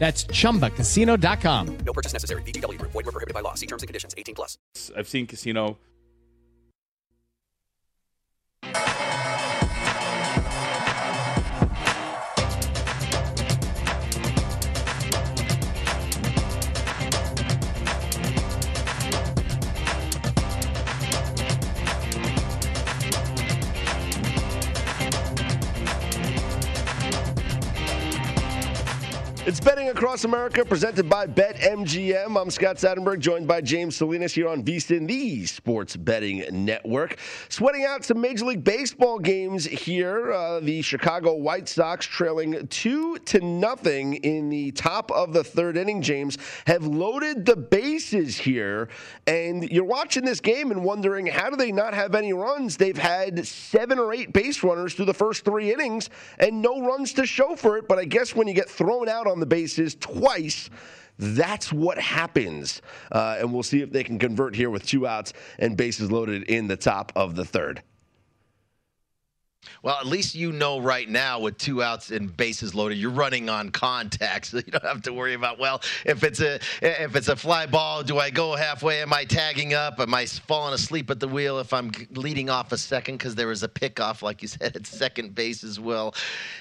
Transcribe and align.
That's 0.00 0.24
chumbacasino.com. 0.24 1.78
No 1.84 1.92
purchase 1.92 2.14
necessary. 2.14 2.42
VGW 2.42 2.78
Group. 2.78 2.92
Void 2.92 3.04
were 3.04 3.12
prohibited 3.12 3.34
by 3.34 3.40
law. 3.40 3.54
See 3.54 3.66
terms 3.66 3.82
and 3.82 3.86
conditions. 3.86 4.14
18 4.16 4.34
plus. 4.34 4.58
I've 4.96 5.06
seen 5.08 5.26
Casino. 5.26 5.78
It's 29.50 29.58
Betting 29.58 29.88
Across 29.88 30.22
America, 30.22 30.64
presented 30.64 31.08
by 31.08 31.26
BetMGM. 31.26 32.40
I'm 32.40 32.50
Scott 32.50 32.76
Seidenberg, 32.76 33.18
joined 33.18 33.48
by 33.48 33.60
James 33.60 33.96
Salinas 33.96 34.32
here 34.32 34.48
on 34.48 34.62
VSIN, 34.62 35.08
the 35.08 35.44
Sports 35.44 35.96
Betting 35.96 36.44
Network. 36.52 37.18
Sweating 37.48 37.84
out 37.84 38.04
some 38.04 38.20
Major 38.20 38.44
League 38.44 38.62
Baseball 38.62 39.18
games 39.18 39.64
here. 39.64 40.32
Uh, 40.32 40.60
the 40.60 40.82
Chicago 40.82 41.34
White 41.34 41.68
Sox 41.68 42.06
trailing 42.06 42.64
two 42.68 43.18
to 43.24 43.40
nothing 43.40 44.14
in 44.14 44.50
the 44.50 44.70
top 44.70 45.10
of 45.10 45.32
the 45.32 45.42
third 45.42 45.76
inning. 45.76 46.00
James 46.00 46.38
have 46.68 46.86
loaded 46.86 47.44
the 47.44 47.56
bases 47.56 48.36
here, 48.36 48.88
and 49.26 49.68
you're 49.68 49.82
watching 49.82 50.24
this 50.24 50.38
game 50.38 50.70
and 50.70 50.84
wondering 50.84 51.26
how 51.26 51.50
do 51.50 51.56
they 51.56 51.72
not 51.72 51.92
have 51.92 52.14
any 52.14 52.32
runs? 52.32 52.76
They've 52.76 52.96
had 52.96 53.44
seven 53.44 53.98
or 53.98 54.14
eight 54.14 54.32
base 54.32 54.62
runners 54.62 54.94
through 54.94 55.06
the 55.06 55.12
first 55.12 55.44
three 55.44 55.72
innings, 55.72 56.08
and 56.38 56.62
no 56.62 56.86
runs 56.86 57.12
to 57.14 57.26
show 57.26 57.56
for 57.56 57.76
it. 57.78 57.88
But 57.88 57.98
I 57.98 58.04
guess 58.04 58.36
when 58.36 58.46
you 58.46 58.54
get 58.54 58.70
thrown 58.70 59.08
out 59.08 59.26
on 59.26 59.39
the 59.40 59.46
bases 59.46 59.94
twice. 59.94 60.70
That's 61.18 61.72
what 61.72 61.98
happens. 61.98 62.80
Uh, 63.12 63.36
and 63.40 63.52
we'll 63.52 63.62
see 63.62 63.82
if 63.82 63.92
they 63.92 64.04
can 64.04 64.18
convert 64.18 64.54
here 64.54 64.70
with 64.70 64.86
two 64.86 65.06
outs 65.06 65.32
and 65.58 65.76
bases 65.76 66.10
loaded 66.10 66.44
in 66.44 66.66
the 66.66 66.76
top 66.76 67.12
of 67.14 67.36
the 67.36 67.44
third. 67.44 67.82
Well, 69.82 69.96
at 69.98 70.06
least 70.06 70.34
you 70.34 70.52
know 70.52 70.78
right 70.78 71.08
now 71.08 71.40
with 71.40 71.58
two 71.58 71.82
outs 71.82 72.10
and 72.10 72.34
bases 72.34 72.74
loaded, 72.74 72.96
you're 72.98 73.10
running 73.10 73.48
on 73.48 73.70
contact, 73.70 74.46
so 74.50 74.58
you 74.58 74.72
don't 74.72 74.84
have 74.84 75.02
to 75.02 75.12
worry 75.12 75.34
about 75.34 75.58
well, 75.58 75.82
if 76.04 76.24
it's 76.24 76.40
a 76.40 76.60
if 76.82 77.16
it's 77.16 77.28
a 77.28 77.36
fly 77.36 77.66
ball, 77.66 78.02
do 78.02 78.18
I 78.18 78.30
go 78.30 78.56
halfway? 78.56 79.02
Am 79.02 79.12
I 79.12 79.24
tagging 79.24 79.74
up? 79.74 80.00
Am 80.00 80.14
I 80.14 80.26
falling 80.26 80.74
asleep 80.74 81.10
at 81.10 81.20
the 81.20 81.28
wheel 81.28 81.58
if 81.58 81.72
I'm 81.72 81.92
leading 82.12 82.48
off 82.48 82.72
a 82.72 82.78
second 82.78 83.18
because 83.18 83.34
there 83.34 83.48
was 83.48 83.62
a 83.62 83.68
pickoff, 83.68 84.22
like 84.22 84.42
you 84.42 84.48
said, 84.48 84.76
at 84.76 84.86
second 84.86 85.34
base 85.34 85.62
as 85.62 85.78
well? 85.78 86.14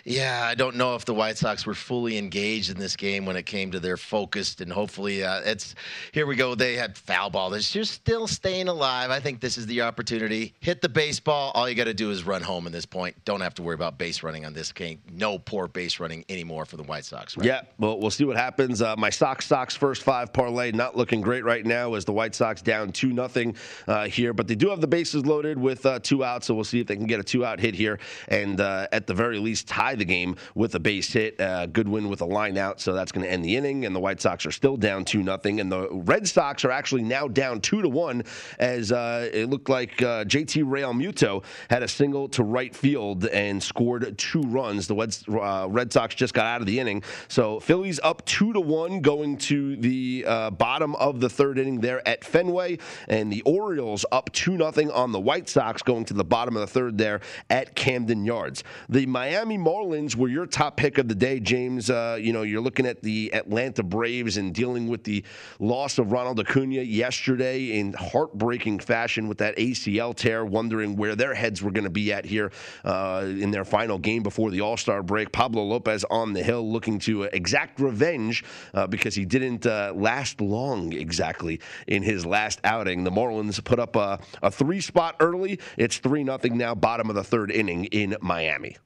Yeah, 0.04 0.44
I 0.44 0.56
don't 0.56 0.76
know 0.76 0.96
if 0.96 1.06
the 1.06 1.14
White 1.14 1.38
Sox 1.38 1.66
were 1.66 1.74
fully 1.74 2.18
engaged 2.18 2.70
in 2.70 2.78
this 2.78 2.96
game 2.96 3.26
when 3.26 3.36
it 3.36 3.46
came 3.46 3.72
to 3.72 3.80
their 3.80 3.98
focused, 3.98 4.62
and 4.62 4.72
hopefully 4.72 5.24
uh, 5.24 5.42
it's 5.46 5.76
here 6.12 6.26
we 6.26 6.36
go. 6.36 6.56
They 6.56 6.76
had 6.76 6.98
foul 6.98 7.30
ball. 7.30 7.50
They're 7.50 7.62
still 7.62 8.28
staying 8.28 8.68
alive. 8.68 9.10
I 9.10 9.20
think 9.20 9.40
this 9.40 9.58
is 9.58 9.66
the 9.68 9.82
opportunity. 9.82 10.54
Hit 10.60 10.82
the 10.82 10.90
baseball. 10.90 11.52
All 11.56 11.70
you 11.70 11.76
got 11.76 11.86
to 11.86 11.94
do 11.94 12.12
is 12.12 12.24
run 12.26 12.42
home 12.42 12.68
in 12.68 12.74
this 12.74 12.86
point. 12.90 13.16
Don't 13.26 13.42
have 13.42 13.54
to 13.56 13.62
worry 13.62 13.76
about 13.76 13.98
base 13.98 14.24
running 14.24 14.46
on 14.46 14.54
this 14.54 14.72
game. 14.72 15.02
No 15.12 15.38
poor 15.38 15.68
base 15.68 16.00
running 16.00 16.26
anymore 16.30 16.66
for 16.66 16.78
the 16.78 16.84
White 16.84 17.06
Sox. 17.06 17.38
Right? 17.38 17.46
Yeah, 17.46 17.62
well, 17.78 18.00
we'll 18.00 18.12
see 18.12 18.26
what 18.26 18.38
happens. 18.38 18.82
Uh, 18.82 18.96
my 18.98 19.10
Sox 19.10 19.46
Sox 19.46 19.76
first 19.76 20.04
five 20.04 20.34
parlay 20.34 20.72
not 20.72 20.96
looking 20.96 21.22
great 21.22 21.44
right 21.44 21.66
now 21.66 21.94
as 21.94 22.06
the 22.06 22.14
White 22.14 22.36
Sox 22.36 22.62
down 22.62 22.92
two 22.92 23.14
nothing 23.14 23.56
uh, 23.88 24.08
here, 24.08 24.34
but 24.34 24.48
they 24.48 24.56
do 24.56 24.70
have 24.70 24.82
the 24.82 24.88
bases 24.88 25.26
loaded 25.26 25.58
with 25.60 25.86
uh, 25.86 26.00
two 26.00 26.24
outs, 26.24 26.48
so 26.48 26.56
we'll 26.56 26.64
see 26.64 26.80
if 26.80 26.88
they 26.88 26.96
can 26.96 27.06
get 27.06 27.20
a 27.20 27.24
two 27.24 27.46
out 27.46 27.60
hit 27.60 27.76
here 27.76 28.00
and 28.28 28.60
uh, 28.62 28.88
at 28.92 29.08
the 29.08 29.14
very 29.14 29.40
least 29.40 29.68
tie 29.68 29.96
the 29.96 30.06
game 30.06 30.36
with 30.56 30.76
a 30.76 30.80
base 30.80 31.12
hit. 31.12 31.40
Uh, 31.40 31.66
good 31.68 31.88
win 31.88 32.10
with 32.10 32.22
a 32.22 32.26
line 32.26 32.58
out, 32.58 32.80
so 32.80 32.94
that's 32.94 33.12
going 33.12 33.26
to 33.26 33.32
end 33.32 33.44
the 33.44 33.56
inning. 33.56 33.86
And 33.86 33.96
the 33.96 34.00
White 34.00 34.22
Sox 34.22 34.46
are 34.46 34.52
still 34.52 34.78
down 34.78 35.06
two 35.06 35.24
nothing, 35.24 35.60
and 35.60 35.72
the 35.72 35.88
Red 35.92 36.28
Sox 36.28 36.66
are 36.66 36.72
actually 36.72 37.04
now 37.04 37.28
down 37.28 37.62
two 37.62 37.82
to 37.82 37.90
one 37.90 38.24
as 38.58 38.92
uh, 38.92 39.30
it 39.32 39.50
looked 39.50 39.70
like 39.70 39.98
JT 39.98 40.64
Realmuto 40.64 41.44
had 41.70 41.84
a 41.84 41.88
single 41.88 42.28
to 42.30 42.44
right 42.44 42.76
field 42.80 43.26
and 43.26 43.62
scored 43.62 44.18
two 44.18 44.42
runs. 44.44 44.88
The 44.88 44.96
Red, 44.96 45.16
uh, 45.30 45.68
Red 45.70 45.92
Sox 45.92 46.16
just 46.16 46.34
got 46.34 46.46
out 46.46 46.62
of 46.62 46.68
the 46.68 46.80
inning. 46.80 47.04
So 47.28 47.60
Phillies 47.60 48.00
up 48.02 48.26
two 48.26 48.54
to 48.54 48.62
one 48.62 49.02
going 49.02 49.38
to 49.38 49.76
the 49.76 50.26
uh, 50.26 50.50
bottom 50.52 50.96
of 50.96 51.20
the 51.20 51.30
third 51.30 51.60
inning 51.60 51.82
there 51.82 52.08
at 52.08 52.24
Fenway. 52.24 52.78
And 53.08 53.32
the 53.32 53.42
Orioles 53.42 54.06
up 54.12 54.32
2 54.32 54.58
nothing 54.58 54.92
on 54.92 55.12
the 55.12 55.20
White 55.20 55.50
Sox 55.50 55.82
going 55.82 56.06
to 56.06 56.14
the 56.14 56.24
bottom 56.24 56.56
of 56.56 56.62
the 56.62 56.68
third 56.68 56.98
there 56.98 57.22
at 57.50 57.76
Camden 57.76 58.24
Yards. 58.24 58.64
The 58.88 59.06
Miami 59.06 59.58
Marlins 59.58 60.16
were 60.16 60.30
your 60.30 60.46
top 60.46 60.78
pick 60.78 60.98
of 60.98 61.08
the 61.08 61.16
day, 61.16 61.40
James. 61.40 61.90
Uh, 61.90 62.18
you 62.20 62.32
know, 62.32 62.44
you're 62.44 62.62
looking 62.62 62.86
at 62.86 63.02
the 63.02 63.34
Atlanta 63.34 63.84
Braves 63.84 64.38
and 64.38 64.54
dealing 64.54 64.88
with 64.88 65.04
the 65.04 65.24
loss 65.60 65.98
of 65.98 66.12
Ronald 66.12 66.40
Acuna 66.40 66.82
yesterday 66.82 67.80
in 67.80 67.94
heartbreaking 67.94 68.80
fashion 68.80 69.28
with 69.28 69.40
that 69.40 69.58
ACL 69.58 70.16
tear, 70.16 70.46
wondering 70.46 70.96
where 70.96 71.16
their 71.16 71.34
heads 71.34 71.62
were 71.62 71.72
going 71.72 71.84
to 71.84 71.90
be 71.90 72.14
at 72.14 72.26
here 72.26 72.52
uh, 72.84 73.26
in 73.26 73.52
their 73.52 73.66
final 73.66 73.98
game 73.98 74.24
before 74.24 74.52
the 74.52 74.62
All 74.62 74.78
Star 74.78 75.04
break. 75.04 75.32
Pablo 75.32 75.64
Lopez 75.64 76.06
on 76.10 76.34
the 76.34 76.44
hill 76.44 76.70
looking 76.70 77.00
to 77.00 77.24
exact 77.24 77.80
revenge 77.80 78.44
uh, 78.74 78.88
because 78.88 79.16
he 79.16 79.26
didn't 79.26 79.66
uh, 79.66 79.94
last 79.96 80.42
long 80.42 80.94
exactly 80.94 81.60
in 81.88 82.04
his 82.04 82.26
last 82.26 82.60
outing. 82.64 83.04
The 83.04 83.12
Marlins 83.12 83.64
put 83.64 83.80
up 83.80 83.96
a, 83.96 84.20
a 84.42 84.52
three 84.52 84.82
spot 84.82 85.16
early. 85.20 85.60
It's 85.78 85.98
3 85.98 86.26
0 86.26 86.40
now, 86.52 86.76
bottom 86.76 87.10
of 87.10 87.16
the 87.16 87.24
third 87.24 87.52
inning 87.52 87.86
in 87.86 88.16
Miami. 88.22 88.78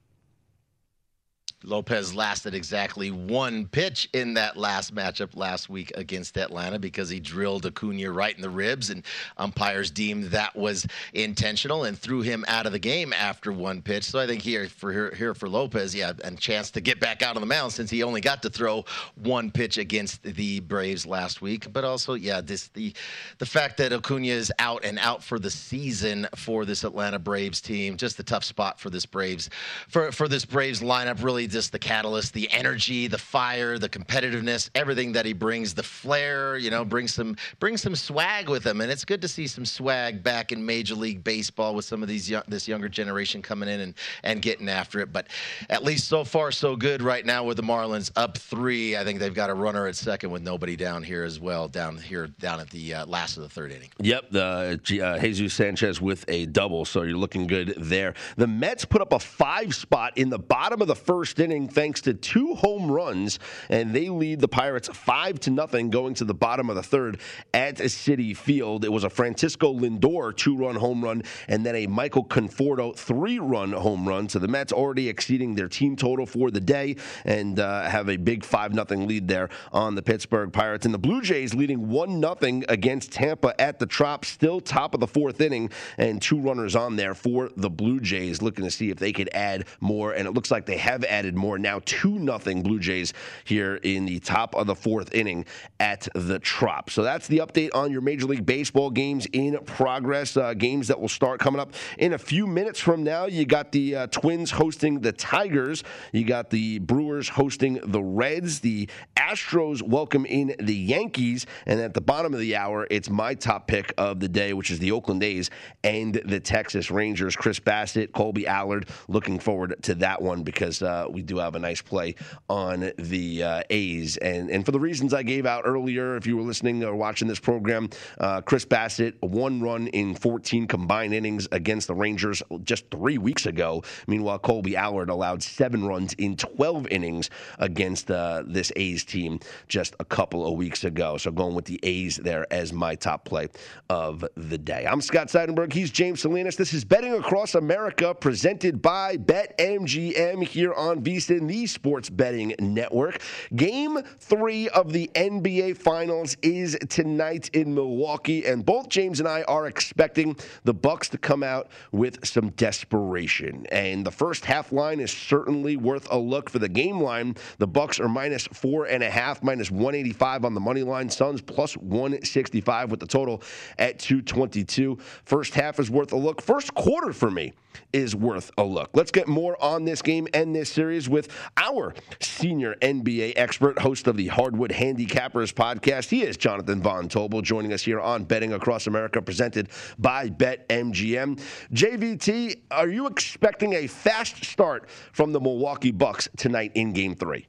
Lopez 1.63 2.13
lasted 2.13 2.54
exactly 2.54 3.12
one 3.12 3.68
pitch 3.68 4.10
in 4.13 4.33
that 4.36 4.57
last 4.57 4.94
matchup 4.94 5.36
last 5.36 5.69
week 5.69 5.92
against 5.95 6.38
Atlanta 6.38 6.80
because 6.80 7.10
he 7.10 7.19
drilled 7.19 7.65
Acuna 7.65 8.12
right 8.12 8.36
in 8.36 8.42
the 8.42 8.50
ribs, 8.50 8.89
and 8.89 9.04
umpires 9.38 9.89
deemed 9.92 10.25
that 10.25 10.56
was 10.56 10.86
intentional 11.13 11.86
and 11.86 11.98
threw 11.98 12.21
him 12.21 12.44
out 12.48 12.65
of 12.65 12.71
the 12.71 12.80
game 12.80 13.13
after 13.13 13.51
one 13.51 13.81
pitch. 13.81 14.04
So 14.04 14.19
I 14.19 14.27
think 14.27 14.42
here 14.42 14.68
for 14.68 15.13
here, 15.15 15.33
for 15.33 15.48
Lopez, 15.48 15.95
yeah, 15.95 16.13
and 16.24 16.39
chance 16.39 16.71
to 16.71 16.81
get 16.81 17.00
back 17.00 17.21
out 17.21 17.36
on 17.36 17.42
the 17.42 17.48
mound 17.48 17.71
since 17.71 17.89
he 17.89 18.04
only 18.04 18.21
got 18.21 18.42
to 18.44 18.50
throw 18.50 18.86
one 19.15 19.51
pitch 19.51 19.77
against 19.77 20.24
the 20.24 20.60
Braves 20.62 21.06
last 21.06 21.42
week. 21.42 21.71
But 21.71 21.83
also, 21.83 22.13
yeah, 22.13 22.42
this 22.42 22.68
the 22.69 22.94
the 23.38 23.45
fact 23.45 23.77
that 23.77 23.94
Acuna 23.94 24.27
is 24.27 24.51
out 24.60 24.83
and 24.83 25.00
out 25.00 25.24
for 25.24 25.39
the 25.39 25.51
season 25.51 26.27
for 26.36 26.65
this 26.65 26.83
Atlanta 26.83 27.19
Braves 27.19 27.62
team, 27.62 27.98
just 27.98 28.19
a 28.19 28.24
tough 28.24 28.44
spot 28.44 28.80
for 28.80 28.89
this 28.89 29.06
Braves 29.06 29.50
for 29.88 30.12
for 30.12 30.27
this 30.27 30.45
Braves 30.45 30.81
lineup. 30.81 31.24
Really, 31.24 31.48
just 31.53 31.71
the 31.71 31.79
catalyst, 31.79 32.33
the 32.33 32.51
energy, 32.51 33.07
the 33.07 33.17
fire, 33.17 33.77
the 33.77 33.88
competitiveness, 33.88 34.69
everything 34.75 35.13
that 35.13 35.25
he 35.25 35.33
brings, 35.33 35.73
the 35.73 35.83
flair. 35.83 36.57
You 36.57 36.69
know, 36.69 36.83
brings 36.83 37.13
some 37.13 37.38
brings 37.59 37.81
some 37.81 37.95
swag 37.95 38.50
with 38.50 38.65
him, 38.65 38.81
and 38.81 38.91
it's 38.91 39.05
good 39.05 39.21
to 39.21 39.27
see 39.27 39.47
some 39.47 39.65
swag 39.65 40.23
back 40.23 40.51
in 40.51 40.65
Major 40.65 40.95
League 40.95 41.23
Baseball 41.23 41.75
with 41.75 41.85
some 41.85 42.01
of 42.01 42.09
these 42.09 42.29
young, 42.29 42.44
this 42.47 42.67
younger 42.67 42.89
generation 42.89 43.41
coming 43.41 43.69
in 43.69 43.79
and 43.79 43.94
and 44.23 44.41
getting 44.41 44.67
after 44.67 45.00
it. 45.00 45.13
But 45.13 45.27
at 45.69 45.83
least 45.83 46.07
so 46.07 46.23
far 46.23 46.51
so 46.51 46.75
good 46.75 47.01
right 47.01 47.25
now 47.25 47.44
with 47.44 47.57
the 47.57 47.63
Marlins 47.63 48.11
up 48.15 48.38
three. 48.38 48.97
I 48.97 49.03
think 49.03 49.19
they've 49.19 49.33
got 49.33 49.50
a 49.50 49.53
runner 49.53 49.88
at 49.88 49.95
second 49.95 50.31
with 50.31 50.41
nobody 50.41 50.75
down 50.75 51.03
here 51.03 51.23
as 51.23 51.39
well. 51.39 51.67
Down 51.67 51.97
here, 51.97 52.27
down 52.27 52.59
at 52.59 52.69
the 52.69 52.95
uh, 52.95 53.05
last 53.05 53.38
of 53.38 53.44
the 53.44 53.50
third 53.50 53.71
inning. 53.71 53.89
Yep, 54.00 54.31
the 54.31 54.79
uh, 55.01 55.19
Jesus 55.19 55.53
Sanchez 55.53 56.01
with 56.01 56.25
a 56.27 56.45
double, 56.47 56.85
so 56.85 57.03
you're 57.03 57.17
looking 57.17 57.47
good 57.47 57.73
there. 57.77 58.15
The 58.38 58.47
Mets 58.47 58.85
put 58.85 59.01
up 59.01 59.13
a 59.13 59.19
five 59.19 59.75
spot 59.75 60.17
in 60.17 60.29
the 60.29 60.39
bottom 60.39 60.81
of 60.81 60.88
the 60.88 60.95
first 60.95 61.39
inning 61.43 61.67
thanks 61.67 62.01
to 62.01 62.13
two 62.15 62.55
home 62.55 62.89
runs, 62.89 63.37
and 63.69 63.93
they 63.93 64.09
lead 64.09 64.39
the 64.39 64.47
Pirates 64.47 64.87
five 64.87 65.39
to 65.41 65.51
nothing 65.51 65.91
going 65.91 66.15
to 66.15 66.25
the 66.25 66.33
bottom 66.33 66.69
of 66.69 66.75
the 66.75 66.81
third 66.83 67.19
at 67.53 67.75
Citi 67.75 68.35
Field. 68.35 68.85
It 68.85 68.91
was 68.91 69.03
a 69.03 69.09
Francisco 69.09 69.73
Lindor 69.73 70.35
two-run 70.35 70.75
home 70.75 71.03
run, 71.03 71.21
and 71.47 71.65
then 71.65 71.75
a 71.75 71.87
Michael 71.87 72.25
Conforto 72.25 72.95
three-run 72.95 73.73
home 73.73 74.07
run. 74.07 74.29
So 74.29 74.39
the 74.39 74.47
Mets 74.47 74.71
already 74.71 75.09
exceeding 75.09 75.53
their 75.53 75.67
team 75.67 75.95
total 75.95 76.25
for 76.25 76.49
the 76.49 76.61
day 76.61 76.95
and 77.25 77.59
uh, 77.59 77.83
have 77.89 78.09
a 78.09 78.17
big 78.17 78.45
five 78.45 78.73
nothing 78.73 79.07
lead 79.07 79.27
there 79.27 79.49
on 79.71 79.95
the 79.95 80.01
Pittsburgh 80.01 80.53
Pirates. 80.53 80.85
And 80.85 80.93
the 80.93 80.99
Blue 80.99 81.21
Jays 81.21 81.53
leading 81.53 81.89
one 81.89 82.19
nothing 82.21 82.63
against 82.69 83.11
Tampa 83.11 83.59
at 83.59 83.79
the 83.79 83.85
Trop, 83.85 84.23
still 84.23 84.61
top 84.61 84.93
of 84.93 85.01
the 85.01 85.07
fourth 85.07 85.41
inning, 85.41 85.69
and 85.97 86.21
two 86.21 86.39
runners 86.39 86.75
on 86.75 86.95
there 86.95 87.13
for 87.13 87.49
the 87.57 87.69
Blue 87.69 87.99
Jays, 87.99 88.41
looking 88.41 88.63
to 88.63 88.71
see 88.71 88.89
if 88.89 88.97
they 88.97 89.11
could 89.11 89.29
add 89.33 89.65
more. 89.81 90.13
And 90.13 90.27
it 90.27 90.31
looks 90.31 90.51
like 90.51 90.65
they 90.65 90.77
have 90.77 91.03
added 91.03 91.32
more 91.35 91.57
now. 91.57 91.81
Two 91.85 92.19
nothing 92.19 92.62
Blue 92.63 92.80
Jays 92.80 93.13
here 93.44 93.75
in 93.83 94.06
the 94.06 94.19
top 94.19 94.56
of 94.56 94.68
the 94.68 94.75
fourth 94.75 95.13
inning 95.13 95.45
at 95.80 96.07
the 96.13 96.39
Trop. 96.39 96.89
So 96.89 97.03
that's 97.03 97.27
the 97.27 97.39
update 97.39 97.69
on 97.74 97.91
your 97.91 98.01
Major 98.01 98.25
League 98.25 98.45
Baseball 98.45 98.89
games 98.89 99.25
in 99.33 99.57
progress. 99.65 100.38
Uh, 100.38 100.53
games 100.53 100.88
that 100.88 101.00
will 101.00 101.09
start 101.09 101.39
coming 101.39 101.59
up 101.59 101.74
in 101.97 102.13
a 102.13 102.18
few 102.18 102.47
minutes 102.47 102.80
from 102.80 103.03
now. 103.03 103.25
You 103.25 103.45
got 103.45 103.71
the 103.71 103.95
uh, 103.95 104.07
Twins 104.07 104.51
hosting 104.51 105.00
the 105.00 105.12
Tigers. 105.12 105.83
You 106.12 106.25
got 106.25 106.50
the 106.50 106.80
Brewers 106.80 107.30
hosting 107.30 107.79
the 107.83 108.01
Reds. 108.01 108.59
The 108.59 108.89
Astros 109.15 109.81
welcome 109.81 110.25
in 110.25 110.56
the 110.59 110.75
Yankees. 110.75 111.45
And 111.65 111.79
at 111.79 111.94
the 111.94 112.01
bottom 112.01 112.33
of 112.33 112.39
the 112.39 112.56
hour, 112.56 112.88
it's 112.89 113.09
my 113.09 113.33
top 113.33 113.68
pick 113.68 113.94
of 113.97 114.19
the 114.19 114.27
day, 114.27 114.53
which 114.53 114.71
is 114.71 114.79
the 114.79 114.91
Oakland 114.91 115.24
A's 115.24 115.50
and 115.83 116.15
the 116.25 116.39
Texas 116.39 116.91
Rangers. 116.91 117.36
Chris 117.36 117.59
Bassitt, 117.59 118.12
Kolby 118.12 118.45
Allard. 118.45 118.89
Looking 119.07 119.39
forward 119.39 119.75
to 119.83 119.95
that 119.95 120.21
one 120.21 120.44
because 120.44 120.81
uh, 120.81 121.07
we 121.13 121.21
do 121.21 121.38
have 121.38 121.56
a 121.56 121.60
nice 121.60 121.81
play 121.81 122.15
on 122.50 122.92
the 122.98 123.44
uh, 123.44 123.63
A's. 123.69 124.18
And, 124.18 124.50
and 124.50 124.65
for 124.65 124.71
the 124.71 124.80
reasons 124.80 125.13
I 125.13 125.24
gave 125.24 125.45
out 125.45 125.63
earlier, 125.65 126.18
if 126.18 126.27
you 126.27 126.36
were 126.36 126.44
listening 126.44 126.83
or 126.83 126.95
watching 126.95 127.27
this 127.27 127.39
program, 127.39 127.89
uh, 128.19 128.42
Chris 128.42 128.65
Bassitt, 128.65 129.13
one 129.21 129.62
run 129.62 129.88
in 129.88 130.15
14 130.15 130.68
combined 130.68 131.13
innings 131.13 131.48
against 131.51 131.88
the 131.88 131.95
Rangers 131.95 132.42
just 132.63 132.89
three 132.89 133.18
weeks 133.18 133.45
ago. 133.45 133.83
Meanwhile, 134.07 134.39
Kolby 134.39 134.74
Allard 134.74 135.10
allowed 135.10 135.44
seven 135.44 135.86
runs 135.86 136.13
in 136.13 136.36
12 136.36 136.88
innings 136.89 137.30
against 137.60 138.10
uh, 138.10 138.44
this 138.45 138.71
A's 138.75 139.04
team 139.04 139.39
just 139.68 139.95
a 140.00 140.06
couple 140.06 140.45
of 140.45 140.56
weeks 140.56 140.83
ago. 140.83 141.18
So 141.18 141.31
going 141.31 141.56
with 141.56 141.65
the 141.65 141.80
A's 141.83 142.18
there 142.18 142.51
as 142.51 142.74
my 142.74 142.95
top 142.95 143.25
play 143.25 143.48
of 143.89 144.25
the 144.36 144.57
day. 144.57 144.88
I'm 144.89 145.01
Scott 145.01 145.27
Seidenberg. 145.27 145.71
He's 145.74 145.92
James 145.92 146.21
Salinas. 146.21 146.56
This 146.56 146.74
is 146.74 146.83
Betting 146.83 147.13
Across 147.13 147.56
America 147.56 148.15
presented 148.15 148.81
by 148.81 149.18
BetMGM 149.18 150.44
here 150.44 150.74
on 150.74 151.02
VSIN, 151.03 151.47
the 151.47 151.67
sports 151.67 152.09
betting 152.09 152.55
network. 152.59 153.21
Game 153.55 154.00
three 154.19 154.69
of 154.69 154.94
the 154.94 155.09
NBA 155.15 155.77
Finals 155.77 156.38
is 156.41 156.77
tonight 156.89 157.50
in 157.53 157.73
Milwaukee, 157.73 158.45
and 158.45 158.65
both 158.65 158.89
James 158.89 159.19
and 159.19 159.27
I 159.27 159.44
are 159.44 159.67
expecting 159.67 160.35
the 160.63 160.73
Bucks 160.73 161.09
to 161.09 161.17
come 161.17 161.44
out 161.44 161.69
with 161.91 162.25
some 162.25 162.50
desperation. 162.51 163.65
And 163.71 164.05
the 164.05 164.11
first 164.11 164.45
half 164.45 164.71
line 164.71 165.00
is 165.00 165.11
certainly 165.11 165.77
worth 165.77 166.07
a 166.11 166.17
look 166.17 166.50
for 166.50 166.59
the 166.59 166.69
game 166.69 167.01
line. 167.01 167.35
The 167.57 167.67
Bucks 167.67 168.00
are 168.00 168.09
minus 168.09 168.47
four 168.47 168.85
and 168.85 169.03
a 169.03 169.09
half, 169.09 169.44
minus 169.44 169.71
185 169.71 170.45
on 170.45 170.53
the 170.53 170.61
money 170.61 170.83
line. 170.83 171.09
Suns 171.09 171.41
plus 171.41 171.75
165 171.77 172.91
with 172.91 173.00
the 173.00 173.07
total 173.07 173.41
at 173.77 174.00
222. 174.00 174.97
First 175.25 175.53
half 175.53 175.79
is 175.79 175.89
worth 175.89 176.13
a 176.13 176.17
look. 176.17 176.41
First 176.41 176.73
quarter 176.73 177.13
for 177.13 177.31
me 177.31 177.53
is 177.91 178.15
worth 178.15 178.51
a 178.57 178.63
look. 178.63 178.89
Let's 178.94 179.11
get 179.11 179.27
more 179.27 179.61
on 179.61 179.85
this 179.85 180.01
game 180.01 180.27
and 180.33 180.55
this 180.55 180.71
series 180.71 180.92
with 180.93 181.29
our 181.57 181.93
senior 182.19 182.75
NBA 182.81 183.33
expert, 183.35 183.79
host 183.79 184.07
of 184.07 184.15
the 184.15 184.27
Hardwood 184.27 184.71
Handicappers 184.71 185.53
podcast. 185.53 186.09
He 186.09 186.23
is 186.23 186.37
Jonathan 186.37 186.81
Von 186.81 187.07
Tobel, 187.09 187.41
joining 187.41 187.73
us 187.73 187.81
here 187.81 187.99
on 187.99 188.23
Betting 188.23 188.53
Across 188.53 188.87
America, 188.87 189.21
presented 189.21 189.69
by 189.97 190.29
BetMGM. 190.29 191.41
JVT, 191.73 192.61
are 192.71 192.89
you 192.89 193.07
expecting 193.07 193.73
a 193.73 193.87
fast 193.87 194.45
start 194.45 194.89
from 195.11 195.31
the 195.31 195.39
Milwaukee 195.39 195.91
Bucks 195.91 196.29
tonight 196.37 196.71
in 196.75 196.93
Game 196.93 197.15
Three? 197.15 197.47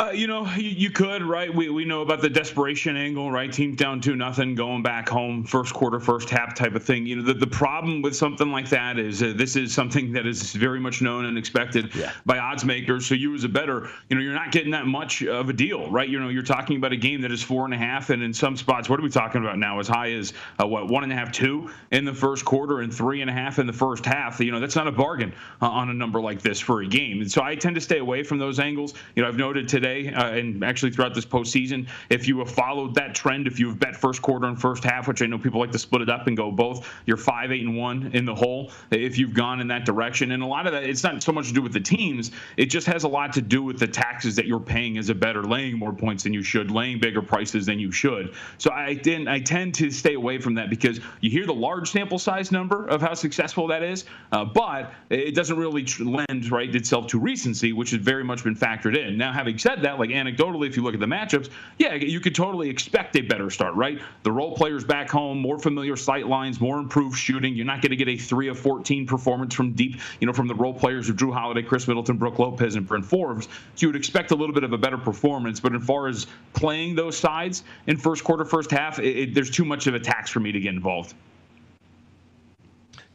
Uh, 0.00 0.10
you 0.12 0.26
know, 0.26 0.50
you, 0.54 0.70
you, 0.70 0.90
could, 0.90 1.22
right? 1.22 1.54
We, 1.54 1.68
we 1.68 1.84
know 1.84 2.00
about 2.00 2.22
the 2.22 2.30
desperation 2.30 2.96
angle, 2.96 3.30
right? 3.30 3.52
Teams 3.52 3.76
down 3.76 4.00
two 4.00 4.16
nothing, 4.16 4.54
going 4.54 4.82
back 4.82 5.06
home, 5.06 5.44
first 5.44 5.74
quarter, 5.74 6.00
first 6.00 6.30
half 6.30 6.54
type 6.54 6.74
of 6.74 6.82
thing. 6.82 7.04
You 7.04 7.16
know, 7.16 7.22
the, 7.22 7.34
the 7.34 7.46
problem 7.46 8.00
with 8.00 8.16
something 8.16 8.50
like 8.50 8.70
that 8.70 8.98
is 8.98 9.22
uh, 9.22 9.34
this 9.36 9.56
is 9.56 9.74
something 9.74 10.10
that 10.12 10.26
is 10.26 10.54
very 10.54 10.80
much 10.80 11.02
known 11.02 11.26
and 11.26 11.36
expected 11.36 11.94
yeah. 11.94 12.12
by 12.24 12.38
odds 12.38 12.64
makers. 12.64 13.04
So 13.04 13.14
you 13.14 13.34
as 13.34 13.44
a 13.44 13.48
better, 13.50 13.90
you 14.08 14.16
know, 14.16 14.22
you're 14.22 14.32
not 14.32 14.52
getting 14.52 14.70
that 14.70 14.86
much 14.86 15.22
of 15.22 15.50
a 15.50 15.52
deal, 15.52 15.90
right? 15.90 16.08
You 16.08 16.18
know, 16.18 16.30
you're 16.30 16.44
talking 16.44 16.78
about 16.78 16.94
a 16.94 16.96
game 16.96 17.20
that 17.20 17.30
is 17.30 17.42
four 17.42 17.66
and 17.66 17.74
a 17.74 17.78
half, 17.78 18.08
and 18.08 18.22
in 18.22 18.32
some 18.32 18.56
spots, 18.56 18.88
what 18.88 18.98
are 18.98 19.02
we 19.02 19.10
talking 19.10 19.42
about 19.42 19.58
now? 19.58 19.80
As 19.80 19.88
high 19.88 20.12
as 20.12 20.32
uh, 20.58 20.66
what 20.66 20.88
one 20.88 21.02
and 21.04 21.12
a 21.12 21.16
half, 21.16 21.30
two 21.30 21.68
in 21.90 22.06
the 22.06 22.14
first 22.14 22.46
quarter, 22.46 22.80
and 22.80 22.94
three 22.94 23.20
and 23.20 23.28
a 23.28 23.34
half 23.34 23.58
in 23.58 23.66
the 23.66 23.72
first 23.74 24.06
half. 24.06 24.40
You 24.40 24.50
know, 24.50 24.60
that's 24.60 24.76
not 24.76 24.88
a 24.88 24.92
bargain 24.92 25.34
uh, 25.60 25.68
on 25.68 25.90
a 25.90 25.94
number 25.94 26.22
like 26.22 26.40
this 26.40 26.58
for 26.58 26.80
a 26.80 26.86
game. 26.86 27.20
And 27.20 27.30
so 27.30 27.42
I 27.42 27.54
tend 27.54 27.74
to 27.74 27.82
stay 27.82 27.98
away 27.98 28.22
from 28.22 28.38
those 28.38 28.58
angles. 28.58 28.94
You 29.14 29.22
know, 29.22 29.28
I've 29.28 29.36
noted 29.36 29.68
today 29.68 29.89
today 29.90 30.12
uh, 30.14 30.30
and 30.30 30.64
actually 30.64 30.90
throughout 30.90 31.14
this 31.14 31.24
postseason. 31.24 31.88
If 32.08 32.26
you 32.28 32.38
have 32.38 32.50
followed 32.50 32.94
that 32.94 33.14
trend, 33.14 33.46
if 33.46 33.58
you 33.58 33.68
have 33.68 33.78
bet 33.78 33.96
first 33.96 34.22
quarter 34.22 34.46
and 34.46 34.60
first 34.60 34.84
half, 34.84 35.08
which 35.08 35.22
I 35.22 35.26
know 35.26 35.38
people 35.38 35.60
like 35.60 35.72
to 35.72 35.78
split 35.78 36.02
it 36.02 36.08
up 36.08 36.26
and 36.26 36.36
go 36.36 36.50
both, 36.50 36.88
you're 37.06 37.16
five, 37.16 37.52
eight, 37.52 37.62
and 37.62 37.76
one 37.76 38.10
in 38.12 38.24
the 38.24 38.34
hole. 38.34 38.72
If 38.90 39.18
you've 39.18 39.34
gone 39.34 39.60
in 39.60 39.68
that 39.68 39.84
direction, 39.84 40.32
and 40.32 40.42
a 40.42 40.46
lot 40.46 40.66
of 40.66 40.72
that, 40.72 40.84
it's 40.84 41.02
not 41.02 41.22
so 41.22 41.32
much 41.32 41.48
to 41.48 41.54
do 41.54 41.62
with 41.62 41.72
the 41.72 41.80
teams. 41.80 42.30
It 42.56 42.66
just 42.66 42.86
has 42.86 43.04
a 43.04 43.08
lot 43.08 43.32
to 43.34 43.42
do 43.42 43.62
with 43.62 43.78
the 43.78 43.86
taxes 43.86 44.36
that 44.36 44.46
you're 44.46 44.60
paying 44.60 44.98
as 44.98 45.08
a 45.08 45.14
better, 45.14 45.42
laying 45.42 45.78
more 45.78 45.92
points 45.92 46.24
than 46.24 46.32
you 46.32 46.42
should, 46.42 46.70
laying 46.70 46.98
bigger 46.98 47.22
prices 47.22 47.66
than 47.66 47.78
you 47.78 47.92
should. 47.92 48.34
So 48.58 48.70
I 48.70 48.94
didn't. 48.94 49.28
I 49.28 49.40
tend 49.40 49.74
to 49.76 49.90
stay 49.90 50.14
away 50.14 50.38
from 50.38 50.54
that 50.54 50.70
because 50.70 51.00
you 51.20 51.30
hear 51.30 51.46
the 51.46 51.54
large 51.54 51.90
sample 51.90 52.18
size 52.18 52.52
number 52.52 52.86
of 52.86 53.00
how 53.00 53.14
successful 53.14 53.66
that 53.68 53.82
is, 53.82 54.04
uh, 54.32 54.44
but 54.44 54.92
it 55.10 55.34
doesn't 55.34 55.58
really 55.58 55.84
lend 56.00 56.50
right 56.50 56.74
itself 56.74 57.06
to 57.08 57.18
recency, 57.18 57.72
which 57.72 57.90
has 57.90 58.00
very 58.00 58.24
much 58.24 58.44
been 58.44 58.56
factored 58.56 58.96
in. 58.96 59.16
Now, 59.16 59.32
having 59.32 59.58
said 59.58 59.69
said 59.70 59.82
that, 59.82 59.98
like 59.98 60.10
anecdotally, 60.10 60.66
if 60.66 60.76
you 60.76 60.82
look 60.82 60.94
at 60.94 61.00
the 61.00 61.06
matchups, 61.06 61.48
yeah, 61.78 61.94
you 61.94 62.20
could 62.20 62.34
totally 62.34 62.68
expect 62.68 63.16
a 63.16 63.20
better 63.20 63.50
start, 63.50 63.74
right? 63.74 64.00
The 64.24 64.32
role 64.32 64.56
players 64.56 64.84
back 64.84 65.08
home, 65.08 65.38
more 65.38 65.58
familiar 65.58 65.96
sight 65.96 66.26
lines, 66.26 66.60
more 66.60 66.78
improved 66.78 67.16
shooting. 67.16 67.54
You're 67.54 67.66
not 67.66 67.80
going 67.80 67.90
to 67.90 67.96
get 67.96 68.08
a 68.08 68.16
three 68.16 68.48
of 68.48 68.58
14 68.58 69.06
performance 69.06 69.54
from 69.54 69.72
deep, 69.72 70.00
you 70.18 70.26
know, 70.26 70.32
from 70.32 70.48
the 70.48 70.54
role 70.54 70.74
players 70.74 71.08
of 71.08 71.16
Jrue 71.16 71.32
Holiday, 71.32 71.62
Khris 71.62 71.86
Middleton, 71.86 72.16
Brook 72.16 72.38
Lopez, 72.38 72.74
and 72.74 72.86
Bryn 72.86 73.02
Forbes. 73.02 73.46
So 73.46 73.86
you 73.86 73.88
would 73.88 73.96
expect 73.96 74.32
a 74.32 74.34
little 74.34 74.54
bit 74.54 74.64
of 74.64 74.72
a 74.72 74.78
better 74.78 74.98
performance. 74.98 75.60
But 75.60 75.74
as 75.74 75.84
far 75.84 76.08
as 76.08 76.26
playing 76.52 76.96
those 76.96 77.16
sides 77.16 77.62
in 77.86 77.96
first 77.96 78.24
quarter, 78.24 78.44
first 78.44 78.70
half, 78.70 78.98
it, 78.98 79.16
it, 79.16 79.34
there's 79.34 79.50
too 79.50 79.64
much 79.64 79.86
of 79.86 79.94
a 79.94 80.00
tax 80.00 80.30
for 80.30 80.40
me 80.40 80.50
to 80.52 80.60
get 80.60 80.74
involved. 80.74 81.14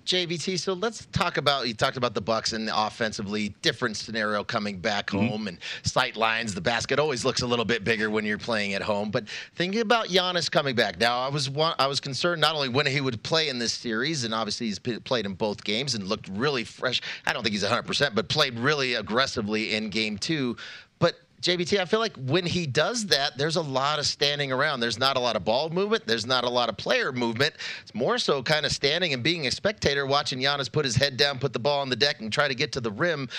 JVT, 0.05 0.59
so 0.59 0.73
let's 0.73 1.07
talk 1.07 1.37
about 1.37 1.67
you 1.67 1.73
talked 1.73 1.97
about 1.97 2.13
the 2.13 2.21
Bucks 2.21 2.53
and 2.53 2.67
the 2.67 2.85
offensively 2.85 3.49
different 3.63 3.97
scenario 3.97 4.43
coming 4.43 4.77
back 4.77 5.07
mm-hmm. 5.07 5.27
home 5.27 5.47
and 5.47 5.57
sight 5.83 6.15
lines. 6.15 6.53
The 6.53 6.61
basket 6.61 6.99
always 6.99 7.25
looks 7.25 7.41
a 7.41 7.47
little 7.47 7.65
bit 7.65 7.83
bigger 7.83 8.11
when 8.11 8.23
you're 8.23 8.37
playing 8.37 8.75
at 8.75 8.83
home. 8.83 9.09
But 9.09 9.27
thinking 9.55 9.81
about 9.81 10.07
Giannis 10.07 10.49
coming 10.49 10.75
back 10.75 10.99
now, 10.99 11.19
I 11.19 11.29
was 11.29 11.49
I 11.79 11.87
was 11.87 11.99
concerned 11.99 12.39
not 12.39 12.53
only 12.53 12.69
when 12.69 12.85
he 12.85 13.01
would 13.01 13.21
play 13.23 13.49
in 13.49 13.57
this 13.57 13.73
series, 13.73 14.23
and 14.23 14.33
obviously 14.33 14.67
he's 14.67 14.79
played 14.79 15.25
in 15.25 15.33
both 15.33 15.63
games 15.63 15.95
and 15.95 16.07
looked 16.07 16.27
really 16.27 16.63
fresh. 16.63 17.01
I 17.25 17.33
don't 17.33 17.41
think 17.41 17.53
he's 17.53 17.63
100, 17.63 17.81
percent 17.83 18.13
but 18.13 18.29
played 18.29 18.59
really 18.59 18.93
aggressively 18.93 19.73
in 19.73 19.89
Game 19.89 20.19
Two. 20.19 20.55
But 20.99 21.15
JVT, 21.45 21.79
I 21.79 21.85
feel 21.85 21.99
like 21.99 22.17
when 22.17 22.43
he 22.43 22.65
does 22.65 23.05
that, 23.05 23.37
there's 23.37 23.55
a 23.55 23.61
lot 23.61 23.99
of 23.99 24.07
standing 24.07 24.51
around. 24.51 24.79
There's 24.79 24.97
not 24.97 25.15
a 25.15 25.19
lot 25.19 25.35
of 25.35 25.45
ball 25.45 25.69
movement. 25.69 26.07
There's 26.07 26.25
not 26.25 26.43
a 26.43 26.49
lot 26.49 26.69
of 26.69 26.77
player 26.77 27.11
movement. 27.11 27.53
It's 27.83 27.93
more 27.93 28.17
so 28.17 28.41
kind 28.41 28.65
of 28.65 28.71
standing 28.71 29.13
and 29.13 29.21
being 29.21 29.45
a 29.45 29.51
spectator, 29.51 30.07
watching 30.07 30.39
Giannis 30.39 30.71
put 30.71 30.85
his 30.85 30.95
head 30.95 31.17
down, 31.17 31.37
put 31.37 31.53
the 31.53 31.59
ball 31.59 31.81
on 31.81 31.89
the 31.89 31.95
deck, 31.95 32.19
and 32.19 32.33
try 32.33 32.47
to 32.47 32.55
get 32.55 32.71
to 32.71 32.81
the 32.81 32.89
rim. 32.89 33.29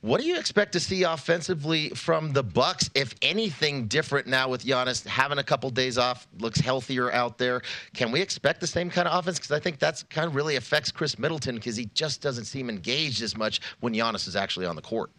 What 0.00 0.20
do 0.20 0.26
you 0.26 0.36
expect 0.36 0.72
to 0.72 0.80
see 0.80 1.04
offensively 1.04 1.90
from 1.90 2.32
the 2.32 2.42
Bucks, 2.42 2.90
if 2.92 3.14
anything 3.22 3.86
different 3.86 4.26
now 4.26 4.48
with 4.48 4.64
Giannis 4.64 5.06
having 5.06 5.38
a 5.38 5.44
couple 5.44 5.70
days 5.70 5.96
off, 5.96 6.26
looks 6.40 6.58
healthier 6.58 7.12
out 7.12 7.38
there? 7.38 7.62
Can 7.94 8.10
we 8.10 8.20
expect 8.20 8.60
the 8.60 8.66
same 8.66 8.90
kind 8.90 9.06
of 9.06 9.16
offense? 9.16 9.38
Because 9.38 9.52
I 9.52 9.60
think 9.60 9.78
that's 9.78 10.02
kind 10.02 10.26
of 10.26 10.34
really 10.34 10.56
affects 10.56 10.90
Khris 10.90 11.20
Middleton 11.20 11.54
because 11.54 11.76
he 11.76 11.88
just 11.94 12.20
doesn't 12.20 12.46
seem 12.46 12.68
engaged 12.68 13.22
as 13.22 13.36
much 13.36 13.60
when 13.78 13.94
Giannis 13.94 14.26
is 14.26 14.34
actually 14.34 14.66
on 14.66 14.74
the 14.74 14.82
court. 14.82 15.12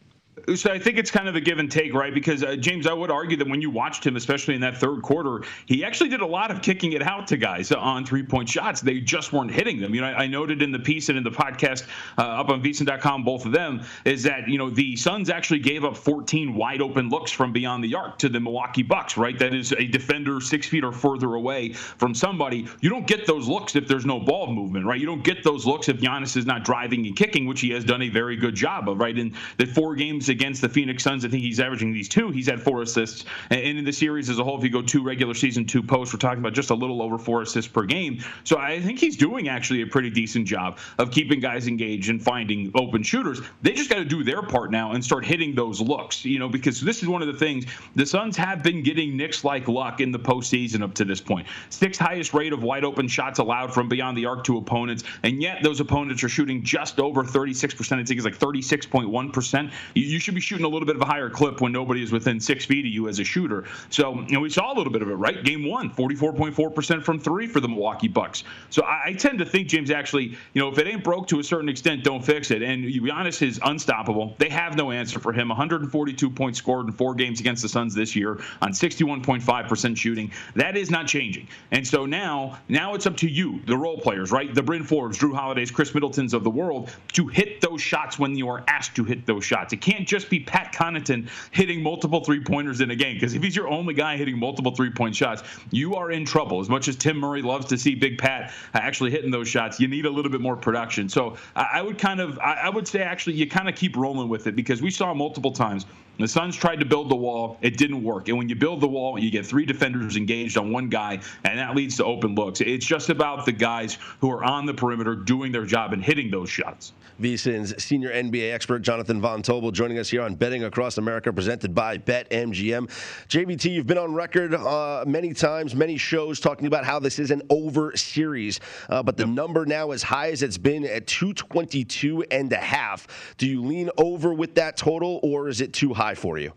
So 0.58 0.70
I 0.70 0.78
think 0.78 0.98
it's 0.98 1.12
kind 1.12 1.30
of 1.30 1.36
a 1.36 1.42
give 1.42 1.60
and 1.60 1.72
take, 1.72 1.94
right? 1.94 2.14
Because 2.14 2.44
uh, 2.44 2.58
James, 2.58 2.88
I 2.88 2.94
would 2.94 3.10
argue 3.10 3.38
that 3.38 3.48
when 3.48 3.62
you 3.62 3.70
watched 3.70 4.06
him, 4.06 4.18
especially 4.18 4.54
in 4.54 4.62
that 4.62 4.76
third 4.78 5.02
quarter, 5.02 5.44
he 5.66 5.84
actually 5.86 6.10
did 6.10 6.20
a 6.20 6.26
lot 6.26 6.52
of 6.52 6.62
kicking 6.62 6.92
it 6.92 7.02
out 7.02 7.26
to 7.28 7.38
guys 7.38 7.72
on 7.72 8.06
three-point 8.06 8.50
shots. 8.50 8.82
They 8.82 9.00
just 9.00 9.32
weren't 9.32 9.52
hitting 9.52 9.80
them. 9.80 9.96
You 9.96 10.02
know, 10.02 10.08
I, 10.08 10.28
noted 10.28 10.62
in 10.62 10.72
the 10.74 10.80
piece 10.80 11.08
and 11.08 11.18
in 11.18 11.24
the 11.24 11.32
podcast 11.32 11.88
uh, 12.18 12.22
up 12.22 12.50
on 12.50 12.62
VSiN.com, 12.62 13.24
both 13.24 13.46
of 13.46 13.54
them, 13.54 13.82
is 14.04 14.24
that 14.24 14.50
you 14.50 14.58
know 14.58 14.70
the 14.70 14.98
Suns 14.98 15.30
actually 15.30 15.60
gave 15.60 15.86
up 15.86 15.96
14 15.96 16.54
wide 16.54 16.82
open 16.82 17.10
looks 17.10 17.32
from 17.32 17.54
beyond 17.54 17.84
the 17.84 17.96
arc 17.96 18.18
to 18.18 18.28
the 18.28 18.40
Milwaukee 18.40 18.84
Bucks, 18.84 19.16
right? 19.18 19.40
That 19.40 19.54
is 19.54 19.72
a 19.72 19.86
defender 19.86 20.42
six 20.42 20.68
feet 20.68 20.84
or 20.84 20.92
further 20.92 21.36
away 21.36 21.72
from 21.72 22.14
somebody. 22.14 22.68
You 22.82 22.90
don't 22.90 23.08
get 23.08 23.26
those 23.26 23.48
looks 23.48 23.78
if 23.78 23.88
there's 23.88 24.06
no 24.06 24.20
ball 24.20 24.48
movement, 24.52 24.86
right? 24.86 25.00
You 25.00 25.06
don't 25.06 25.24
get 25.24 25.44
those 25.44 25.66
looks 25.66 25.88
if 25.88 25.98
Giannis 25.98 26.36
is 26.36 26.46
not 26.46 26.66
driving 26.66 27.06
and 27.06 27.16
kicking, 27.16 27.46
which 27.46 27.62
he 27.62 27.70
has 27.70 27.86
done 27.86 28.02
a 28.02 28.10
very 28.10 28.36
good 28.36 28.56
job 28.56 28.90
of, 28.90 29.00
right? 29.00 29.18
In 29.18 29.34
the 29.58 29.66
four 29.66 29.96
games 29.96 30.25
against 30.30 30.62
the 30.62 30.70
Phoenix 30.70 31.04
Suns. 31.04 31.26
I 31.26 31.30
think 31.30 31.44
he's 31.44 31.60
averaging 31.60 31.94
these 31.94 32.10
two. 32.10 32.30
He's 32.30 32.48
had 32.48 32.62
four 32.62 32.82
assists. 32.82 33.26
And 33.50 33.78
in 33.78 33.84
the 33.86 33.94
series 33.94 34.30
as 34.30 34.40
a 34.40 34.44
whole, 34.44 34.58
if 34.58 34.64
you 34.64 34.70
go 34.70 34.82
two 34.82 35.04
regular 35.04 35.34
season, 35.34 35.66
two 35.66 35.84
post, 35.84 36.14
we're 36.14 36.20
talking 36.20 36.40
about 36.40 36.54
just 36.54 36.70
a 36.70 36.76
little 36.76 37.02
over 37.02 37.18
four 37.18 37.42
assists 37.42 37.72
per 37.72 37.84
game. 37.84 38.24
So 38.44 38.58
I 38.58 38.80
think 38.82 39.00
he's 39.00 39.18
doing 39.18 39.50
actually 39.50 39.82
a 39.82 39.88
pretty 39.88 40.10
decent 40.10 40.48
job 40.48 40.78
of 40.98 41.12
keeping 41.12 41.40
guys 41.40 41.68
engaged 41.68 42.10
and 42.10 42.22
finding 42.22 42.72
open 42.76 43.04
shooters. 43.04 43.42
They 43.62 43.72
just 43.72 43.90
got 43.90 43.98
to 43.98 44.06
do 44.06 44.24
their 44.24 44.42
part 44.42 44.72
now 44.72 44.92
and 44.92 45.04
start 45.04 45.26
hitting 45.26 45.56
those 45.56 45.82
looks, 45.82 46.26
you 46.26 46.40
know, 46.40 46.50
because 46.50 46.82
this 46.82 47.02
is 47.02 47.08
one 47.08 47.22
of 47.22 47.28
the 47.28 47.34
things 47.34 47.66
the 47.96 48.06
Suns 48.06 48.38
have 48.38 48.64
been 48.64 48.84
getting 48.84 49.18
Knicks 49.18 49.44
like 49.44 49.68
luck 49.68 50.00
in 50.02 50.12
the 50.12 50.20
postseason 50.20 50.82
up 50.82 50.94
to 50.96 51.06
this 51.06 51.22
point. 51.22 51.48
Sixth 51.70 52.00
highest 52.00 52.34
rate 52.34 52.54
of 52.54 52.64
wide 52.64 52.84
open 52.84 53.08
shots 53.08 53.40
allowed 53.40 53.74
from 53.74 53.88
beyond 53.88 54.18
the 54.18 54.26
arc 54.26 54.44
to 54.46 54.58
opponents, 54.58 55.04
and 55.24 55.42
yet 55.42 55.64
those 55.64 55.80
opponents 55.80 56.24
are 56.24 56.30
shooting 56.30 56.64
just 56.64 57.00
over 57.00 57.24
36%. 57.24 57.94
I 57.94 58.04
think 58.04 58.12
it's 58.12 58.26
like 58.26 58.38
36.1%. 58.38 59.72
You, 59.94 60.15
you 60.16 60.20
should 60.22 60.34
be 60.34 60.40
shooting 60.40 60.64
a 60.64 60.70
little 60.70 60.86
bit 60.86 60.96
of 60.96 61.02
a 61.02 61.06
higher 61.06 61.30
clip 61.30 61.60
when 61.60 61.74
nobody 61.74 62.02
is 62.02 62.14
within 62.14 62.40
six 62.40 62.64
feet 62.64 62.86
of 62.86 62.92
you 62.92 63.10
as 63.10 63.20
a 63.20 63.24
shooter. 63.26 63.66
So, 63.90 64.22
you 64.22 64.32
know, 64.32 64.40
we 64.40 64.50
saw 64.50 64.72
a 64.72 64.76
little 64.76 64.94
bit 64.94 65.02
of 65.02 65.10
it, 65.10 65.16
right? 65.16 65.44
Game 65.44 65.68
one, 65.68 65.92
44.4% 65.92 67.04
from 67.04 67.20
three 67.20 67.48
for 67.48 67.60
the 67.60 67.68
Milwaukee 67.68 68.08
Bucks. 68.08 68.46
So 68.70 68.84
I, 68.84 69.08
I, 69.08 69.14
tend 69.14 69.40
to 69.40 69.46
think, 69.46 69.68
James, 69.68 69.92
actually, 69.92 70.38
you 70.54 70.62
know, 70.62 70.70
if 70.70 70.78
it 70.78 70.88
ain't 70.88 71.04
broke 71.04 71.28
to 71.28 71.40
a 71.42 71.44
certain 71.44 71.68
extent, 71.68 72.06
don't 72.06 72.24
fix 72.24 72.50
it. 72.50 72.64
And 72.64 72.86
Giannis 72.86 73.46
is 73.46 73.60
unstoppable. 73.62 74.36
They 74.38 74.48
have 74.48 74.78
no 74.78 74.92
answer 74.92 75.20
for 75.20 75.34
him. 75.34 75.50
142 75.50 76.30
points 76.30 76.60
scored 76.60 76.86
in 76.86 76.94
four 76.94 77.14
games 77.14 77.42
against 77.42 77.62
the 77.62 77.70
Suns 77.70 77.94
this 77.94 78.16
year 78.16 78.40
on 78.62 78.72
61.5% 78.72 79.98
shooting. 79.98 80.32
That 80.56 80.78
is 80.78 80.90
not 80.90 81.08
changing. 81.08 81.50
And 81.72 81.86
so 81.86 82.06
now, 82.06 82.58
now 82.70 82.94
it's 82.94 83.06
up 83.06 83.18
to 83.18 83.30
you, 83.30 83.60
the 83.66 83.76
role 83.76 83.98
players, 83.98 84.32
right? 84.32 84.56
The 84.56 84.64
Bryn 84.64 84.86
Forbes, 84.86 85.20
Jrue 85.20 85.36
Holiday's, 85.36 85.72
Khris 85.72 85.94
Middletons 85.94 86.34
of 86.34 86.46
the 86.46 86.50
world, 86.50 86.90
to 87.14 87.28
hit 87.28 87.60
those 87.60 87.82
shots 87.82 88.18
when 88.18 88.38
you 88.38 88.48
are 88.48 88.64
asked 88.70 88.96
to 88.96 89.04
hit 89.04 89.26
those 89.26 89.44
shots. 89.44 89.74
It 89.74 89.82
can't 89.82 90.05
just 90.06 90.30
be 90.30 90.40
Pat 90.40 90.74
Connaughton 90.74 91.30
hitting 91.52 91.82
multiple 91.82 92.24
three 92.24 92.40
pointers 92.40 92.82
in 92.82 92.92
a 92.92 92.96
game. 92.96 93.16
Because 93.16 93.34
if 93.34 93.44
he's 93.44 93.56
your 93.56 93.68
only 93.68 93.94
guy 93.94 94.18
hitting 94.18 94.38
multiple 94.38 94.74
three 94.74 94.92
point 94.92 95.16
shots, 95.16 95.44
you 95.72 95.96
are 95.96 96.12
in 96.12 96.26
trouble. 96.26 96.60
As 96.60 96.70
much 96.70 96.88
as 96.88 96.96
Tim 96.96 97.18
Murray 97.18 97.42
loves 97.42 97.66
to 97.68 97.78
see 97.78 97.96
Big 97.96 98.18
Pat 98.18 98.54
actually 98.74 99.12
hitting 99.12 99.32
those 99.32 99.48
shots, 99.48 99.80
you 99.80 99.88
need 99.88 100.06
a 100.06 100.10
little 100.10 100.32
bit 100.32 100.42
more 100.42 100.56
production. 100.56 101.10
So 101.10 101.38
I 101.56 101.82
would 101.82 101.98
kind 101.98 102.20
of, 102.20 102.38
I 102.40 102.70
would 102.70 102.88
say 102.88 103.02
actually, 103.02 103.36
you 103.36 103.48
kind 103.48 103.70
of 103.70 103.76
keep 103.76 103.96
rolling 103.96 104.30
with 104.30 104.48
it 104.48 104.56
because 104.56 104.82
we 104.82 104.92
saw 104.92 105.14
multiple 105.14 105.52
times 105.52 105.86
the 106.18 106.28
Suns 106.28 106.56
tried 106.56 106.80
to 106.80 106.86
build 106.86 107.10
the 107.10 107.16
wall. 107.16 107.58
It 107.62 107.78
didn't 107.78 108.02
work. 108.02 108.30
And 108.30 108.38
when 108.38 108.48
you 108.48 108.56
build 108.56 108.80
the 108.80 108.88
wall, 108.88 109.20
you 109.20 109.30
get 109.30 109.46
three 109.46 109.66
defenders 109.66 110.16
engaged 110.16 110.58
on 110.58 110.72
one 110.72 110.88
guy, 110.88 111.20
and 111.44 111.60
that 111.60 111.76
leads 111.76 111.98
to 111.98 112.06
open 112.06 112.36
looks. 112.36 112.62
It's 112.62 112.86
just 112.86 113.10
about 113.10 113.46
the 113.46 113.52
guys 113.52 113.98
who 114.22 114.32
are 114.32 114.44
on 114.44 114.66
the 114.66 114.74
perimeter 114.74 115.16
doing 115.16 115.52
their 115.52 115.66
job 115.66 115.92
and 115.92 116.04
hitting 116.04 116.32
those 116.32 116.50
shots. 116.50 116.94
VSiN's 117.20 117.84
senior 117.84 118.12
NBA 118.12 118.54
expert 118.54 118.80
Jonathan 118.80 119.20
Von 119.20 119.42
Tobel 119.42 119.72
joining 119.72 120.00
us 120.00 120.10
here 120.10 120.22
on 120.22 120.36
Betting 120.36 120.64
Across 120.64 120.98
America, 120.98 121.34
presented 121.34 121.76
by 121.76 121.98
BetMGM. 121.98 122.90
JVT, 123.28 123.72
you've 123.72 123.88
been 123.88 123.98
on 123.98 124.14
record 124.14 124.54
uh, 124.54 125.04
many 125.06 125.34
times, 125.34 125.76
many 125.76 125.98
shows, 125.98 126.40
talking 126.40 126.68
about 126.68 126.86
how 126.86 126.98
this 126.98 127.20
is 127.20 127.30
an 127.30 127.42
over 127.50 127.96
series, 127.98 128.62
uh, 128.90 129.04
but 129.04 129.18
the 129.18 129.26
yep. 129.26 129.36
number 129.36 129.66
now 129.66 129.92
as 129.92 130.02
high 130.02 130.32
as 130.32 130.44
it's 130.44 130.58
been 130.58 130.86
at 130.86 131.08
222 131.08 132.24
and 132.32 132.54
a 132.54 132.58
half. 132.58 133.36
Do 133.38 133.48
you 133.48 133.62
lean 133.62 133.90
over 133.98 134.34
with 134.34 134.56
that 134.56 134.78
total, 134.78 135.20
or 135.22 135.50
is 135.50 135.60
it 135.60 135.74
too 135.74 135.94
high? 135.94 136.06
high 136.06 136.14
for 136.14 136.38
you. 136.38 136.52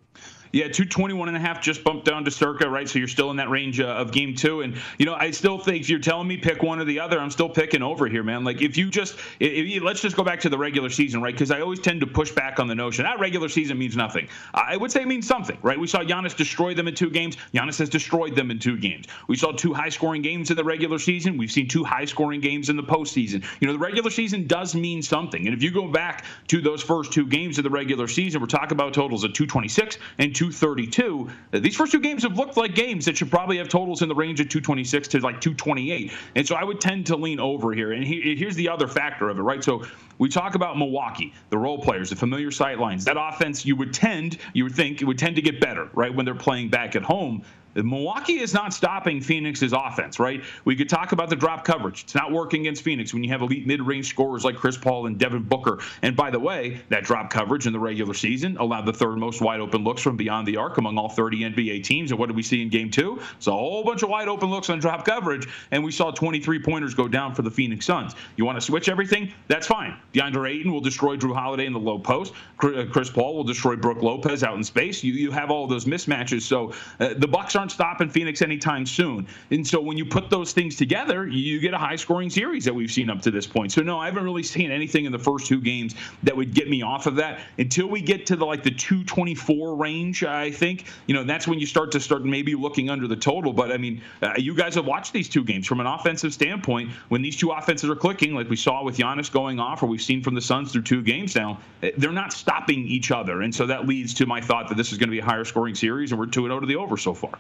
Yeah, 0.53 0.65
221 0.65 1.29
and 1.29 1.37
a 1.37 1.41
half 1.41 1.61
just 1.61 1.85
bumped 1.85 2.07
down 2.07 2.25
to 2.25 2.31
circa, 2.31 2.69
right? 2.69 2.89
So 2.89 2.99
you're 2.99 3.09
still 3.09 3.31
in 3.31 3.37
that 3.37 3.51
range 3.51 3.81
uh, 3.81 3.87
of 3.87 4.13
game 4.13 4.35
two. 4.35 4.63
And, 4.63 4.77
you 4.99 5.07
know, 5.07 5.15
I 5.15 5.31
still 5.31 5.59
think 5.59 5.83
if 5.83 5.91
you're 5.91 5.99
telling 5.99 6.27
me 6.27 6.37
pick 6.37 6.63
one 6.63 6.81
or 6.81 6.85
the 6.85 7.01
other, 7.01 7.21
I'm 7.21 7.31
still 7.31 7.49
picking 7.49 7.83
over 7.83 8.07
here, 8.07 8.23
man. 8.23 8.45
Like, 8.45 8.63
if 8.63 8.77
you 8.77 8.91
just, 8.91 9.17
if 9.41 9.67
you, 9.67 9.85
let's 9.85 10.01
just 10.01 10.17
go 10.17 10.25
back 10.25 10.41
to 10.41 10.49
the 10.49 10.59
regular 10.59 10.91
season, 10.91 11.21
right? 11.21 11.35
Because 11.35 11.51
I 11.51 11.61
always 11.61 11.81
tend 11.81 12.01
to 12.01 12.07
push 12.07 12.31
back 12.33 12.59
on 12.59 12.67
the 12.67 12.75
notion 12.75 13.05
that 13.05 13.21
regular 13.21 13.49
season 13.49 13.79
means 13.79 13.97
nothing. 13.97 14.29
I 14.55 14.77
would 14.77 14.91
say 14.91 15.03
it 15.03 15.09
means 15.09 15.27
something, 15.27 15.59
right? 15.63 15.79
We 15.79 15.87
saw 15.87 16.01
Giannis 16.01 16.37
destroy 16.37 16.75
them 16.75 16.89
in 16.89 16.95
two 16.95 17.11
games. 17.11 17.37
Giannis 17.55 17.79
has 17.79 17.89
destroyed 17.89 18.37
them 18.37 18.51
in 18.51 18.59
two 18.59 18.77
games. 18.77 19.07
We 19.29 19.37
saw 19.37 19.53
two 19.53 19.73
high 19.73 19.89
scoring 19.89 20.23
games 20.23 20.51
in 20.51 20.57
the 20.57 20.65
regular 20.65 20.99
season. 20.99 21.37
We've 21.37 21.51
seen 21.51 21.69
two 21.69 21.85
high 21.85 22.05
scoring 22.05 22.41
games 22.41 22.71
in 22.71 22.77
the 22.77 22.83
postseason. 22.83 23.45
You 23.61 23.67
know, 23.67 23.73
the 23.73 23.79
regular 23.79 24.11
season 24.11 24.47
does 24.47 24.75
mean 24.75 25.03
something. 25.03 25.47
And 25.47 25.57
if 25.57 25.63
you 25.63 25.71
go 25.71 25.89
back 25.89 26.25
to 26.49 26.61
those 26.61 26.83
first 26.83 27.13
two 27.13 27.27
games 27.27 27.59
of 27.59 27.65
the 27.65 27.71
regular 27.71 28.09
season, 28.09 28.41
we're 28.41 28.47
talking 28.47 28.73
about 28.73 28.95
totals 28.95 29.25
of 29.25 29.33
226 29.33 29.99
and 30.19 30.35
232 30.39 31.29
uh, 31.53 31.59
these 31.59 31.75
first 31.75 31.91
two 31.91 31.99
games 31.99 32.23
have 32.23 32.37
looked 32.37 32.57
like 32.57 32.77
games 32.77 33.05
that 33.05 33.17
should 33.17 33.29
probably 33.29 33.59
have 33.59 33.69
totals 33.69 34.03
in 34.03 34.09
the 34.09 34.15
range 34.15 34.39
of 34.39 34.49
226 34.49 35.09
to 35.09 35.19
like 35.19 35.41
228. 35.41 36.13
And 36.37 36.47
so 36.47 36.55
I 36.55 36.63
would 36.63 36.81
tend 36.81 37.07
to 37.07 37.17
lean 37.17 37.41
over 37.41 37.73
here. 37.73 37.93
And 37.93 38.05
he, 38.05 38.37
here's 38.37 38.55
the 38.55 38.69
other 38.69 38.87
factor 38.87 39.29
of 39.31 39.39
it, 39.39 39.43
right? 39.43 39.65
So 39.65 39.85
we 40.19 40.29
talk 40.29 40.55
about 40.55 40.79
Milwaukee, 40.79 41.35
the 41.51 41.59
role 41.59 41.79
players, 41.83 42.11
the 42.11 42.17
familiar 42.17 42.53
sight 42.53 42.79
lines. 42.79 43.05
That 43.05 43.17
offense, 43.19 43.67
you 43.67 43.75
would 43.77 43.93
tend, 43.93 44.39
you 44.53 44.65
would 44.65 44.75
think, 44.75 45.03
it 45.03 45.07
would 45.07 45.19
tend 45.19 45.35
to 45.37 45.43
get 45.43 45.61
better, 45.61 45.89
right, 45.93 46.15
when 46.15 46.25
they're 46.25 46.35
playing 46.35 46.69
back 46.69 46.95
at 46.95 47.03
home. 47.03 47.43
Milwaukee 47.83 48.41
is 48.41 48.55
not 48.55 48.73
stopping 48.73 49.21
Phoenix's 49.21 49.73
offense, 49.73 50.19
right? 50.19 50.43
We 50.65 50.77
could 50.77 50.89
talk 50.89 51.13
about 51.13 51.31
the 51.31 51.37
drop 51.37 51.65
coverage. 51.65 52.05
It's 52.05 52.15
not 52.15 52.33
working 52.33 52.63
against 52.63 52.83
Phoenix 52.83 53.13
when 53.13 53.23
you 53.25 53.31
have 53.31 53.43
elite 53.43 53.67
mid-range 53.67 54.09
scorers 54.09 54.45
like 54.45 54.57
Chris 54.57 54.77
Paul 54.77 55.07
and 55.07 55.19
Devin 55.19 55.43
Booker. 55.43 55.79
And 56.03 56.17
by 56.17 56.31
the 56.31 56.39
way, 56.39 56.81
that 56.89 57.05
drop 57.05 57.31
coverage 57.31 57.67
in 57.67 57.73
the 57.73 57.79
regular 57.79 58.15
season 58.15 58.57
allowed 58.59 58.87
the 58.87 58.93
third 58.93 59.19
most 59.19 59.41
wide 59.41 59.61
open 59.61 59.85
looks 59.85 60.03
from 60.03 60.17
beyond 60.17 60.47
the 60.47 60.57
arc 60.57 60.79
among 60.79 60.99
all 60.99 61.09
30 61.09 61.41
NBA 61.41 61.85
teams. 61.85 62.11
And 62.11 62.19
what 62.19 62.27
did 62.27 62.37
we 62.37 62.43
see 62.43 62.63
in 62.63 62.69
game 62.69 62.91
two? 62.91 63.21
It's 63.37 63.47
a 63.47 63.53
whole 63.53 63.85
bunch 63.85 64.03
of 64.03 64.09
wide 64.09 64.29
open 64.29 64.51
looks 64.51 64.71
on 64.71 64.79
drop 64.79 65.05
coverage, 65.05 65.47
and 65.71 65.85
we 65.85 65.93
saw 65.93 66.11
23 66.11 66.61
pointers 66.61 66.95
go 66.95 67.09
down 67.09 67.35
for 67.35 67.43
the 67.43 67.51
Phoenix 67.51 67.87
Suns. 67.87 68.15
You 68.37 68.45
want 68.45 68.57
to 68.57 68.63
switch 68.63 68.89
everything? 68.89 69.33
That's 69.49 69.67
fine. 69.67 69.97
DeAndre 70.15 70.51
Ayton 70.51 70.73
will 70.73 70.81
destroy 70.81 71.17
Jrue 71.17 71.35
Holiday 71.35 71.67
in 71.67 71.73
the 71.73 71.79
low 71.79 71.99
post. 71.99 72.33
Chris 72.57 73.11
Paul 73.11 73.37
will 73.37 73.45
destroy 73.45 73.77
Brook 73.77 74.03
Lopez 74.03 74.43
out 74.43 74.57
in 74.57 74.65
space. 74.65 75.05
You 75.05 75.13
you 75.13 75.31
have 75.31 75.51
all 75.51 75.67
those 75.67 75.85
mismatches. 75.85 76.43
So 76.43 76.73
uh, 77.01 77.15
the 77.17 77.29
Bucks 77.29 77.57
aren't 77.57 77.68
stopping 77.69 78.09
Phoenix 78.09 78.43
anytime 78.43 78.87
soon. 78.87 79.27
And 79.51 79.67
so 79.67 79.81
when 79.81 79.97
you 79.97 80.05
put 80.05 80.31
those 80.31 80.53
things 80.53 80.77
together, 80.77 81.27
you 81.27 81.61
get 81.61 81.75
a 81.75 81.79
high 81.79 81.97
scoring 81.97 82.31
series 82.31 82.65
that 82.65 82.75
we've 82.75 82.91
seen 82.91 83.11
up 83.11 83.23
to 83.23 83.31
this 83.31 83.47
point. 83.47 83.73
So 83.73 83.83
no, 83.83 83.99
I 83.99 84.07
haven't 84.07 84.25
really 84.25 84.43
seen 84.43 84.71
anything 84.71 85.05
in 85.05 85.13
the 85.13 85.19
first 85.19 85.47
two 85.47 85.61
games 85.61 85.95
that 86.23 86.37
would 86.37 86.55
get 86.55 86.69
me 86.69 86.83
off 86.83 87.07
of 87.07 87.17
that 87.17 87.41
until 87.59 87.87
we 87.87 88.01
get 88.01 88.27
to 88.27 88.37
the 88.37 88.45
like 88.45 88.63
the 88.63 88.71
224 88.71 89.77
range. 89.77 90.25
I 90.25 90.51
think 90.51 90.87
you 91.07 91.15
know 91.15 91.25
that's 91.25 91.47
when 91.47 91.59
you 91.59 91.67
start 91.67 91.93
to 91.93 92.01
start 92.01 92.25
maybe 92.25 92.55
looking 92.55 92.91
under 92.91 93.07
the 93.07 93.17
total. 93.17 93.53
But 93.53 93.73
I 93.73 93.77
mean, 93.77 94.03
uh, 94.23 94.35
you 94.37 94.55
guys 94.55 94.75
have 94.75 94.87
watched 94.87 95.13
these 95.13 95.29
two 95.29 95.45
games 95.45 95.67
from 95.67 95.81
an 95.81 95.87
offensive 95.87 96.33
standpoint. 96.33 96.91
When 97.09 97.23
these 97.23 97.37
two 97.37 97.51
offenses 97.51 97.89
are 97.91 97.97
clicking, 97.97 98.35
like 98.35 98.49
we 98.49 98.57
saw 98.57 98.83
with 98.83 98.97
Giannis 98.97 99.31
going 99.31 99.61
off, 99.61 99.83
or 99.83 99.87
we've 99.87 100.03
seen 100.03 100.23
from 100.23 100.35
the 100.35 100.41
Suns 100.41 100.73
through 100.73 100.83
two 100.83 101.03
games 101.03 101.35
now, 101.35 101.59
eh, 101.83 101.91
they're 101.97 102.13
not 102.13 102.33
stopping 102.33 102.87
each 102.87 103.11
other, 103.11 103.43
and 103.43 103.55
so 103.55 103.67
that 103.67 103.87
leads 103.87 104.15
to 104.15 104.27
my 104.27 104.41
thought 104.41 104.69
that 104.69 104.77
this 104.77 104.93
is 104.93 104.99
going 104.99 105.09
to 105.09 105.13
be 105.13 105.21
a 105.21 105.25
higher 105.25 105.45
scoring 105.45 105.75
series, 105.75 106.13
and 106.13 106.19
we're 106.19 106.27
two 106.27 106.45
and 106.45 106.51
zero 106.51 106.57
oh 106.57 106.61
to 106.61 106.67
the 106.67 106.77
over 106.77 106.97
so 106.97 107.15
far. 107.15 107.39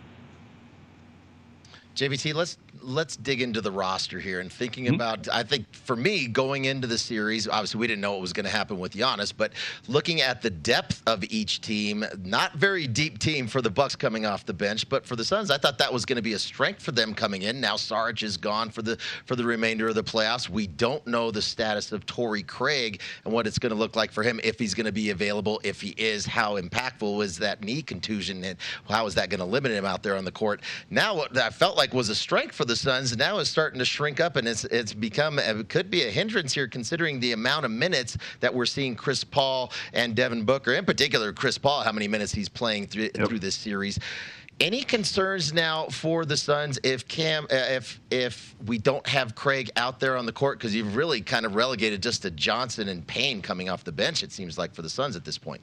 JVT, 1.98 2.32
let's 2.32 2.56
let's 2.80 3.16
dig 3.16 3.42
into 3.42 3.60
the 3.60 3.72
roster 3.72 4.20
here 4.20 4.38
and 4.40 4.52
thinking 4.52 4.84
Mm-hmm. 4.84 4.94
about. 4.94 5.28
I 5.28 5.42
think 5.42 5.66
for 5.74 5.96
me, 5.96 6.28
going 6.28 6.66
into 6.66 6.86
the 6.86 6.96
series, 6.96 7.48
obviously 7.48 7.80
we 7.80 7.88
didn't 7.88 8.00
know 8.00 8.12
what 8.12 8.20
was 8.20 8.32
going 8.32 8.44
to 8.44 8.50
happen 8.52 8.78
with 8.78 8.92
Giannis, 8.92 9.32
but 9.36 9.52
looking 9.88 10.20
at 10.20 10.40
the 10.40 10.50
depth 10.50 11.02
of 11.08 11.24
each 11.24 11.60
team, 11.60 12.04
not 12.22 12.52
very 12.54 12.86
deep 12.86 13.18
team 13.18 13.48
for 13.48 13.60
the 13.60 13.68
Bucks 13.70 13.96
coming 13.96 14.24
off 14.24 14.46
the 14.46 14.52
bench, 14.54 14.88
but 14.88 15.04
for 15.04 15.16
the 15.16 15.24
Suns, 15.24 15.50
I 15.50 15.58
thought 15.58 15.76
that 15.78 15.92
was 15.92 16.04
going 16.06 16.16
to 16.16 16.22
be 16.22 16.34
a 16.34 16.38
strength 16.38 16.80
for 16.80 16.92
them 16.92 17.12
coming 17.14 17.42
in. 17.42 17.60
Now 17.60 17.74
Sarge 17.74 18.22
is 18.22 18.36
gone 18.36 18.70
for 18.70 18.82
the 18.82 18.96
for 19.26 19.34
the 19.34 19.44
remainder 19.44 19.88
of 19.88 19.96
the 19.96 20.04
playoffs. 20.04 20.48
We 20.48 20.68
don't 20.68 21.04
know 21.04 21.32
the 21.32 21.42
status 21.42 21.90
of 21.90 22.06
Torrey 22.06 22.44
Craig 22.44 23.00
and 23.24 23.34
what 23.34 23.48
it's 23.48 23.58
going 23.58 23.72
to 23.72 23.78
look 23.78 23.96
like 23.96 24.12
for 24.12 24.22
him 24.22 24.38
if 24.44 24.56
he's 24.60 24.74
going 24.74 24.86
to 24.86 24.92
be 24.92 25.10
available. 25.10 25.60
If 25.64 25.80
he 25.80 25.90
is, 25.98 26.24
how 26.24 26.60
impactful 26.60 27.16
was 27.16 27.38
that 27.38 27.64
knee 27.64 27.82
contusion 27.82 28.44
and 28.44 28.56
how 28.88 29.06
is 29.06 29.16
that 29.16 29.30
going 29.30 29.40
to 29.40 29.44
limit 29.46 29.72
him 29.72 29.84
out 29.84 30.04
there 30.04 30.16
on 30.16 30.24
the 30.24 30.32
court? 30.32 30.60
Now 30.90 31.16
what 31.16 31.36
I 31.36 31.50
felt 31.50 31.76
like 31.76 31.87
was 31.92 32.08
a 32.08 32.14
strength 32.14 32.54
for 32.54 32.64
the 32.64 32.76
Suns 32.76 33.16
now 33.16 33.38
is 33.38 33.48
starting 33.48 33.78
to 33.78 33.84
shrink 33.84 34.20
up 34.20 34.36
and 34.36 34.46
it's 34.46 34.64
it's 34.64 34.92
become 34.92 35.38
it 35.38 35.68
could 35.68 35.90
be 35.90 36.04
a 36.04 36.10
hindrance 36.10 36.52
here 36.52 36.68
considering 36.68 37.20
the 37.20 37.32
amount 37.32 37.64
of 37.64 37.70
minutes 37.70 38.16
that 38.40 38.52
we're 38.52 38.66
seeing 38.66 38.94
Chris 38.94 39.24
Paul 39.24 39.72
and 39.92 40.14
Devin 40.14 40.44
Booker, 40.44 40.74
in 40.74 40.84
particular 40.84 41.32
Chris 41.32 41.58
Paul, 41.58 41.82
how 41.82 41.92
many 41.92 42.08
minutes 42.08 42.32
he's 42.32 42.48
playing 42.48 42.86
through 42.86 43.08
through 43.10 43.38
this 43.38 43.54
series. 43.54 43.98
Any 44.60 44.82
concerns 44.82 45.52
now 45.52 45.86
for 45.86 46.24
the 46.24 46.36
Suns 46.36 46.80
if 46.82 47.06
Cam 47.06 47.44
uh, 47.44 47.54
if 47.54 48.00
if 48.10 48.56
we 48.66 48.78
don't 48.78 49.06
have 49.06 49.34
Craig 49.34 49.70
out 49.76 50.00
there 50.00 50.16
on 50.16 50.26
the 50.26 50.32
court 50.32 50.58
because 50.58 50.74
you've 50.74 50.96
really 50.96 51.20
kind 51.20 51.46
of 51.46 51.54
relegated 51.54 52.02
just 52.02 52.22
to 52.22 52.30
Johnson 52.30 52.88
and 52.88 53.06
Payne 53.06 53.40
coming 53.40 53.68
off 53.68 53.84
the 53.84 53.92
bench 53.92 54.22
it 54.22 54.32
seems 54.32 54.58
like 54.58 54.74
for 54.74 54.82
the 54.82 54.90
Suns 54.90 55.14
at 55.14 55.24
this 55.24 55.38
point. 55.38 55.60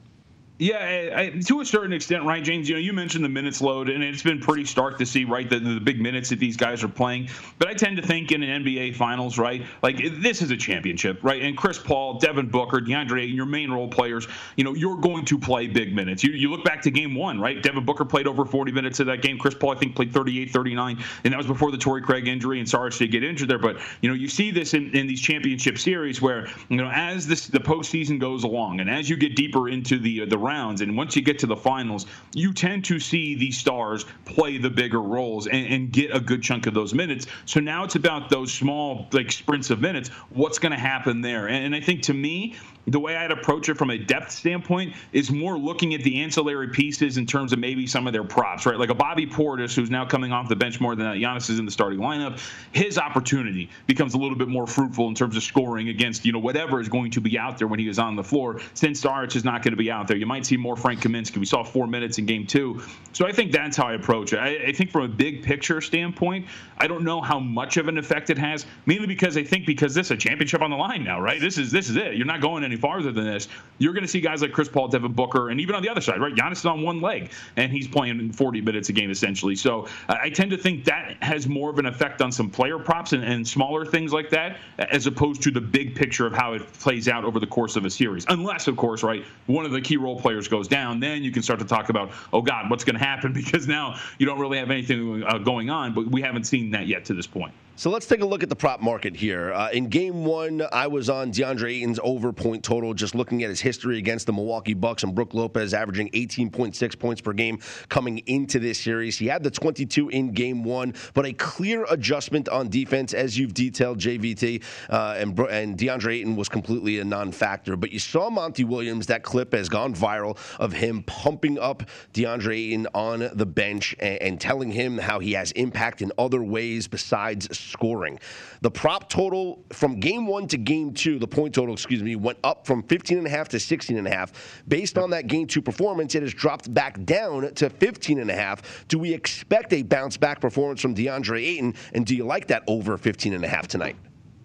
Yeah, 0.58 0.78
I, 0.78 1.20
I, 1.20 1.30
to 1.48 1.60
a 1.60 1.66
certain 1.66 1.92
extent, 1.92 2.24
right, 2.24 2.42
James. 2.42 2.66
You 2.66 2.76
know, 2.76 2.80
you 2.80 2.94
mentioned 2.94 3.22
the 3.22 3.28
minutes 3.28 3.60
load, 3.60 3.90
and 3.90 4.02
it's 4.02 4.22
been 4.22 4.40
pretty 4.40 4.64
stark 4.64 4.96
to 4.96 5.04
see, 5.04 5.26
right, 5.26 5.48
the, 5.50 5.58
the 5.58 5.80
big 5.80 6.00
minutes 6.00 6.30
that 6.30 6.38
these 6.38 6.56
guys 6.56 6.82
are 6.82 6.88
playing. 6.88 7.28
But 7.58 7.68
I 7.68 7.74
tend 7.74 7.98
to 7.98 8.02
think 8.02 8.32
in 8.32 8.42
an 8.42 8.64
NBA 8.64 8.96
Finals, 8.96 9.36
right, 9.36 9.62
like 9.82 9.98
this 10.22 10.40
is 10.40 10.50
a 10.50 10.56
championship, 10.56 11.22
right? 11.22 11.42
And 11.42 11.58
Chris 11.58 11.78
Paul, 11.78 12.18
Devin 12.20 12.48
Booker, 12.48 12.78
DeAndre, 12.78 13.24
Ayton, 13.24 13.36
your 13.36 13.44
main 13.44 13.70
role 13.70 13.86
players, 13.86 14.28
you 14.56 14.64
know, 14.64 14.72
you're 14.72 14.96
going 14.96 15.26
to 15.26 15.38
play 15.38 15.66
big 15.66 15.94
minutes. 15.94 16.24
You, 16.24 16.32
you 16.32 16.50
look 16.50 16.64
back 16.64 16.80
to 16.82 16.90
Game 16.90 17.14
One, 17.14 17.38
right? 17.38 17.62
Devin 17.62 17.84
Booker 17.84 18.06
played 18.06 18.26
over 18.26 18.46
40 18.46 18.72
minutes 18.72 18.98
of 18.98 19.06
that 19.08 19.20
game. 19.20 19.38
Chris 19.38 19.54
Paul, 19.54 19.72
I 19.72 19.78
think, 19.78 19.94
played 19.94 20.10
38, 20.10 20.52
39, 20.52 21.04
and 21.24 21.34
that 21.34 21.36
was 21.36 21.46
before 21.46 21.70
the 21.70 21.76
Torrey 21.76 22.00
Craig 22.00 22.28
injury. 22.28 22.60
And 22.60 22.68
sorry 22.68 22.92
to 22.92 23.08
get 23.08 23.22
injured 23.22 23.50
there, 23.50 23.58
but 23.58 23.78
you 24.00 24.08
know, 24.08 24.14
you 24.14 24.28
see 24.28 24.50
this 24.50 24.72
in, 24.72 24.94
in 24.96 25.06
these 25.06 25.20
championship 25.20 25.76
series 25.76 26.22
where 26.22 26.48
you 26.70 26.78
know, 26.78 26.88
as 26.90 27.26
this 27.26 27.46
the 27.46 27.58
postseason 27.58 28.18
goes 28.18 28.44
along, 28.44 28.80
and 28.80 28.88
as 28.88 29.10
you 29.10 29.16
get 29.16 29.36
deeper 29.36 29.68
into 29.68 29.98
the 29.98 30.22
uh, 30.22 30.26
the 30.26 30.45
rounds, 30.46 30.80
and 30.80 30.96
once 30.96 31.16
you 31.16 31.22
get 31.22 31.38
to 31.40 31.46
the 31.46 31.56
finals, 31.56 32.06
you 32.34 32.52
tend 32.52 32.84
to 32.86 33.00
see 33.00 33.34
these 33.34 33.58
stars 33.58 34.06
play 34.24 34.58
the 34.58 34.70
bigger 34.70 35.02
roles 35.02 35.46
and, 35.46 35.66
and 35.66 35.92
get 35.92 36.14
a 36.14 36.20
good 36.20 36.42
chunk 36.42 36.66
of 36.66 36.74
those 36.74 36.94
minutes. 36.94 37.26
So 37.44 37.60
now 37.60 37.84
it's 37.84 37.96
about 37.96 38.30
those 38.30 38.52
small 38.52 39.08
like 39.12 39.32
sprints 39.32 39.70
of 39.70 39.80
minutes. 39.80 40.08
What's 40.30 40.58
going 40.58 40.72
to 40.72 40.78
happen 40.78 41.20
there? 41.20 41.48
And, 41.48 41.66
and 41.66 41.74
I 41.74 41.80
think 41.80 42.02
to 42.02 42.14
me, 42.14 42.56
the 42.86 43.00
way 43.00 43.16
I'd 43.16 43.32
approach 43.32 43.68
it 43.68 43.76
from 43.76 43.90
a 43.90 43.98
depth 43.98 44.30
standpoint 44.30 44.94
is 45.12 45.30
more 45.30 45.58
looking 45.58 45.94
at 45.94 46.02
the 46.02 46.22
ancillary 46.22 46.68
pieces 46.68 47.16
in 47.18 47.26
terms 47.26 47.52
of 47.52 47.58
maybe 47.58 47.86
some 47.86 48.06
of 48.06 48.12
their 48.12 48.24
props, 48.24 48.64
right? 48.64 48.78
Like 48.78 48.90
a 48.90 48.94
Bobby 48.94 49.26
Portis, 49.26 49.74
who's 49.74 49.90
now 49.90 50.04
coming 50.04 50.32
off 50.32 50.48
the 50.48 50.56
bench 50.56 50.80
more 50.80 50.94
than 50.94 51.06
that. 51.06 51.16
Giannis 51.16 51.50
is 51.50 51.58
in 51.58 51.64
the 51.64 51.70
starting 51.70 51.98
lineup. 51.98 52.40
His 52.72 52.96
opportunity 52.98 53.68
becomes 53.86 54.14
a 54.14 54.18
little 54.18 54.36
bit 54.36 54.48
more 54.48 54.66
fruitful 54.66 55.08
in 55.08 55.14
terms 55.14 55.36
of 55.36 55.42
scoring 55.42 55.88
against, 55.88 56.24
you 56.24 56.32
know, 56.32 56.38
whatever 56.38 56.80
is 56.80 56.88
going 56.88 57.10
to 57.10 57.20
be 57.20 57.38
out 57.38 57.58
there 57.58 57.66
when 57.66 57.80
he 57.80 57.88
is 57.88 57.98
on 57.98 58.14
the 58.14 58.24
floor. 58.24 58.60
Since 58.74 59.00
Starch 59.00 59.34
is 59.34 59.44
not 59.44 59.62
going 59.62 59.72
to 59.72 59.76
be 59.76 59.90
out 59.90 60.06
there, 60.06 60.16
you 60.16 60.26
might 60.26 60.46
see 60.46 60.56
more 60.56 60.76
Frank 60.76 61.00
Kaminsky. 61.00 61.38
We 61.38 61.46
saw 61.46 61.64
four 61.64 61.86
minutes 61.86 62.18
in 62.18 62.26
game 62.26 62.46
two. 62.46 62.82
So 63.12 63.26
I 63.26 63.32
think 63.32 63.50
that's 63.50 63.76
how 63.76 63.86
I 63.86 63.94
approach 63.94 64.32
it. 64.32 64.38
I, 64.38 64.68
I 64.68 64.72
think 64.72 64.90
from 64.90 65.02
a 65.02 65.08
big 65.08 65.42
picture 65.42 65.80
standpoint, 65.80 66.46
I 66.78 66.86
don't 66.86 67.02
know 67.02 67.20
how 67.20 67.40
much 67.40 67.78
of 67.78 67.88
an 67.88 67.98
effect 67.98 68.30
it 68.30 68.38
has, 68.38 68.66
mainly 68.84 69.06
because 69.06 69.36
I 69.36 69.42
think 69.42 69.66
because 69.66 69.94
this 69.94 70.08
is 70.08 70.10
a 70.12 70.16
championship 70.16 70.62
on 70.62 70.70
the 70.70 70.76
line 70.76 71.02
now, 71.02 71.20
right? 71.20 71.40
This 71.40 71.58
is 71.58 71.72
this 71.72 71.88
is 71.88 71.96
it. 71.96 72.16
You're 72.16 72.26
not 72.26 72.40
going 72.40 72.62
any 72.76 72.80
farther 72.80 73.12
than 73.12 73.24
this. 73.24 73.48
You're 73.78 73.92
going 73.92 74.04
to 74.04 74.08
see 74.08 74.20
guys 74.20 74.40
like 74.42 74.52
Chris 74.52 74.68
Paul, 74.68 74.88
Devin 74.88 75.12
Booker, 75.12 75.50
and 75.50 75.60
even 75.60 75.74
on 75.74 75.82
the 75.82 75.88
other 75.88 76.00
side, 76.00 76.20
right? 76.20 76.34
Giannis 76.34 76.58
is 76.58 76.66
on 76.66 76.82
one 76.82 77.00
leg, 77.00 77.30
and 77.56 77.70
he's 77.70 77.86
playing 77.86 78.32
40 78.32 78.60
minutes 78.62 78.88
a 78.88 78.92
game 78.92 79.10
essentially. 79.10 79.54
So 79.54 79.86
I 80.08 80.30
tend 80.30 80.50
to 80.52 80.56
think 80.56 80.84
that 80.84 81.16
has 81.22 81.46
more 81.46 81.70
of 81.70 81.78
an 81.78 81.86
effect 81.86 82.22
on 82.22 82.32
some 82.32 82.50
player 82.50 82.78
props 82.78 83.12
and, 83.12 83.22
and 83.22 83.46
smaller 83.46 83.84
things 83.84 84.12
like 84.12 84.30
that, 84.30 84.58
as 84.78 85.06
opposed 85.06 85.42
to 85.42 85.50
the 85.50 85.60
big 85.60 85.94
picture 85.94 86.26
of 86.26 86.32
how 86.32 86.54
it 86.54 86.72
plays 86.74 87.08
out 87.08 87.24
over 87.24 87.38
the 87.38 87.46
course 87.46 87.76
of 87.76 87.84
a 87.84 87.90
series. 87.90 88.24
Unless, 88.28 88.66
of 88.66 88.76
course, 88.76 89.02
right, 89.02 89.24
one 89.46 89.66
of 89.66 89.72
the 89.72 89.80
key 89.80 89.96
role 89.96 90.18
players 90.18 90.48
goes 90.48 90.68
down, 90.68 91.00
then 91.00 91.22
you 91.22 91.30
can 91.30 91.42
start 91.42 91.60
to 91.60 91.66
talk 91.66 91.90
about, 91.90 92.10
oh 92.32 92.42
God, 92.42 92.70
what's 92.70 92.84
going 92.84 92.98
to 92.98 93.04
happen? 93.04 93.34
Because 93.46 93.68
now 93.68 94.00
you 94.18 94.26
don't 94.26 94.40
really 94.40 94.58
have 94.58 94.70
anything 94.72 95.22
uh, 95.22 95.38
going 95.38 95.70
on, 95.70 95.94
but 95.94 96.06
we 96.08 96.20
haven't 96.20 96.44
seen 96.44 96.70
that 96.70 96.88
yet 96.88 97.04
to 97.04 97.14
this 97.14 97.26
point. 97.26 97.52
So 97.78 97.90
let's 97.90 98.06
take 98.06 98.22
a 98.22 98.24
look 98.24 98.42
at 98.42 98.48
the 98.48 98.56
prop 98.56 98.80
market 98.80 99.14
here. 99.14 99.52
Uh, 99.52 99.68
in 99.68 99.88
game 99.88 100.24
one, 100.24 100.62
I 100.72 100.86
was 100.86 101.10
on 101.10 101.30
DeAndre 101.30 101.74
Ayton's 101.74 102.00
over 102.02 102.32
point 102.32 102.64
total, 102.64 102.94
just 102.94 103.14
looking 103.14 103.42
at 103.42 103.50
his 103.50 103.60
history 103.60 103.98
against 103.98 104.24
the 104.24 104.32
Milwaukee 104.32 104.72
Bucks 104.72 105.02
and 105.02 105.14
Brook 105.14 105.34
Lopez 105.34 105.74
averaging 105.74 106.08
18.6 106.12 106.98
points 106.98 107.20
per 107.20 107.34
game 107.34 107.58
coming 107.90 108.20
into 108.20 108.58
this 108.58 108.80
series. 108.80 109.18
He 109.18 109.26
had 109.26 109.42
the 109.42 109.50
22 109.50 110.08
in 110.08 110.32
game 110.32 110.64
one, 110.64 110.94
but 111.12 111.26
a 111.26 111.34
clear 111.34 111.84
adjustment 111.90 112.48
on 112.48 112.70
defense, 112.70 113.12
as 113.12 113.36
you've 113.36 113.52
detailed, 113.52 113.98
JVT, 113.98 114.62
uh, 114.88 115.16
and, 115.18 115.38
and 115.38 115.76
DeAndre 115.76 116.14
Ayton 116.14 116.34
was 116.34 116.48
completely 116.48 117.00
a 117.00 117.04
non 117.04 117.30
factor. 117.30 117.76
But 117.76 117.92
you 117.92 117.98
saw 117.98 118.30
Monty 118.30 118.64
Williams, 118.64 119.06
that 119.08 119.22
clip 119.22 119.52
has 119.52 119.68
gone 119.68 119.94
viral 119.94 120.38
of 120.58 120.72
him 120.72 121.02
pumping 121.02 121.58
up 121.58 121.82
DeAndre 122.14 122.56
Ayton 122.56 122.86
on 122.94 123.28
the 123.34 123.46
bench 123.46 123.94
and, 123.98 124.22
and 124.22 124.40
telling 124.40 124.70
him 124.70 124.96
how 124.96 125.18
he 125.18 125.32
has 125.32 125.52
impact 125.52 126.00
in 126.00 126.10
other 126.16 126.42
ways 126.42 126.88
besides 126.88 127.65
scoring. 127.66 128.18
The 128.62 128.70
prop 128.70 129.08
total 129.08 129.64
from 129.72 130.00
game 130.00 130.26
one 130.26 130.48
to 130.48 130.56
game 130.56 130.92
two, 130.92 131.18
the 131.18 131.26
point 131.26 131.54
total, 131.54 131.74
excuse 131.74 132.02
me, 132.02 132.16
went 132.16 132.38
up 132.44 132.66
from 132.66 132.82
15 132.84 133.18
and 133.18 133.26
a 133.26 133.30
half 133.30 133.48
to 133.50 133.60
16 133.60 133.96
and 133.96 134.06
a 134.06 134.10
half. 134.10 134.62
Based 134.68 134.98
on 134.98 135.10
that 135.10 135.26
game 135.26 135.46
two 135.46 135.62
performance, 135.62 136.14
it 136.14 136.22
has 136.22 136.32
dropped 136.32 136.72
back 136.72 137.02
down 137.04 137.52
to 137.54 137.70
15 137.70 138.20
and 138.20 138.30
a 138.30 138.34
half. 138.34 138.86
Do 138.88 138.98
we 138.98 139.12
expect 139.12 139.72
a 139.72 139.82
bounce 139.82 140.16
back 140.16 140.40
performance 140.40 140.80
from 140.80 140.94
DeAndre 140.94 141.44
Ayton? 141.44 141.74
And 141.92 142.06
do 142.06 142.16
you 142.16 142.24
like 142.24 142.46
that 142.48 142.62
over 142.66 142.96
15 142.96 143.34
and 143.34 143.44
a 143.44 143.48
half 143.48 143.68
tonight? 143.68 143.96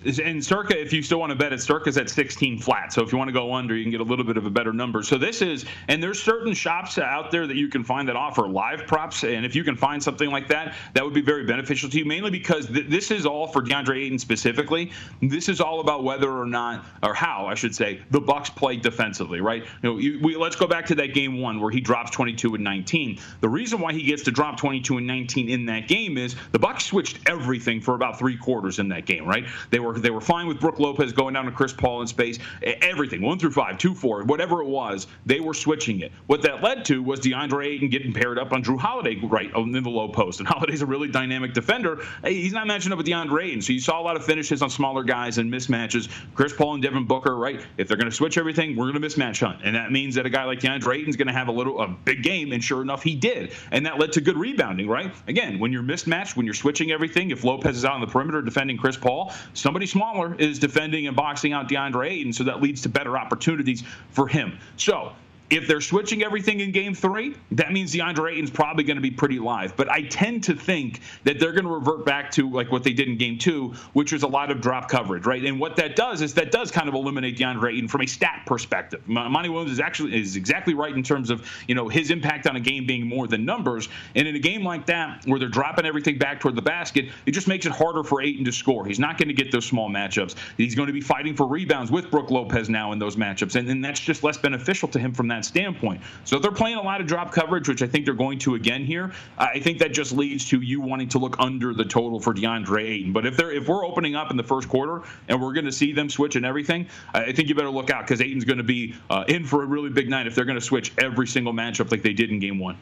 And 0.04 0.44
Circa, 0.44 0.80
if 0.80 0.92
you 0.92 1.02
still 1.04 1.20
want 1.20 1.32
to 1.32 1.36
bet 1.36 1.54
it, 1.54 1.62
Circa's 1.62 1.98
at 1.98 2.10
16 2.10 2.60
flat. 2.60 2.92
So 2.92 3.04
if 3.04 3.12
you 3.12 3.18
want 3.18 3.28
to 3.28 3.34
go 3.34 3.54
under, 3.54 3.76
you 3.76 3.84
can 3.84 3.92
get 3.92 4.02
a 4.02 4.04
little 4.04 4.26
bit 4.26 4.38
of 4.38 4.46
a 4.46 4.50
better 4.50 4.74
number. 4.74 5.04
So 5.04 5.18
this 5.18 5.42
is, 5.42 5.66
and 5.88 6.02
there's 6.02 6.22
certain 6.22 6.54
shops 6.54 6.98
out 6.98 7.32
there 7.32 7.48
that 7.48 7.56
you 7.56 7.68
can 7.68 7.84
find 7.84 8.08
that 8.08 8.16
offer 8.16 8.48
live 8.48 8.88
props. 8.88 9.24
And 9.24 9.46
if 9.46 9.56
you 9.56 9.64
can 9.64 9.76
find 9.76 10.02
something 10.02 10.30
like 10.30 10.48
that, 10.48 10.76
that 10.94 11.04
would 11.04 11.14
be 11.14 11.22
very 11.22 11.46
beneficial 11.46 11.90
to 11.90 11.98
you, 11.98 12.06
mainly 12.06 12.32
because 12.32 12.68
th- 12.68 12.88
this 12.88 13.12
is 13.12 13.26
all 13.26 13.48
for 13.48 13.62
DeAndre 13.62 14.06
Ayton 14.06 14.20
specifically. 14.20 14.92
This 15.22 15.50
is 15.50 15.62
all 15.62 15.80
about 15.80 16.04
whether 16.04 16.32
or 16.32 16.46
not, 16.46 16.86
or 17.04 17.14
how 17.14 17.46
I 17.46 17.56
should 17.56 17.76
say, 17.76 18.02
the 18.10 18.22
Bucks 18.22 18.50
play 18.50 18.78
defensively, 18.78 19.42
right? 19.42 19.64
You 19.64 19.70
know, 19.84 19.98
you, 19.98 20.20
we, 20.22 20.36
let's 20.36 20.56
go 20.56 20.68
back 20.68 20.86
to 20.88 20.96
that 20.96 21.14
game 21.14 21.40
one 21.40 21.60
where 21.60 21.72
he 21.72 21.80
drops 21.80 22.12
22 22.12 22.56
and 22.56 22.64
19. 22.64 23.20
The 23.42 23.50
reason 23.50 23.80
why 23.80 23.94
he 23.94 24.04
gets 24.04 24.24
to 24.24 24.32
drop 24.32 24.58
22 24.58 24.98
and 24.98 25.08
19 25.08 25.50
in 25.50 25.66
that 25.66 25.88
game 25.88 26.18
is 26.18 26.36
the 26.52 26.60
Bucks 26.60 26.86
switched 26.86 27.20
everything 27.28 27.82
for 27.82 27.96
about 27.96 28.18
three 28.18 28.38
quarters 28.38 28.80
in 28.80 28.88
that 28.90 29.06
game, 29.06 29.26
right? 29.26 29.46
They 29.70 29.80
were 29.80 29.91
they 30.00 30.12
were 30.12 30.22
fine 30.22 30.48
with 30.48 30.60
Brook 30.60 30.80
Lopez 30.80 31.12
going 31.12 31.34
down 31.34 31.46
to 31.46 31.52
Chris 31.52 31.74
Paul 31.74 32.02
in 32.02 32.08
space. 32.08 32.40
Everything, 32.62 33.22
one 33.22 33.40
through 33.40 33.52
five, 33.52 33.78
two, 33.78 33.94
four, 33.94 34.24
whatever 34.24 34.62
it 34.62 34.68
was, 34.68 35.08
they 35.26 35.40
were 35.40 35.54
switching 35.54 36.02
it. 36.02 36.12
What 36.28 36.42
that 36.44 36.62
led 36.62 36.86
to 36.86 37.02
was 37.02 37.20
DeAndre 37.20 37.68
Ayton 37.68 37.90
getting 37.90 38.14
paired 38.14 38.38
up 38.38 38.54
on 38.54 38.64
Jrue 38.64 38.80
Holiday 38.80 39.20
right 39.24 39.52
in 39.56 39.72
the 39.72 39.90
low 39.90 40.10
post. 40.10 40.40
And 40.40 40.48
Holiday's 40.48 40.82
a 40.82 40.86
really 40.86 41.08
dynamic 41.08 41.54
defender. 41.54 42.04
He's 42.24 42.54
not 42.54 42.68
matching 42.68 42.92
up 42.92 42.98
with 42.98 43.08
DeAndre 43.08 43.46
Ayton. 43.46 43.62
So 43.62 43.74
you 43.74 43.80
saw 43.80 44.00
a 44.00 44.04
lot 44.04 44.16
of 44.16 44.26
finishes 44.26 44.62
on 44.62 44.70
smaller 44.70 45.04
guys 45.04 45.38
and 45.38 45.52
mismatches. 45.52 46.10
Chris 46.36 46.54
Paul 46.54 46.76
and 46.76 46.84
Devin 46.84 47.06
Booker, 47.06 47.36
right? 47.36 47.62
If 47.78 47.88
they're 47.88 47.98
going 47.98 48.10
to 48.10 48.16
switch 48.16 48.38
everything, 48.38 48.76
we're 48.76 48.92
going 48.92 49.02
to 49.02 49.08
mismatch 49.08 49.40
hunt. 49.40 49.62
And 49.64 49.76
that 49.76 49.92
means 49.92 50.16
that 50.16 50.26
a 50.26 50.30
guy 50.30 50.44
like 50.44 50.60
DeAndre 50.60 51.00
Ayton's 51.00 51.16
going 51.16 51.28
to 51.28 51.34
have 51.34 51.48
a 51.48 51.52
little 51.52 51.82
a 51.82 51.88
big 51.88 52.24
game. 52.24 52.52
And 52.52 52.64
sure 52.64 52.82
enough, 52.82 53.04
he 53.04 53.16
did. 53.16 53.54
And 53.72 53.86
that 53.86 54.00
led 54.00 54.12
to 54.14 54.22
good 54.22 54.38
rebounding, 54.38 54.88
right? 54.88 55.14
Again, 55.28 55.60
when 55.60 55.72
you're 55.72 55.84
mismatched, 55.84 56.38
when 56.38 56.46
you're 56.46 56.54
switching 56.54 56.92
everything, 56.92 57.32
if 57.32 57.44
Lopez 57.44 57.78
is 57.78 57.86
out 57.86 57.94
on 57.94 58.02
the 58.02 58.08
perimeter 58.08 58.42
defending 58.42 58.78
Chris 58.78 58.98
Paul, 58.98 59.34
somebody 59.54 59.81
smaller 59.88 60.36
is 60.36 60.60
defending 60.60 61.08
and 61.08 61.16
boxing 61.16 61.54
out 61.54 61.70
DeAndre 61.70 62.10
Ayton, 62.10 62.34
so 62.34 62.44
that 62.44 62.62
leads 62.62 62.82
to 62.84 62.90
better 62.90 63.18
opportunities 63.18 63.84
for 64.12 64.28
him. 64.28 64.58
So 64.78 65.14
if 65.52 65.68
they're 65.68 65.82
switching 65.82 66.24
everything 66.24 66.62
in 66.62 66.72
game 66.72 66.96
three, 66.96 67.36
that 67.52 67.74
means 67.74 67.94
DeAndre 67.94 68.32
Ayton's 68.32 68.50
probably 68.50 68.86
going 68.86 68.96
to 68.96 69.02
be 69.02 69.12
pretty 69.12 69.38
live. 69.38 69.76
But 69.76 69.92
I 69.92 70.04
tend 70.04 70.46
to 70.46 70.56
think 70.56 71.02
that 71.26 71.40
they're 71.40 71.52
going 71.52 71.66
to 71.66 71.72
revert 71.72 72.06
back 72.06 72.32
to 72.32 72.50
like 72.50 72.72
what 72.72 72.84
they 72.84 72.94
did 72.94 73.10
in 73.10 73.18
game 73.18 73.38
two, 73.38 73.74
which 73.92 74.14
was 74.14 74.24
a 74.24 74.28
lot 74.28 74.50
of 74.50 74.62
drop 74.62 74.90
coverage, 74.90 75.26
right? 75.26 75.44
And 75.44 75.60
what 75.60 75.76
that 75.76 75.98
does 75.98 76.22
is 76.22 76.34
that 76.36 76.52
does 76.52 76.72
kind 76.72 76.88
of 76.88 76.96
eliminate 76.96 77.38
DeAndre 77.38 77.76
Ayton 77.76 77.90
from 77.90 78.02
a 78.02 78.08
stat 78.08 78.44
perspective. 78.46 79.06
Monty 79.08 79.50
Williams 79.50 79.74
is 79.74 79.82
actually 79.82 80.18
is 80.18 80.38
exactly 80.38 80.74
right 80.74 80.96
in 80.96 81.04
terms 81.04 81.30
of 81.30 81.46
you 81.68 81.76
know 81.76 81.90
his 81.90 82.12
impact 82.12 82.48
on 82.48 82.56
a 82.56 82.60
game 82.60 82.88
being 82.88 83.06
more 83.06 83.28
than 83.28 83.44
numbers. 83.44 83.90
And 84.16 84.28
in 84.28 84.36
a 84.36 84.40
game 84.40 84.64
like 84.64 84.86
that, 84.86 85.26
where 85.26 85.38
they're 85.38 85.50
dropping 85.50 85.86
everything 85.86 86.18
back 86.18 86.40
toward 86.40 86.56
the 86.56 86.62
basket, 86.62 87.10
it 87.26 87.32
just 87.32 87.50
makes 87.50 87.66
it 87.66 87.74
harder 87.74 88.04
for 88.06 88.22
Ayton 88.22 88.46
to 88.46 88.54
score. 88.54 88.86
He's 88.86 89.00
not 89.00 89.18
going 89.18 89.28
to 89.28 89.34
get 89.34 89.52
those 89.52 89.66
small 89.66 89.90
matchups. 89.90 90.36
He's 90.56 90.76
going 90.76 90.88
to 90.88 90.94
be 90.94 91.02
fighting 91.02 91.36
for 91.36 91.46
rebounds 91.46 91.92
with 91.92 92.10
Brook 92.10 92.32
Lopez 92.32 92.70
now 92.70 92.94
in 92.94 93.00
those 93.00 93.18
matchups, 93.18 93.56
and, 93.56 93.70
and 93.70 93.84
that's 93.84 94.00
just 94.00 94.24
less 94.24 94.38
beneficial 94.38 94.88
to 94.88 95.00
him 95.00 95.14
from 95.14 95.28
that 95.28 95.41
that 95.42 95.48
standpoint. 95.48 96.02
So 96.26 96.40
they're 96.40 96.52
playing 96.52 96.78
a 96.78 96.82
lot 96.82 97.02
of 97.02 97.08
drop 97.08 97.32
coverage, 97.32 97.68
which 97.68 97.82
I 97.82 97.88
think 97.88 98.06
they're 98.06 98.14
going 98.14 98.40
to 98.40 98.56
again 98.56 98.86
here, 98.86 99.12
I 99.38 99.60
think 99.60 99.80
that 99.80 99.94
just 99.94 100.12
leads 100.12 100.48
to 100.50 100.62
you 100.62 100.82
wanting 100.82 101.10
to 101.10 101.20
look 101.20 101.36
under 101.40 101.74
the 101.74 101.86
total 101.86 102.20
for 102.20 102.34
DeAndre 102.34 102.84
Ayton. 102.84 103.14
But 103.14 103.26
if 103.26 103.38
they're 103.38 103.52
if 103.52 103.68
we're 103.68 103.86
opening 103.86 104.16
up 104.16 104.32
in 104.32 104.38
the 104.38 104.44
first 104.44 104.70
quarter 104.70 105.04
and 105.28 105.42
we're 105.42 105.54
going 105.54 105.66
to 105.66 105.72
see 105.72 105.94
them 105.94 106.10
switch 106.10 106.36
and 106.36 106.46
everything, 106.46 106.88
I 107.14 107.32
think 107.32 107.50
you 107.50 107.56
better 107.56 107.70
look 107.70 107.90
out 107.90 108.04
because 108.04 108.22
Ayton's 108.22 108.46
going 108.46 108.58
to 108.58 108.64
be 108.64 108.96
uh, 109.10 109.24
in 109.28 109.46
for 109.46 109.64
a 109.64 109.66
really 109.66 109.90
big 109.90 110.10
night 110.10 110.28
if 110.28 110.36
they're 110.36 110.46
going 110.46 110.60
to 110.60 110.66
switch 110.66 110.94
every 110.98 111.28
single 111.28 111.54
matchup 111.54 111.92
like 111.92 112.02
they 112.02 112.14
did 112.14 112.30
in 112.30 112.40
Game 112.40 112.60
One. 112.60 112.78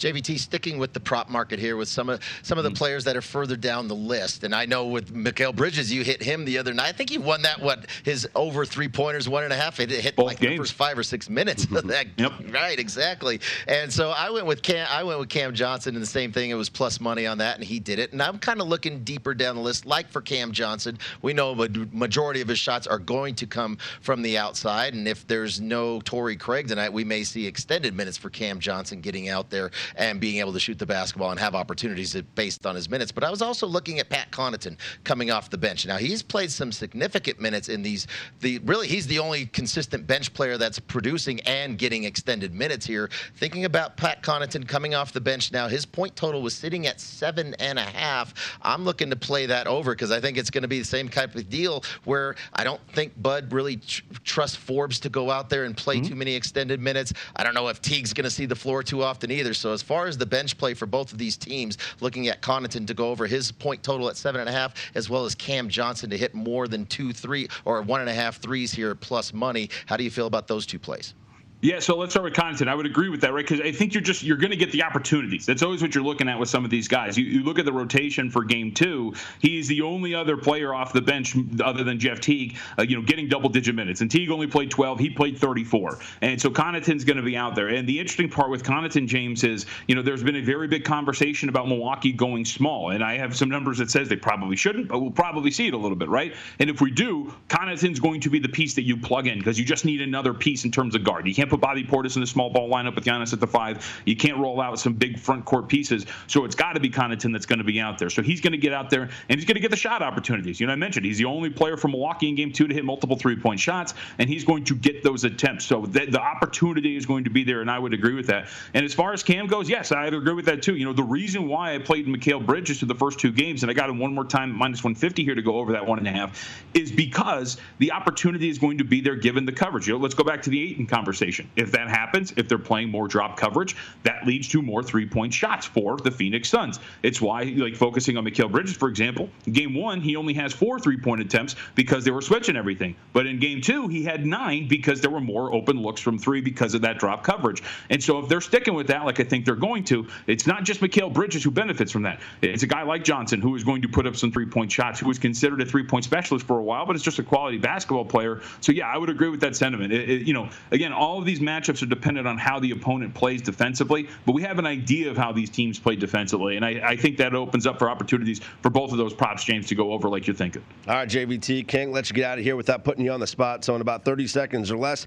JVT 0.00 0.38
sticking 0.38 0.78
with 0.78 0.92
the 0.92 1.00
prop 1.00 1.28
market 1.28 1.58
here 1.58 1.76
with 1.76 1.88
some 1.88 2.08
of 2.08 2.20
some 2.42 2.58
of 2.58 2.64
the 2.64 2.70
mm-hmm. 2.70 2.76
players 2.76 3.04
that 3.04 3.16
are 3.16 3.22
further 3.22 3.56
down 3.56 3.86
the 3.86 3.94
list. 3.94 4.44
And 4.44 4.54
I 4.54 4.66
know 4.66 4.86
with 4.86 5.14
Mikal 5.14 5.54
Bridges, 5.54 5.92
you 5.92 6.02
hit 6.02 6.22
him 6.22 6.44
the 6.44 6.58
other 6.58 6.72
night. 6.72 6.88
I 6.88 6.92
think 6.92 7.10
he 7.10 7.18
won 7.18 7.42
that 7.42 7.60
what 7.60 7.86
his 8.04 8.26
over 8.34 8.64
three 8.64 8.88
pointers, 8.88 9.28
one 9.28 9.44
and 9.44 9.52
a 9.52 9.56
half. 9.56 9.78
It 9.78 9.90
hit 9.90 10.16
Both 10.16 10.26
like 10.26 10.40
games. 10.40 10.52
the 10.52 10.58
first 10.58 10.72
five 10.72 10.98
or 10.98 11.02
six 11.02 11.28
minutes. 11.28 11.66
that, 11.70 12.06
yep. 12.16 12.32
Right, 12.50 12.78
exactly. 12.78 13.40
And 13.68 13.92
so 13.92 14.10
I 14.10 14.30
went 14.30 14.46
with 14.46 14.62
Cam. 14.62 14.86
I 14.90 15.04
went 15.04 15.20
with 15.20 15.28
Cam 15.28 15.54
Johnson, 15.54 15.94
and 15.94 16.02
the 16.02 16.06
same 16.06 16.32
thing. 16.32 16.50
It 16.50 16.54
was 16.54 16.68
plus 16.68 17.00
money 17.00 17.26
on 17.26 17.38
that, 17.38 17.56
and 17.56 17.64
he 17.64 17.78
did 17.78 17.98
it. 17.98 18.12
And 18.12 18.22
I'm 18.22 18.38
kind 18.38 18.60
of 18.60 18.68
looking 18.68 19.04
deeper 19.04 19.34
down 19.34 19.56
the 19.56 19.62
list. 19.62 19.84
Like 19.84 20.08
for 20.08 20.22
Cam 20.22 20.52
Johnson, 20.52 20.98
we 21.22 21.34
know 21.34 21.52
a 21.52 21.68
majority 21.92 22.40
of 22.40 22.48
his 22.48 22.58
shots 22.58 22.86
are 22.86 22.98
going 22.98 23.34
to 23.36 23.46
come 23.46 23.76
from 24.00 24.22
the 24.22 24.38
outside, 24.38 24.94
and 24.94 25.06
if 25.06 25.26
there's 25.26 25.60
no 25.60 26.00
Torrey 26.00 26.36
Craig 26.36 26.68
tonight, 26.68 26.92
we 26.92 27.04
may 27.04 27.22
see 27.24 27.46
extended 27.46 27.94
minutes 27.94 28.16
for 28.16 28.30
Cam 28.30 28.60
Johnson 28.60 29.00
getting 29.00 29.28
out 29.28 29.50
there 29.50 29.70
and 29.96 30.20
being 30.20 30.38
able 30.38 30.52
to 30.52 30.60
shoot 30.60 30.78
the 30.78 30.86
basketball 30.86 31.30
and 31.30 31.40
have 31.40 31.54
opportunities 31.54 32.14
based 32.34 32.66
on 32.66 32.74
his 32.74 32.88
minutes. 32.88 33.12
But 33.12 33.24
I 33.24 33.30
was 33.30 33.42
also 33.42 33.66
looking 33.66 33.98
at 33.98 34.08
Pat 34.08 34.30
Connaughton 34.30 34.76
coming 35.04 35.30
off 35.30 35.50
the 35.50 35.58
bench. 35.58 35.86
Now 35.86 35.96
he's 35.96 36.22
played 36.22 36.50
some 36.50 36.72
significant 36.72 37.40
minutes 37.40 37.68
in 37.68 37.82
these. 37.82 38.06
The 38.40 38.58
really 38.60 38.88
he's 38.88 39.06
the 39.06 39.18
only 39.18 39.46
consistent 39.46 40.06
bench 40.06 40.32
player 40.32 40.58
that's 40.58 40.78
producing 40.78 41.40
and 41.40 41.78
getting 41.78 42.04
extended 42.04 42.54
minutes 42.54 42.86
here. 42.86 43.10
Thinking 43.36 43.64
about 43.64 43.96
Pat 43.96 44.22
Connaughton 44.22 44.66
coming 44.66 44.94
off 44.94 45.12
the 45.12 45.20
bench 45.20 45.52
now, 45.52 45.68
his 45.68 45.86
point 45.86 46.14
total 46.16 46.42
was 46.42 46.54
sitting 46.54 46.86
at 46.86 47.00
seven 47.00 47.54
and 47.58 47.78
a 47.78 47.82
half. 47.82 48.34
I'm 48.62 48.84
looking 48.84 49.10
to 49.10 49.16
play 49.16 49.46
that 49.46 49.66
over 49.66 49.92
because 49.92 50.10
I 50.10 50.20
think 50.20 50.38
it's 50.38 50.50
going 50.50 50.62
to 50.62 50.68
be 50.68 50.78
the 50.78 50.84
same 50.84 51.08
type 51.08 51.34
of 51.34 51.48
deal 51.48 51.84
where 52.04 52.34
I 52.54 52.64
don't 52.64 52.80
think 52.92 53.20
Bud 53.20 53.52
really 53.52 53.76
tr- 53.76 54.02
trusts 54.24 54.56
Forbes 54.56 55.00
to 55.00 55.08
go 55.08 55.30
out 55.30 55.50
there 55.50 55.64
and 55.64 55.76
play 55.76 55.96
mm-hmm. 55.96 56.08
too 56.08 56.14
many 56.14 56.34
extended 56.34 56.80
minutes. 56.80 57.12
I 57.36 57.44
don't 57.44 57.54
know 57.54 57.68
if 57.68 57.80
Teague's 57.80 58.12
going 58.12 58.24
to 58.24 58.30
see 58.30 58.46
the 58.46 58.56
floor 58.56 58.82
too 58.82 59.02
often 59.02 59.30
either. 59.30 59.54
So 59.54 59.72
as 59.80 59.82
far 59.82 60.06
as 60.06 60.18
the 60.18 60.26
bench 60.26 60.58
play 60.58 60.74
for 60.74 60.84
both 60.84 61.10
of 61.10 61.16
these 61.16 61.38
teams. 61.38 61.78
Looking 62.00 62.28
at 62.28 62.42
Connaughton 62.42 62.86
to 62.86 62.92
go 62.92 63.08
over 63.08 63.26
his 63.26 63.50
point 63.50 63.82
total 63.82 64.10
at 64.10 64.16
seven 64.18 64.42
and 64.42 64.48
a 64.48 64.52
half, 64.52 64.74
as 64.94 65.08
well 65.08 65.24
as 65.24 65.34
Cam 65.34 65.70
Johnson 65.70 66.10
to 66.10 66.18
hit 66.18 66.34
more 66.34 66.68
than 66.68 66.84
two, 66.84 67.14
three, 67.14 67.48
or 67.64 67.80
one 67.80 68.02
and 68.02 68.10
a 68.10 68.12
half 68.12 68.36
threes 68.36 68.72
here 68.72 68.94
plus 68.94 69.32
money. 69.32 69.70
How 69.86 69.96
do 69.96 70.04
you 70.04 70.10
feel 70.10 70.26
about 70.26 70.48
those 70.48 70.66
two 70.66 70.78
plays? 70.78 71.14
Yeah, 71.62 71.78
so 71.78 71.98
let's 71.98 72.14
start 72.14 72.24
with 72.24 72.32
Connaughton. 72.32 72.68
I 72.68 72.74
would 72.74 72.86
agree 72.86 73.10
with 73.10 73.20
that, 73.20 73.34
right? 73.34 73.46
Because 73.46 73.60
I 73.60 73.70
think 73.70 73.92
you're 73.92 74.02
just 74.02 74.22
you're 74.22 74.38
going 74.38 74.50
to 74.50 74.56
get 74.56 74.72
the 74.72 74.82
opportunities. 74.82 75.44
That's 75.44 75.62
always 75.62 75.82
what 75.82 75.94
you're 75.94 76.02
looking 76.02 76.26
at 76.26 76.38
with 76.38 76.48
some 76.48 76.64
of 76.64 76.70
these 76.70 76.88
guys. 76.88 77.18
You, 77.18 77.26
you, 77.26 77.42
look 77.42 77.58
at 77.58 77.66
the 77.66 77.72
rotation 77.72 78.30
for 78.30 78.44
Game 78.44 78.72
Two. 78.72 79.12
He's 79.40 79.68
the 79.68 79.82
only 79.82 80.14
other 80.14 80.38
player 80.38 80.72
off 80.72 80.94
the 80.94 81.02
bench 81.02 81.36
other 81.62 81.84
than 81.84 81.98
Jeff 81.98 82.18
Teague, 82.18 82.56
uh, 82.78 82.82
you 82.82 82.96
know, 82.96 83.02
getting 83.02 83.28
double-digit 83.28 83.74
minutes. 83.74 84.00
And 84.00 84.10
Teague 84.10 84.30
only 84.30 84.46
played 84.46 84.70
12. 84.70 84.98
He 85.00 85.10
played 85.10 85.36
34. 85.36 85.98
And 86.22 86.40
so 86.40 86.48
Connaughton's 86.48 87.04
going 87.04 87.18
to 87.18 87.22
be 87.22 87.36
out 87.36 87.54
there. 87.54 87.68
And 87.68 87.86
the 87.86 87.98
interesting 88.00 88.30
part 88.30 88.48
with 88.48 88.62
Connaughton, 88.62 89.06
James, 89.06 89.44
is 89.44 89.66
you 89.86 89.94
know 89.94 90.00
there's 90.00 90.22
been 90.22 90.36
a 90.36 90.42
very 90.42 90.66
big 90.66 90.84
conversation 90.84 91.50
about 91.50 91.68
Milwaukee 91.68 92.12
going 92.12 92.46
small, 92.46 92.92
and 92.92 93.04
I 93.04 93.18
have 93.18 93.36
some 93.36 93.50
numbers 93.50 93.76
that 93.76 93.90
says 93.90 94.08
they 94.08 94.16
probably 94.16 94.56
shouldn't, 94.56 94.88
but 94.88 95.00
we'll 95.00 95.10
probably 95.10 95.50
see 95.50 95.68
it 95.68 95.74
a 95.74 95.78
little 95.78 95.96
bit, 95.96 96.08
right? 96.08 96.34
And 96.58 96.70
if 96.70 96.80
we 96.80 96.90
do, 96.90 97.34
Connaughton's 97.50 98.00
going 98.00 98.22
to 98.22 98.30
be 98.30 98.38
the 98.38 98.48
piece 98.48 98.72
that 98.76 98.84
you 98.84 98.96
plug 98.96 99.26
in 99.26 99.36
because 99.36 99.58
you 99.58 99.66
just 99.66 99.84
need 99.84 100.00
another 100.00 100.32
piece 100.32 100.64
in 100.64 100.70
terms 100.70 100.94
of 100.94 101.04
guard. 101.04 101.28
You 101.28 101.34
can't 101.34 101.49
put 101.50 101.60
Bobby 101.60 101.84
Portis 101.84 102.16
in 102.16 102.20
the 102.20 102.26
small 102.26 102.50
ball 102.50 102.70
lineup 102.70 102.94
with 102.94 103.04
Giannis 103.04 103.32
at 103.32 103.40
the 103.40 103.46
five. 103.46 104.02
You 104.06 104.16
can't 104.16 104.38
roll 104.38 104.60
out 104.60 104.78
some 104.78 104.94
big 104.94 105.18
front 105.18 105.44
court 105.44 105.68
pieces. 105.68 106.06
So 106.26 106.44
it's 106.44 106.54
got 106.54 106.74
to 106.74 106.80
be 106.80 106.88
Connaughton 106.88 107.32
that's 107.32 107.46
going 107.46 107.58
to 107.58 107.64
be 107.64 107.80
out 107.80 107.98
there. 107.98 108.10
So 108.10 108.22
he's 108.22 108.40
going 108.40 108.52
to 108.52 108.58
get 108.58 108.72
out 108.72 108.90
there 108.90 109.02
and 109.02 109.38
he's 109.38 109.44
going 109.44 109.56
to 109.56 109.60
get 109.60 109.70
the 109.70 109.76
shot 109.76 110.02
opportunities. 110.02 110.60
You 110.60 110.66
know, 110.66 110.72
I 110.72 110.76
mentioned 110.76 111.04
he's 111.04 111.18
the 111.18 111.24
only 111.24 111.50
player 111.50 111.76
from 111.76 111.92
Milwaukee 111.92 112.28
in 112.28 112.34
game 112.34 112.52
two 112.52 112.66
to 112.66 112.74
hit 112.74 112.84
multiple 112.84 113.16
three 113.16 113.36
point 113.36 113.60
shots, 113.60 113.94
and 114.18 114.28
he's 114.28 114.44
going 114.44 114.64
to 114.64 114.74
get 114.74 115.02
those 115.02 115.24
attempts. 115.24 115.64
So 115.66 115.86
the, 115.86 116.06
the 116.06 116.20
opportunity 116.20 116.96
is 116.96 117.06
going 117.06 117.24
to 117.24 117.30
be 117.30 117.44
there, 117.44 117.60
and 117.60 117.70
I 117.70 117.78
would 117.78 117.94
agree 117.94 118.14
with 118.14 118.26
that. 118.28 118.48
And 118.74 118.84
as 118.84 118.94
far 118.94 119.12
as 119.12 119.22
Cam 119.22 119.46
goes, 119.46 119.68
yes, 119.68 119.92
I 119.92 120.06
agree 120.06 120.34
with 120.34 120.46
that 120.46 120.62
too. 120.62 120.76
You 120.76 120.84
know, 120.84 120.92
the 120.92 121.02
reason 121.02 121.48
why 121.48 121.74
I 121.74 121.78
played 121.78 122.06
Mikal 122.06 122.44
Bridges 122.44 122.78
to 122.80 122.86
the 122.86 122.94
first 122.94 123.18
two 123.18 123.32
games, 123.32 123.62
and 123.62 123.70
I 123.70 123.74
got 123.74 123.90
him 123.90 123.98
one 123.98 124.14
more 124.14 124.24
time 124.24 124.52
minus 124.52 124.82
150 124.82 125.24
here 125.24 125.34
to 125.34 125.42
go 125.42 125.58
over 125.58 125.72
that 125.72 125.86
one 125.86 125.98
and 125.98 126.08
a 126.08 126.12
half, 126.12 126.64
is 126.74 126.92
because 126.92 127.56
the 127.78 127.92
opportunity 127.92 128.48
is 128.48 128.58
going 128.58 128.78
to 128.78 128.84
be 128.84 129.00
there 129.00 129.16
given 129.16 129.44
the 129.44 129.52
coverage. 129.52 129.86
You 129.86 129.94
know, 129.94 130.00
let's 130.00 130.14
go 130.14 130.24
back 130.24 130.42
to 130.42 130.50
the 130.50 130.62
Ayton 130.70 130.86
conversation. 130.86 131.39
If 131.56 131.72
that 131.72 131.88
happens, 131.88 132.32
if 132.36 132.48
they're 132.48 132.58
playing 132.58 132.90
more 132.90 133.08
drop 133.08 133.36
coverage, 133.36 133.76
that 134.02 134.26
leads 134.26 134.48
to 134.48 134.62
more 134.62 134.82
three 134.82 135.06
point 135.06 135.32
shots 135.32 135.66
for 135.66 135.96
the 135.96 136.10
Phoenix 136.10 136.48
Suns. 136.48 136.80
It's 137.02 137.20
why, 137.20 137.44
like 137.44 137.76
focusing 137.76 138.16
on 138.16 138.24
Mikal 138.24 138.50
Bridges, 138.50 138.76
for 138.76 138.88
example, 138.88 139.28
game 139.52 139.74
one, 139.74 140.00
he 140.00 140.16
only 140.16 140.34
has 140.34 140.52
four 140.52 140.78
three 140.78 140.96
point 140.96 141.20
attempts 141.20 141.56
because 141.74 142.04
they 142.04 142.10
were 142.10 142.22
switching 142.22 142.56
everything. 142.56 142.94
But 143.12 143.26
in 143.26 143.38
game 143.38 143.60
two, 143.60 143.88
he 143.88 144.04
had 144.04 144.26
nine 144.26 144.68
because 144.68 145.00
there 145.00 145.10
were 145.10 145.20
more 145.20 145.54
open 145.54 145.80
looks 145.80 146.00
from 146.00 146.18
three 146.18 146.40
because 146.40 146.74
of 146.74 146.82
that 146.82 146.98
drop 146.98 147.22
coverage. 147.24 147.62
And 147.90 148.02
so 148.02 148.18
if 148.18 148.28
they're 148.28 148.40
sticking 148.40 148.74
with 148.74 148.86
that, 148.88 149.04
like 149.04 149.20
I 149.20 149.24
think 149.24 149.44
they're 149.44 149.54
going 149.54 149.84
to, 149.84 150.06
it's 150.26 150.46
not 150.46 150.64
just 150.64 150.80
Mikal 150.80 151.12
Bridges 151.12 151.44
who 151.44 151.50
benefits 151.50 151.92
from 151.92 152.02
that. 152.02 152.20
It's 152.42 152.62
a 152.62 152.66
guy 152.66 152.82
like 152.82 153.04
Johnson 153.04 153.40
who 153.40 153.54
is 153.56 153.64
going 153.64 153.82
to 153.82 153.88
put 153.88 154.06
up 154.06 154.16
some 154.16 154.32
three 154.32 154.46
point 154.46 154.70
shots, 154.70 155.00
who 155.00 155.08
was 155.08 155.18
considered 155.18 155.60
a 155.60 155.66
three 155.66 155.84
point 155.84 156.04
specialist 156.04 156.46
for 156.46 156.58
a 156.58 156.62
while, 156.62 156.86
but 156.86 156.96
it's 156.96 157.04
just 157.04 157.18
a 157.18 157.22
quality 157.22 157.58
basketball 157.58 158.04
player. 158.04 158.40
So 158.60 158.72
yeah, 158.72 158.88
I 158.88 158.98
would 158.98 159.10
agree 159.10 159.28
with 159.28 159.40
that 159.40 159.56
sentiment. 159.56 159.92
It, 159.92 160.08
it, 160.08 160.26
you 160.26 160.34
know, 160.34 160.48
again, 160.70 160.92
all 160.92 161.18
of 161.18 161.24
these 161.30 161.38
matchups 161.38 161.80
are 161.80 161.86
dependent 161.86 162.26
on 162.26 162.36
how 162.36 162.58
the 162.58 162.72
opponent 162.72 163.14
plays 163.14 163.40
defensively, 163.40 164.08
but 164.26 164.32
we 164.32 164.42
have 164.42 164.58
an 164.58 164.66
idea 164.66 165.08
of 165.08 165.16
how 165.16 165.30
these 165.30 165.48
teams 165.48 165.78
play 165.78 165.94
defensively, 165.94 166.56
and 166.56 166.64
I, 166.64 166.80
I 166.84 166.96
think 166.96 167.18
that 167.18 167.36
opens 167.36 167.68
up 167.68 167.78
for 167.78 167.88
opportunities 167.88 168.40
for 168.62 168.68
both 168.68 168.90
of 168.90 168.98
those 168.98 169.14
props, 169.14 169.44
James, 169.44 169.68
to 169.68 169.76
go 169.76 169.92
over 169.92 170.08
like 170.08 170.26
you're 170.26 170.34
thinking. 170.34 170.64
All 170.88 170.96
right, 170.96 171.08
JVT, 171.08 171.68
can't 171.68 171.92
let 171.92 172.10
you 172.10 172.14
get 172.14 172.24
out 172.24 172.38
of 172.38 172.44
here 172.44 172.56
without 172.56 172.82
putting 172.82 173.04
you 173.04 173.12
on 173.12 173.20
the 173.20 173.28
spot. 173.28 173.64
So 173.64 173.76
in 173.76 173.80
about 173.80 174.04
30 174.04 174.26
seconds 174.26 174.72
or 174.72 174.76
less, 174.76 175.06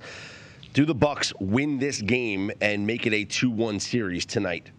do 0.71 0.85
the 0.85 0.95
Bucks 0.95 1.33
win 1.41 1.77
this 1.77 2.01
game 2.01 2.51
and 2.61 2.87
make 2.87 3.05
it 3.05 3.11
a 3.11 3.25
2-1 3.25 3.81
series 3.81 4.25
tonight? 4.25 4.71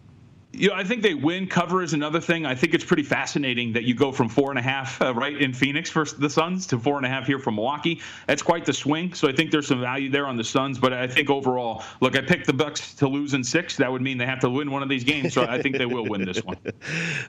You 0.55 0.69
know, 0.69 0.75
I 0.75 0.83
think 0.83 1.01
they 1.01 1.13
win. 1.13 1.47
Cover 1.47 1.83
is 1.83 1.93
another 1.93 2.19
thing. 2.19 2.45
I 2.45 2.55
think 2.55 2.73
it's 2.73 2.83
pretty 2.83 3.03
fascinating 3.03 3.73
that 3.73 3.83
you 3.83 3.93
go 3.93 4.11
from 4.11 4.29
four 4.29 4.49
and 4.49 4.59
a 4.59 4.61
half 4.61 5.01
uh, 5.01 5.13
right 5.13 5.39
in 5.39 5.53
Phoenix 5.53 5.89
for 5.89 6.05
the 6.05 6.29
Suns 6.29 6.65
to 6.67 6.79
four 6.79 6.97
and 6.97 7.05
a 7.05 7.09
half 7.09 7.27
here 7.27 7.39
from 7.39 7.55
Milwaukee. 7.55 8.01
That's 8.27 8.41
quite 8.41 8.65
the 8.65 8.73
swing. 8.73 9.13
So 9.13 9.27
I 9.27 9.33
think 9.33 9.51
there's 9.51 9.67
some 9.67 9.81
value 9.81 10.09
there 10.09 10.25
on 10.25 10.37
the 10.37 10.43
Suns. 10.43 10.79
But 10.79 10.93
I 10.93 11.07
think 11.07 11.29
overall, 11.29 11.83
look, 11.99 12.17
I 12.17 12.21
picked 12.21 12.47
the 12.47 12.53
Bucks 12.53 12.93
to 12.95 13.07
lose 13.07 13.33
in 13.33 13.43
six. 13.43 13.75
That 13.77 13.91
would 13.91 14.01
mean 14.01 14.17
they 14.17 14.25
have 14.25 14.39
to 14.39 14.49
win 14.49 14.71
one 14.71 14.81
of 14.81 14.89
these 14.89 15.03
games. 15.03 15.33
So 15.33 15.43
I 15.43 15.61
think 15.61 15.77
they 15.77 15.85
will 15.85 16.05
win 16.05 16.25
this 16.25 16.43
one. 16.43 16.57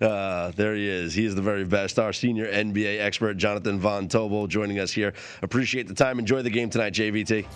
Uh, 0.00 0.50
there 0.56 0.74
he 0.74 0.86
is. 0.88 1.14
He 1.14 1.24
is 1.24 1.34
the 1.34 1.42
very 1.42 1.64
best. 1.64 1.98
Our 1.98 2.12
senior 2.12 2.46
NBA 2.46 3.00
expert, 3.00 3.34
Jonathan 3.34 3.78
Von 3.78 4.08
Tobel, 4.08 4.46
joining 4.46 4.78
us 4.78 4.92
here. 4.92 5.14
Appreciate 5.42 5.88
the 5.88 5.94
time. 5.94 6.18
Enjoy 6.18 6.42
the 6.42 6.50
game 6.50 6.68
tonight, 6.70 6.92
JVT. 6.92 7.46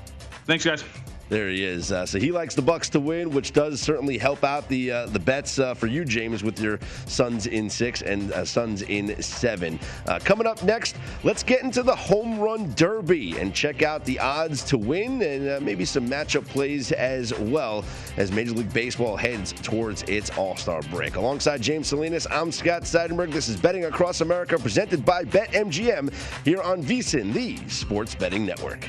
Thanks, 0.46 0.64
guys. 0.64 0.84
There 1.30 1.48
he 1.48 1.64
is. 1.64 1.92
Uh, 1.92 2.04
so 2.06 2.18
he 2.18 2.32
likes 2.32 2.56
the 2.56 2.62
Bucks 2.62 2.88
to 2.90 2.98
win, 2.98 3.30
which 3.30 3.52
does 3.52 3.80
certainly 3.80 4.18
help 4.18 4.42
out 4.42 4.68
the 4.68 4.90
uh, 4.90 5.06
the 5.06 5.20
bets 5.20 5.60
uh, 5.60 5.74
for 5.74 5.86
you, 5.86 6.04
James, 6.04 6.42
with 6.42 6.58
your 6.58 6.80
Suns 7.06 7.46
in 7.46 7.70
six 7.70 8.02
and 8.02 8.32
uh, 8.32 8.44
Suns 8.44 8.82
in 8.82 9.22
seven. 9.22 9.78
Uh, 10.08 10.18
coming 10.24 10.48
up 10.48 10.60
next, 10.64 10.96
let's 11.22 11.44
get 11.44 11.62
into 11.62 11.84
the 11.84 11.94
home 11.94 12.40
run 12.40 12.74
derby 12.74 13.38
and 13.38 13.54
check 13.54 13.82
out 13.82 14.04
the 14.04 14.18
odds 14.18 14.64
to 14.64 14.76
win 14.76 15.22
and 15.22 15.48
uh, 15.48 15.60
maybe 15.62 15.84
some 15.84 16.08
matchup 16.08 16.44
plays 16.46 16.90
as 16.90 17.32
well 17.38 17.84
as 18.16 18.32
Major 18.32 18.52
League 18.52 18.72
Baseball 18.72 19.16
heads 19.16 19.52
towards 19.52 20.02
its 20.08 20.30
All 20.36 20.56
Star 20.56 20.82
break. 20.82 21.14
Alongside 21.14 21.62
James 21.62 21.86
Salinas, 21.86 22.26
I'm 22.28 22.50
Scott 22.50 22.82
Seidenberg. 22.82 23.32
This 23.32 23.48
is 23.48 23.56
Betting 23.56 23.84
Across 23.84 24.20
America, 24.20 24.58
presented 24.58 25.04
by 25.04 25.22
BetMGM 25.22 26.12
here 26.44 26.60
on 26.60 26.82
VSIN, 26.82 27.32
the 27.32 27.56
Sports 27.68 28.16
Betting 28.16 28.44
Network. 28.44 28.88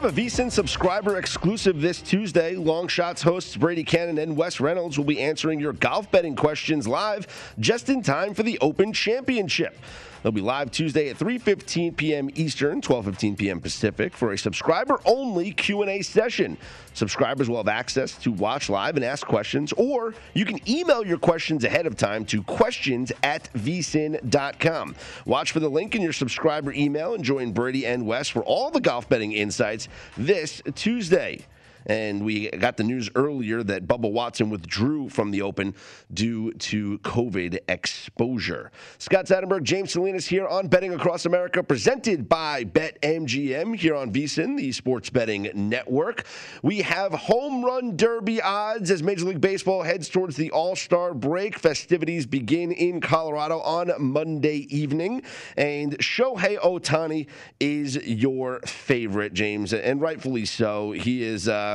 Have 0.00 0.18
a 0.18 0.22
VSIN 0.22 0.50
subscriber 0.50 1.18
exclusive 1.18 1.82
this 1.82 2.00
Tuesday. 2.00 2.56
Long 2.56 2.88
Shots 2.88 3.20
hosts 3.20 3.54
Brady 3.54 3.84
Kannon 3.84 4.16
and 4.16 4.34
Wes 4.34 4.58
Reynolds 4.58 4.96
will 4.96 5.04
be 5.04 5.20
answering 5.20 5.60
your 5.60 5.74
golf 5.74 6.10
betting 6.10 6.34
questions 6.34 6.88
live 6.88 7.26
just 7.58 7.90
in 7.90 8.02
time 8.02 8.32
for 8.32 8.42
the 8.42 8.58
Open 8.60 8.94
Championship. 8.94 9.76
They'll 10.22 10.32
be 10.32 10.40
live 10.40 10.70
Tuesday 10.70 11.08
at 11.08 11.18
3:15 11.18 11.96
p.m. 11.96 12.28
Eastern, 12.34 12.80
12:15 12.80 13.38
p.m. 13.38 13.60
Pacific 13.60 14.16
for 14.16 14.32
a 14.32 14.38
subscriber-only 14.38 15.52
Q&A 15.52 16.02
session. 16.02 16.58
Subscribers 16.92 17.48
will 17.48 17.56
have 17.56 17.68
access 17.68 18.16
to 18.18 18.32
watch 18.32 18.68
live 18.68 18.96
and 18.96 19.04
ask 19.04 19.26
questions, 19.26 19.72
or 19.74 20.14
you 20.34 20.44
can 20.44 20.58
email 20.68 21.04
your 21.06 21.18
questions 21.18 21.64
ahead 21.64 21.86
of 21.86 21.96
time 21.96 22.24
to 22.26 22.42
questions 22.42 23.12
at 23.22 23.50
vsin.com. 23.54 24.94
Watch 25.24 25.52
for 25.52 25.60
the 25.60 25.68
link 25.68 25.94
in 25.94 26.02
your 26.02 26.12
subscriber 26.12 26.72
email 26.72 27.14
and 27.14 27.24
join 27.24 27.52
Brady 27.52 27.86
and 27.86 28.06
Wes 28.06 28.28
for 28.28 28.42
all 28.42 28.70
the 28.70 28.80
golf 28.80 29.08
betting 29.08 29.32
insights 29.32 29.88
this 30.16 30.60
Tuesday. 30.74 31.46
And 31.86 32.24
we 32.24 32.50
got 32.50 32.76
the 32.76 32.84
news 32.84 33.10
earlier 33.14 33.62
that 33.62 33.86
Bubba 33.86 34.10
Watson 34.10 34.50
withdrew 34.50 35.08
from 35.08 35.30
the 35.30 35.42
Open 35.42 35.74
due 36.12 36.52
to 36.52 36.98
COVID 36.98 37.58
exposure. 37.68 38.70
Scott 38.98 39.26
Seidenberg, 39.26 39.62
James 39.62 39.92
Salinas 39.92 40.26
here 40.26 40.46
on 40.46 40.68
Betting 40.68 40.92
Across 40.94 41.26
America, 41.26 41.62
presented 41.62 42.28
by 42.28 42.64
BetMGM 42.64 43.76
here 43.76 43.94
on 43.94 44.12
VSIN, 44.12 44.56
the 44.56 44.72
sports 44.72 45.10
betting 45.10 45.50
network. 45.54 46.24
We 46.62 46.82
have 46.82 47.12
home 47.12 47.64
run 47.64 47.96
derby 47.96 48.40
odds 48.42 48.90
as 48.90 49.02
Major 49.02 49.26
League 49.26 49.40
Baseball 49.40 49.82
heads 49.82 50.08
towards 50.08 50.36
the 50.36 50.50
All 50.50 50.76
Star 50.76 51.14
break. 51.14 51.58
Festivities 51.58 52.26
begin 52.26 52.72
in 52.72 53.00
Colorado 53.00 53.60
on 53.60 53.92
Monday 53.98 54.66
evening. 54.68 55.22
And 55.56 55.96
Shohei 55.98 56.58
Ohtani 56.58 57.26
is 57.58 57.96
your 57.96 58.60
favorite, 58.60 59.32
James, 59.32 59.72
and 59.72 60.00
rightfully 60.00 60.44
so. 60.44 60.92
He 60.92 61.22
is. 61.22 61.48
Uh, 61.48 61.69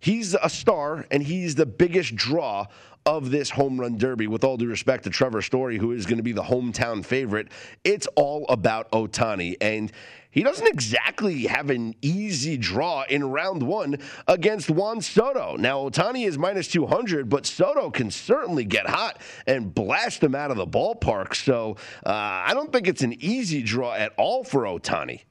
he's 0.00 0.34
a 0.34 0.48
star 0.48 1.06
and 1.10 1.22
he's 1.22 1.54
the 1.54 1.66
biggest 1.66 2.14
draw 2.14 2.66
of 3.06 3.30
this 3.30 3.50
home 3.50 3.80
run 3.80 3.96
derby. 3.96 4.26
With 4.26 4.44
all 4.44 4.56
due 4.56 4.68
respect 4.68 5.04
to 5.04 5.10
Trevor 5.10 5.40
Story, 5.40 5.78
who 5.78 5.92
is 5.92 6.06
going 6.06 6.16
to 6.18 6.24
be 6.24 6.32
the 6.32 6.42
hometown 6.42 7.04
favorite, 7.04 7.48
it's 7.84 8.08
all 8.16 8.44
about 8.48 8.90
Ohtani. 8.90 9.56
And 9.60 9.92
he 10.32 10.42
doesn't 10.42 10.66
exactly 10.66 11.46
have 11.46 11.70
an 11.70 11.94
easy 12.02 12.58
draw 12.58 13.04
in 13.08 13.24
round 13.24 13.62
one 13.62 13.98
against 14.28 14.68
Juan 14.68 15.00
Soto. 15.00 15.56
Now, 15.56 15.88
Ohtani 15.88 16.26
is 16.26 16.36
minus 16.36 16.68
200, 16.68 17.30
but 17.30 17.46
Soto 17.46 17.90
can 17.90 18.10
certainly 18.10 18.64
get 18.64 18.86
hot 18.86 19.20
and 19.46 19.72
blast 19.72 20.22
him 20.22 20.34
out 20.34 20.50
of 20.50 20.56
the 20.58 20.66
ballpark. 20.66 21.34
So 21.34 21.76
uh, 22.04 22.10
I 22.10 22.52
don't 22.52 22.72
think 22.72 22.88
it's 22.88 23.02
an 23.02 23.14
easy 23.22 23.62
draw 23.62 23.94
at 23.94 24.12
all 24.18 24.44
for 24.44 24.64
Ohtani. 24.64 25.22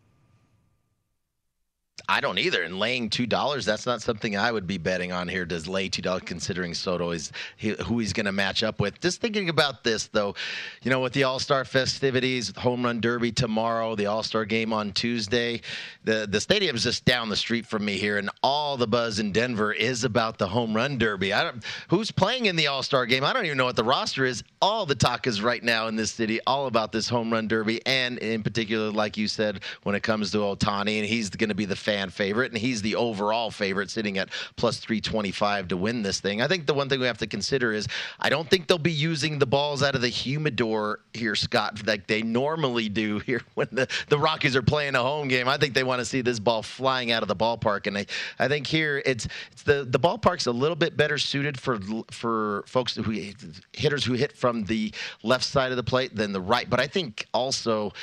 I 2.07 2.21
don't 2.21 2.37
either. 2.37 2.63
And 2.63 2.79
laying 2.79 3.09
two 3.09 3.25
dollars, 3.25 3.65
that's 3.65 3.85
not 3.85 4.01
something 4.01 4.37
I 4.37 4.51
would 4.51 4.67
be 4.67 4.77
betting 4.77 5.11
on 5.11 5.27
here. 5.27 5.45
Does 5.45 5.67
lay 5.67 5.89
two 5.89 6.01
dollars 6.01 6.23
considering 6.25 6.73
Soto 6.73 7.11
is 7.11 7.31
he, 7.57 7.69
who 7.85 7.99
he's 7.99 8.13
going 8.13 8.27
to 8.27 8.31
match 8.31 8.63
up 8.63 8.79
with? 8.79 8.99
Just 9.01 9.21
thinking 9.21 9.49
about 9.49 9.83
this 9.83 10.07
though, 10.07 10.35
you 10.83 10.91
know, 10.91 10.99
with 10.99 11.13
the 11.13 11.23
All 11.23 11.39
Star 11.39 11.65
festivities, 11.65 12.55
home 12.57 12.83
run 12.83 13.01
derby 13.01 13.31
tomorrow, 13.31 13.95
the 13.95 14.05
All 14.05 14.23
Star 14.23 14.45
game 14.45 14.71
on 14.71 14.91
Tuesday, 14.91 15.61
the 16.03 16.27
the 16.29 16.39
stadium's 16.39 16.83
just 16.83 17.05
down 17.05 17.29
the 17.29 17.35
street 17.35 17.65
from 17.65 17.83
me 17.83 17.97
here, 17.97 18.17
and 18.17 18.29
all 18.43 18.77
the 18.77 18.87
buzz 18.87 19.19
in 19.19 19.31
Denver 19.31 19.73
is 19.73 20.03
about 20.03 20.37
the 20.37 20.47
home 20.47 20.75
run 20.75 20.97
derby. 20.97 21.33
I 21.33 21.43
don't 21.43 21.63
who's 21.89 22.11
playing 22.11 22.45
in 22.45 22.55
the 22.55 22.67
All 22.67 22.83
Star 22.83 23.05
game. 23.05 23.23
I 23.23 23.33
don't 23.33 23.45
even 23.45 23.57
know 23.57 23.65
what 23.65 23.75
the 23.75 23.83
roster 23.83 24.25
is. 24.25 24.43
All 24.61 24.85
the 24.85 24.95
talk 24.95 25.25
is 25.27 25.41
right 25.41 25.63
now 25.63 25.87
in 25.87 25.95
this 25.95 26.11
city 26.11 26.39
all 26.45 26.67
about 26.67 26.91
this 26.91 27.09
home 27.09 27.33
run 27.33 27.47
derby, 27.47 27.81
and 27.87 28.19
in 28.19 28.43
particular, 28.43 28.91
like 28.91 29.17
you 29.17 29.27
said, 29.27 29.61
when 29.83 29.95
it 29.95 30.03
comes 30.03 30.31
to 30.31 30.37
Ohtani, 30.37 30.97
and 30.99 31.05
he's 31.05 31.29
going 31.29 31.49
to 31.49 31.55
be 31.55 31.65
the 31.65 31.75
fan 31.75 31.94
favorite, 32.13 32.51
and 32.51 32.61
he's 32.61 32.81
the 32.81 32.95
overall 32.95 33.51
favorite, 33.51 33.89
sitting 33.89 34.17
at 34.17 34.29
plus 34.55 34.77
325 34.77 35.69
to 35.69 35.77
win 35.77 36.01
this 36.01 36.19
thing. 36.19 36.41
I 36.41 36.47
think 36.47 36.65
the 36.65 36.73
one 36.73 36.87
thing 36.89 36.99
we 36.99 37.07
have 37.07 37.17
to 37.19 37.27
consider 37.27 37.73
is 37.73 37.87
I 38.19 38.29
don't 38.29 38.49
think 38.49 38.67
they'll 38.67 38.77
be 38.77 38.91
using 38.91 39.39
the 39.39 39.45
balls 39.45 39.83
out 39.83 39.95
of 39.95 40.01
the 40.01 40.09
humidor 40.09 40.99
here, 41.13 41.35
Scott, 41.35 41.85
like 41.85 42.07
they 42.07 42.21
normally 42.21 42.89
do 42.89 43.19
here 43.19 43.41
when 43.55 43.67
the, 43.71 43.87
the 44.09 44.17
Rockies 44.17 44.55
are 44.55 44.61
playing 44.61 44.95
a 44.95 45.01
home 45.01 45.27
game. 45.27 45.47
I 45.47 45.57
think 45.57 45.73
they 45.73 45.83
want 45.83 45.99
to 45.99 46.05
see 46.05 46.21
this 46.21 46.39
ball 46.39 46.61
flying 46.61 47.11
out 47.11 47.21
of 47.21 47.27
the 47.27 47.35
ballpark, 47.35 47.87
and 47.87 47.97
I, 47.97 48.05
I 48.39 48.47
think 48.47 48.67
here 48.67 49.01
it's 49.05 49.27
it's 49.51 49.63
the 49.63 49.85
the 49.89 49.99
ballpark's 49.99 50.45
a 50.45 50.51
little 50.51 50.75
bit 50.75 50.97
better 50.97 51.17
suited 51.17 51.59
for 51.59 51.79
for 52.11 52.63
folks 52.67 52.95
who 52.95 53.31
hitters 53.73 54.03
who 54.03 54.13
hit 54.13 54.33
from 54.33 54.65
the 54.65 54.93
left 55.23 55.45
side 55.45 55.71
of 55.71 55.77
the 55.77 55.83
plate 55.83 56.15
than 56.15 56.31
the 56.33 56.41
right. 56.41 56.69
But 56.69 56.79
I 56.79 56.87
think 56.87 57.25
also 57.33 57.93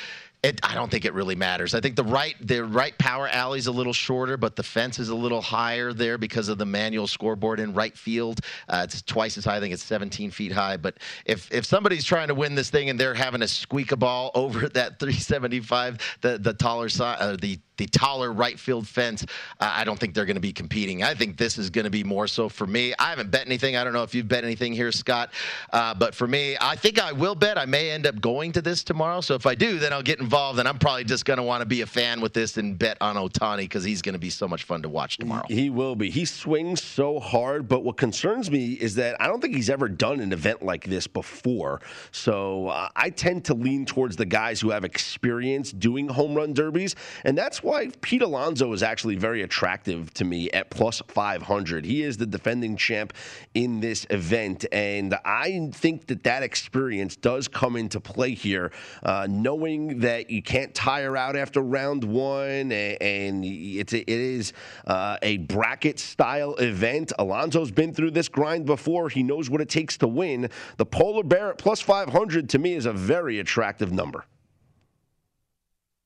It, 0.43 0.59
I 0.61 0.75
don't 0.75 0.91
think 0.91 1.05
it 1.05 1.13
really 1.13 1.35
matters. 1.35 1.73
I 1.73 1.79
think 1.79 1.95
the 1.95 2.03
right 2.03 2.35
the 2.41 2.65
right 2.65 2.97
power 2.97 3.29
alley 3.29 3.59
is 3.59 3.67
a 3.67 3.71
little 3.71 3.93
shorter, 3.93 4.35
but 4.35 4.57
the 4.57 4.63
fence 4.63 4.99
is 4.99 5.07
a 5.07 5.15
little 5.15 5.41
higher 5.41 5.93
there 5.93 6.17
because 6.17 6.49
of 6.49 6.57
the 6.57 6.65
manual 6.65 7.07
scoreboard 7.07 7.61
in 7.61 7.73
right 7.73 7.97
field. 7.97 8.41
Uh, 8.67 8.81
it's 8.83 9.01
twice 9.01 9.37
as 9.37 9.45
high. 9.45 9.55
I 9.55 9.59
think 9.61 9.73
it's 9.73 9.83
17 9.83 10.31
feet 10.31 10.51
high. 10.51 10.75
But 10.75 10.97
if 11.25 11.49
if 11.49 11.65
somebody's 11.65 12.03
trying 12.03 12.27
to 12.27 12.35
win 12.35 12.55
this 12.55 12.69
thing 12.69 12.89
and 12.89 12.99
they're 12.99 13.13
having 13.13 13.39
to 13.39 13.47
squeak 13.47 13.93
a 13.93 13.95
ball 13.95 14.31
over 14.35 14.67
that 14.67 14.99
375, 14.99 16.17
the 16.19 16.37
the 16.37 16.53
taller 16.53 16.89
side, 16.89 17.17
uh, 17.21 17.37
the 17.39 17.57
the 17.77 17.85
taller 17.87 18.31
right 18.31 18.59
field 18.59 18.87
fence, 18.87 19.23
uh, 19.59 19.71
I 19.73 19.83
don't 19.83 19.99
think 19.99 20.13
they're 20.13 20.25
going 20.25 20.35
to 20.35 20.41
be 20.41 20.53
competing. 20.53 21.03
I 21.03 21.13
think 21.13 21.37
this 21.37 21.57
is 21.57 21.69
going 21.69 21.85
to 21.85 21.91
be 21.91 22.03
more 22.03 22.27
so 22.27 22.49
for 22.49 22.67
me. 22.67 22.93
I 22.99 23.09
haven't 23.09 23.31
bet 23.31 23.45
anything. 23.45 23.75
I 23.75 23.83
don't 23.83 23.93
know 23.93 24.03
if 24.03 24.13
you've 24.13 24.27
bet 24.27 24.43
anything 24.43 24.73
here, 24.73 24.91
Scott. 24.91 25.31
Uh, 25.71 25.93
but 25.93 26.13
for 26.13 26.27
me, 26.27 26.55
I 26.59 26.75
think 26.75 27.01
I 27.01 27.11
will 27.11 27.35
bet. 27.35 27.57
I 27.57 27.65
may 27.65 27.91
end 27.91 28.05
up 28.05 28.19
going 28.21 28.51
to 28.53 28.61
this 28.61 28.83
tomorrow. 28.83 29.21
So 29.21 29.35
if 29.35 29.45
I 29.45 29.55
do, 29.55 29.79
then 29.79 29.93
I'll 29.93 30.03
get 30.03 30.19
involved. 30.19 30.59
And 30.59 30.67
I'm 30.67 30.77
probably 30.77 31.03
just 31.03 31.25
going 31.25 31.37
to 31.37 31.43
want 31.43 31.61
to 31.61 31.65
be 31.65 31.81
a 31.81 31.85
fan 31.85 32.21
with 32.21 32.33
this 32.33 32.57
and 32.57 32.77
bet 32.77 32.97
on 33.01 33.15
Ohtani 33.15 33.57
because 33.57 33.83
he's 33.83 34.01
going 34.01 34.13
to 34.13 34.19
be 34.19 34.29
so 34.29 34.47
much 34.47 34.63
fun 34.63 34.81
to 34.83 34.89
watch 34.89 35.17
tomorrow. 35.17 35.45
He 35.47 35.69
will 35.69 35.95
be. 35.95 36.09
He 36.09 36.25
swings 36.25 36.83
so 36.83 37.19
hard. 37.19 37.67
But 37.67 37.83
what 37.83 37.97
concerns 37.97 38.51
me 38.51 38.73
is 38.73 38.95
that 38.95 39.19
I 39.21 39.27
don't 39.27 39.41
think 39.41 39.55
he's 39.55 39.69
ever 39.69 39.87
done 39.87 40.19
an 40.19 40.33
event 40.33 40.63
like 40.63 40.85
this 40.85 41.07
before. 41.07 41.81
So 42.11 42.67
uh, 42.67 42.89
I 42.95 43.09
tend 43.09 43.45
to 43.45 43.53
lean 43.53 43.85
towards 43.85 44.15
the 44.15 44.25
guys 44.25 44.61
who 44.61 44.69
have 44.69 44.83
experience 44.83 45.71
doing 45.71 46.07
home 46.07 46.35
run 46.35 46.53
derbies. 46.53 46.95
And 47.23 47.37
that's 47.37 47.62
why 47.63 47.89
Pete 48.01 48.21
Alonso 48.21 48.71
is 48.73 48.83
actually 48.83 49.15
very 49.15 49.41
attractive 49.41 50.13
to 50.15 50.25
me 50.25 50.49
at 50.51 50.69
plus 50.69 51.01
500. 51.07 51.85
He 51.85 52.03
is 52.03 52.17
the 52.17 52.25
defending 52.25 52.75
champ 52.75 53.13
in 53.53 53.79
this 53.79 54.05
event, 54.09 54.65
and 54.71 55.15
I 55.25 55.69
think 55.73 56.07
that 56.07 56.23
that 56.23 56.43
experience 56.43 57.15
does 57.15 57.47
come 57.47 57.75
into 57.75 57.99
play 57.99 58.33
here, 58.33 58.71
uh, 59.03 59.27
knowing 59.29 59.99
that 59.99 60.29
you 60.29 60.41
can't 60.41 60.73
tire 60.73 61.15
out 61.15 61.35
after 61.35 61.61
round 61.61 62.03
one, 62.03 62.71
and 62.71 63.45
it's 63.45 63.93
a, 63.93 63.99
it 63.99 64.09
is 64.09 64.53
uh, 64.87 65.17
a 65.21 65.37
bracket 65.37 65.99
style 65.99 66.55
event. 66.55 67.13
Alonso's 67.19 67.71
been 67.71 67.93
through 67.93 68.11
this 68.11 68.29
grind 68.29 68.65
before. 68.65 69.09
He 69.09 69.23
knows 69.23 69.49
what 69.49 69.61
it 69.61 69.69
takes 69.69 69.97
to 69.97 70.07
win. 70.07 70.49
The 70.77 70.85
Polar 70.85 71.23
Bear 71.23 71.51
at 71.51 71.57
plus 71.57 71.81
500 71.81 72.49
to 72.49 72.59
me 72.59 72.73
is 72.73 72.85
a 72.85 72.93
very 72.93 73.39
attractive 73.39 73.91
number. 73.91 74.25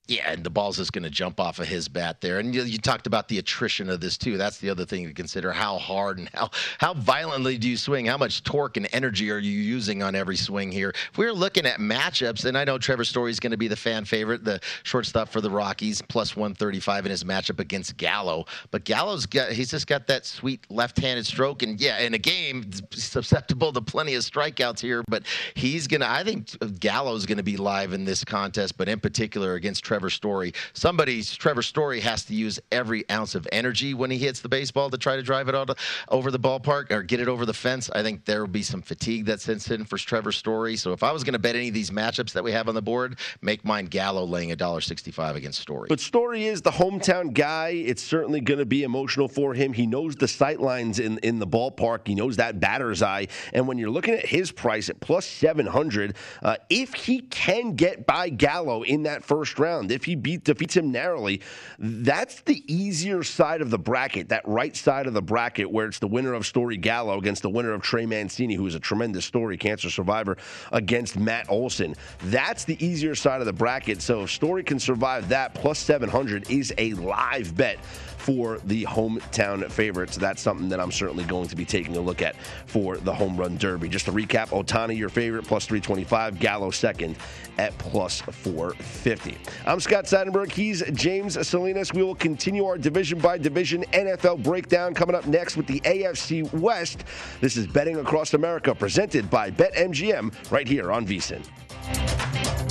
Yeah, 0.08 0.32
and 0.32 0.42
the 0.42 0.50
ball's 0.50 0.78
just 0.78 0.94
going 0.94 1.04
to 1.04 1.10
jump 1.10 1.38
off 1.38 1.60
of 1.60 1.68
his 1.68 1.90
bat 1.90 2.22
there. 2.22 2.40
And 2.40 2.56
you, 2.56 2.64
you, 2.64 2.78
talked 2.78 3.08
about 3.08 3.28
the 3.28 3.40
attrition 3.40 3.90
of 3.90 4.00
this 4.00 4.18
too. 4.18 4.38
That's 4.38 4.58
the 4.58 4.70
other 4.70 4.86
thing 4.86 5.06
to 5.06 5.14
consider: 5.14 5.52
how 5.52 5.78
hard 5.78 6.18
and 6.18 6.30
how 6.34 6.50
how 6.78 6.94
violently 6.94 7.58
do 7.58 7.68
you 7.68 7.76
swing? 7.76 8.06
How 8.06 8.18
much 8.18 8.44
torque 8.44 8.78
and 8.78 8.88
energy 8.94 9.30
are 9.32 9.38
you 9.38 9.52
using 9.52 10.02
on 10.02 10.16
every 10.16 10.38
swing 10.38 10.72
here? 10.72 10.94
If 11.12 11.18
we're 11.18 11.34
looking 11.34 11.66
at 11.66 11.82
matchups, 11.82 12.46
and 12.46 12.58
I 12.58 12.64
know 12.64 12.78
Trevor 12.78 13.04
Story 13.04 13.32
is 13.32 13.42
going 13.42 13.52
to 13.52 13.58
be 13.58 13.68
the 13.68 13.76
fan 13.76 14.06
favorite, 14.06 14.46
the 14.46 14.62
shortstop 14.84 15.28
for 15.28 15.42
the 15.42 15.52
Rockies, 15.52 16.02
plus 16.02 16.38
135 16.38 17.06
in 17.06 17.10
his 17.10 17.26
matchup 17.26 17.60
against 17.60 17.98
Gallo. 17.98 18.46
But 18.72 18.86
Gallo's 18.86 19.26
got 19.26 19.52
he's 19.52 19.72
just 19.72 19.88
got 19.88 20.08
that 20.08 20.26
sweet 20.26 20.66
left-handed 20.70 21.26
stroke, 21.26 21.64
and 21.64 21.82
yeah, 21.82 22.00
in 22.00 22.14
a 22.14 22.18
game 22.18 22.72
susceptible 22.92 23.74
to 23.74 23.82
plenty 23.82 24.16
of 24.16 24.24
strikeouts 24.24 24.80
here. 24.80 25.04
But 25.10 25.24
he's 25.56 25.86
gonna, 25.86 26.08
I 26.08 26.24
think 26.24 26.80
Gallo's 26.80 27.26
going 27.26 27.40
to 27.40 27.44
be 27.44 27.58
live 27.58 27.92
in 27.92 28.06
this 28.06 28.24
contest, 28.24 28.78
but 28.78 28.88
in 28.88 29.02
particular 29.02 29.56
against 29.56 29.84
Trevor. 29.84 29.97
Trevor 29.98 30.10
Story. 30.12 30.54
Somebody's 30.74 31.36
Trevor 31.36 31.64
Story 31.64 32.00
has 32.02 32.24
to 32.26 32.36
use 32.36 32.60
every 32.72 33.10
ounce 33.10 33.34
of 33.34 33.48
energy 33.52 33.96
when 33.96 34.12
he 34.12 34.20
hits 34.20 34.42
the 34.42 34.48
baseball 34.48 34.92
to 34.92 34.98
try 35.00 35.16
to 35.16 35.24
drive 35.24 35.50
it 35.50 35.56
out 35.56 35.76
over 36.10 36.30
the 36.30 36.38
ballpark 36.38 36.92
or 36.92 37.02
get 37.02 37.20
it 37.20 37.28
over 37.28 37.48
the 37.48 37.54
fence. 37.54 37.90
I 37.90 38.04
think 38.04 38.24
there 38.26 38.42
will 38.42 38.48
be 38.48 38.62
some 38.62 38.84
fatigue 38.84 39.26
that 39.26 39.42
sets 39.42 39.72
in 39.72 39.86
for 39.86 39.98
Trevor 39.98 40.32
Story. 40.32 40.76
So 40.76 40.94
if 40.94 41.02
I 41.02 41.12
was 41.12 41.24
going 41.24 41.34
to 41.34 41.40
bet 41.40 41.56
any 41.56 41.70
of 41.70 41.74
these 41.74 41.90
matchups 41.90 42.34
that 42.34 42.44
we 42.44 42.52
have 42.52 42.70
on 42.70 42.76
the 42.76 42.82
board, 42.82 43.18
make 43.42 43.66
mine 43.66 43.88
Gallo 43.88 44.24
laying 44.24 44.52
a 44.52 44.56
dollar 44.56 44.82
sixty-five 44.82 45.36
against 45.36 45.60
Story. 45.60 45.88
But 45.90 46.00
Story 46.00 46.46
is 46.46 46.62
the 46.62 46.70
hometown 46.70 47.34
guy. 47.34 47.70
It's 47.70 48.04
certainly 48.04 48.40
going 48.40 48.60
to 48.60 48.68
be 48.68 48.84
emotional 48.84 49.28
for 49.28 49.56
him. 49.56 49.74
He 49.74 49.88
knows 49.88 50.16
the 50.16 50.28
sight 50.28 50.60
lines 50.60 51.00
in 51.00 51.18
in 51.24 51.40
the 51.40 51.48
ballpark. 51.48 52.08
He 52.08 52.14
knows 52.14 52.36
that 52.38 52.60
batter's 52.60 53.02
eye. 53.02 53.30
And 53.52 53.68
when 53.68 53.80
you're 53.80 53.90
looking 53.90 54.14
at 54.14 54.28
his 54.28 54.52
price 54.52 54.90
at 54.90 55.00
plus 55.00 55.26
seven 55.26 55.66
hundred, 55.66 56.16
uh, 56.44 56.58
if 56.70 56.94
he 56.94 57.22
can 57.22 57.74
get 57.74 58.06
by 58.06 58.30
Gallo 58.30 58.84
in 58.84 59.02
that 59.04 59.24
first 59.24 59.58
round 59.58 59.87
if 59.92 60.06
he 60.06 60.16
beat 60.16 60.44
defeats 60.44 60.76
him 60.76 60.92
narrowly, 60.92 61.42
that's 61.80 62.42
the 62.42 62.64
easier 62.68 63.24
side 63.24 63.62
of 63.62 63.70
the 63.70 63.80
bracket, 63.80 64.30
that 64.30 64.48
right 64.48 64.76
side 64.76 65.08
of 65.08 65.14
the 65.14 65.22
bracket 65.22 65.70
where 65.70 65.88
it's 65.88 66.00
the 66.00 66.08
winner 66.08 66.34
of 66.34 66.46
Story 66.46 66.78
Gallo 66.78 67.18
against 67.18 67.42
the 67.42 67.50
winner 67.50 67.74
of 67.74 67.82
Trey 67.82 68.06
Mancini, 68.06 68.56
who 68.56 68.66
is 68.66 68.76
a 68.76 68.80
tremendous 68.80 69.26
story, 69.26 69.58
cancer 69.58 69.90
survivor, 69.90 70.38
against 70.72 71.18
Matt 71.18 71.50
Olson. 71.50 71.96
That's 72.26 72.64
the 72.66 72.84
easier 72.84 73.16
side 73.16 73.40
of 73.40 73.46
the 73.46 73.54
bracket. 73.54 74.02
So 74.02 74.24
if 74.24 74.32
Story 74.32 74.64
can 74.64 74.80
survive 74.80 75.30
that, 75.30 75.54
plus 75.54 75.80
700 75.80 76.50
is 76.50 76.74
a 76.78 76.94
live 76.94 77.56
bet 77.56 77.80
for 78.28 78.60
the 78.66 78.84
hometown 78.84 79.72
favorites. 79.72 80.18
That's 80.18 80.42
something 80.42 80.68
that 80.68 80.82
I'm 80.82 80.92
certainly 80.92 81.24
going 81.24 81.48
to 81.48 81.56
be 81.56 81.64
taking 81.64 81.96
a 81.96 82.02
look 82.02 82.22
at 82.22 82.36
for 82.66 82.98
the 82.98 83.14
home 83.14 83.38
run 83.38 83.56
derby. 83.56 83.88
Just 83.88 84.04
to 84.08 84.12
recap, 84.12 84.50
Ohtani, 84.50 84.98
your 84.98 85.08
favorite, 85.08 85.48
plus 85.48 85.66
325, 85.66 86.38
Gallo 86.38 86.70
second 86.70 87.16
at 87.58 87.76
plus 87.78 88.20
450. 88.20 89.38
I'm 89.66 89.80
Scott 89.80 90.04
Seidenberg. 90.04 90.52
He's 90.52 90.84
James 90.92 91.48
Salinas. 91.48 91.94
We 91.94 92.04
will 92.04 92.16
continue 92.16 92.66
our 92.66 92.78
division 92.78 93.18
by 93.18 93.38
division 93.38 93.86
NFL 93.94 94.44
breakdown 94.44 94.94
coming 94.94 95.16
up 95.16 95.26
next 95.26 95.56
with 95.56 95.68
the 95.68 95.80
AFC 95.80 96.52
West. 96.52 97.06
This 97.40 97.56
is 97.56 97.66
Betting 97.66 97.96
Across 97.96 98.34
America 98.34 98.76
presented 98.76 99.30
by 99.30 99.52
BetMGM 99.52 100.52
right 100.52 100.68
here 100.68 100.92
on 100.92 101.08
VSIN. 101.08 102.67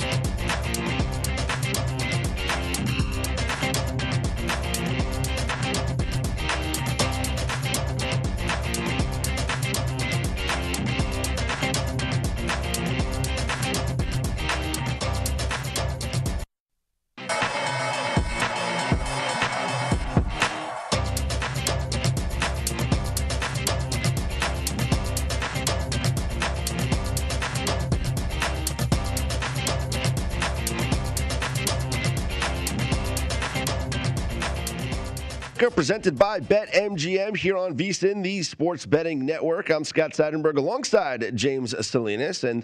Presented 35.57 36.19
by 36.19 36.39
BetMGM 36.39 37.35
here 37.35 37.57
on 37.57 37.75
VSIN, 37.75 38.21
the 38.21 38.43
sports 38.43 38.85
betting 38.85 39.25
network. 39.25 39.71
I'm 39.71 39.83
Scott 39.83 40.11
Seidenberg 40.11 40.57
alongside 40.57 41.35
James 41.35 41.73
Salinas. 41.85 42.43
And 42.43 42.63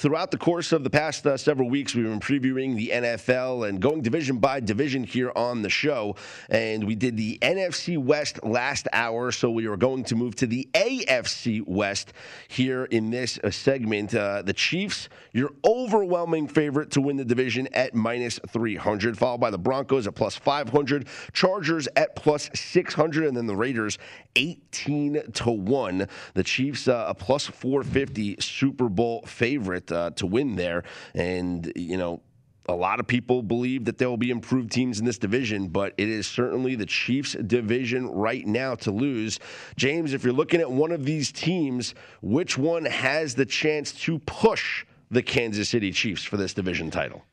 throughout 0.00 0.30
the 0.30 0.38
course 0.38 0.72
of 0.72 0.82
the 0.82 0.88
past 0.88 1.26
uh, 1.26 1.36
several 1.36 1.68
weeks, 1.68 1.94
we've 1.94 2.06
been 2.06 2.20
previewing 2.20 2.74
the 2.74 2.88
NFL 2.88 3.68
and 3.68 3.82
going 3.82 4.00
division 4.00 4.38
by 4.38 4.58
division 4.58 5.04
here 5.04 5.30
on 5.36 5.60
the 5.60 5.68
show. 5.68 6.16
And 6.48 6.84
we 6.84 6.94
did 6.94 7.18
the 7.18 7.38
NFC 7.42 7.98
West 7.98 8.42
last 8.42 8.88
hour, 8.94 9.30
so 9.30 9.50
we 9.50 9.66
are 9.66 9.76
going 9.76 10.04
to 10.04 10.16
move 10.16 10.34
to 10.36 10.46
the 10.46 10.66
AFC 10.72 11.62
West 11.66 12.14
here 12.48 12.86
in 12.86 13.10
this 13.10 13.38
uh, 13.44 13.50
segment. 13.50 14.14
Uh, 14.14 14.40
the 14.40 14.54
Chiefs, 14.54 15.10
your 15.34 15.52
overwhelming 15.66 16.48
favorite 16.48 16.90
to 16.92 17.02
win 17.02 17.18
the 17.18 17.24
division 17.24 17.68
at 17.74 17.94
minus 17.94 18.40
300, 18.48 19.18
followed 19.18 19.40
by 19.42 19.50
the 19.50 19.58
Broncos 19.58 20.06
at 20.06 20.14
plus 20.14 20.34
500, 20.34 21.08
Chargers 21.34 21.88
at 21.96 22.16
plus 22.16 22.48
600, 22.54 23.26
and 23.26 23.36
then 23.36 23.46
the 23.46 23.56
Raiders 23.56 23.98
18 24.36 25.32
to 25.34 25.50
1. 25.50 26.08
The 26.32 26.42
Chiefs, 26.42 26.88
uh, 26.88 27.04
a 27.06 27.14
plus 27.14 27.46
450 27.46 28.36
Super 28.40 28.88
Bowl 28.88 29.20
favorite 29.26 29.89
uh, 29.92 30.10
to 30.10 30.26
win 30.26 30.56
there. 30.56 30.84
And, 31.14 31.72
you 31.76 31.96
know, 31.96 32.20
a 32.68 32.74
lot 32.74 33.00
of 33.00 33.06
people 33.06 33.42
believe 33.42 33.84
that 33.86 33.98
there 33.98 34.08
will 34.08 34.16
be 34.16 34.30
improved 34.30 34.70
teams 34.70 35.00
in 35.00 35.04
this 35.04 35.18
division, 35.18 35.68
but 35.68 35.92
it 35.98 36.08
is 36.08 36.26
certainly 36.26 36.74
the 36.76 36.86
Chiefs' 36.86 37.32
division 37.32 38.06
right 38.08 38.46
now 38.46 38.74
to 38.76 38.90
lose. 38.90 39.40
James, 39.76 40.12
if 40.12 40.22
you're 40.22 40.32
looking 40.32 40.60
at 40.60 40.70
one 40.70 40.92
of 40.92 41.04
these 41.04 41.32
teams, 41.32 41.94
which 42.22 42.56
one 42.56 42.84
has 42.84 43.34
the 43.34 43.46
chance 43.46 43.92
to 43.92 44.18
push 44.20 44.84
the 45.10 45.22
Kansas 45.22 45.68
City 45.68 45.90
Chiefs 45.90 46.22
for 46.22 46.36
this 46.36 46.54
division 46.54 46.90
title? 46.90 47.24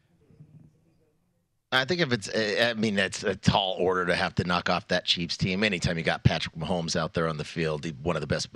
I 1.77 1.85
think 1.85 2.01
if 2.01 2.11
it's, 2.11 2.29
eh, 2.33 2.69
I 2.69 2.73
mean, 2.73 2.97
it's 2.97 3.23
a 3.23 3.35
tall 3.35 3.75
order 3.79 4.05
to 4.05 4.15
have 4.15 4.35
to 4.35 4.43
knock 4.43 4.69
off 4.69 4.87
that 4.87 5.05
Chiefs 5.05 5.37
team. 5.37 5.63
Anytime 5.63 5.97
you 5.97 6.03
got 6.03 6.23
Patrick 6.23 6.55
Mahomes 6.55 6.95
out 6.95 7.13
there 7.13 7.27
on 7.27 7.37
the 7.37 7.43
field, 7.43 7.85
one 8.03 8.15
of 8.15 8.21
the 8.21 8.27
best. 8.27 8.49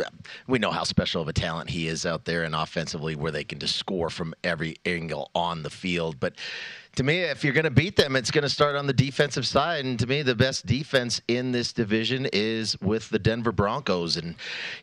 We 0.48 0.60
know 0.60 0.72
how 0.72 0.84
special 0.84 1.22
of 1.22 1.28
a 1.28 1.34
talent 1.34 1.70
he 1.70 1.88
is 1.88 2.06
out 2.06 2.26
there, 2.26 2.44
and 2.44 2.56
offensively, 2.56 3.16
where 3.16 3.32
they 3.32 3.44
can 3.44 3.60
just 3.60 3.76
score 3.76 4.10
from 4.10 4.34
every 4.44 4.78
angle 4.86 5.30
on 5.36 5.64
the 5.64 5.70
field. 5.70 6.20
But 6.20 6.34
to 6.96 7.04
me, 7.04 7.20
if 7.20 7.44
you're 7.44 7.54
going 7.54 7.64
to 7.64 7.72
beat 7.72 7.96
them, 7.96 8.18
it's 8.18 8.32
going 8.32 8.44
to 8.44 8.50
start 8.50 8.76
on 8.76 8.86
the 8.86 8.94
defensive 8.94 9.48
side. 9.48 9.86
And 9.86 9.98
to 10.00 10.08
me, 10.08 10.24
the 10.24 10.36
best 10.36 10.66
defense 10.66 11.22
in 11.30 11.54
this 11.54 11.72
division 11.72 12.28
is 12.34 12.80
with 12.82 13.08
the 13.10 13.20
Denver 13.20 13.54
Broncos. 13.54 14.18
And, 14.18 14.36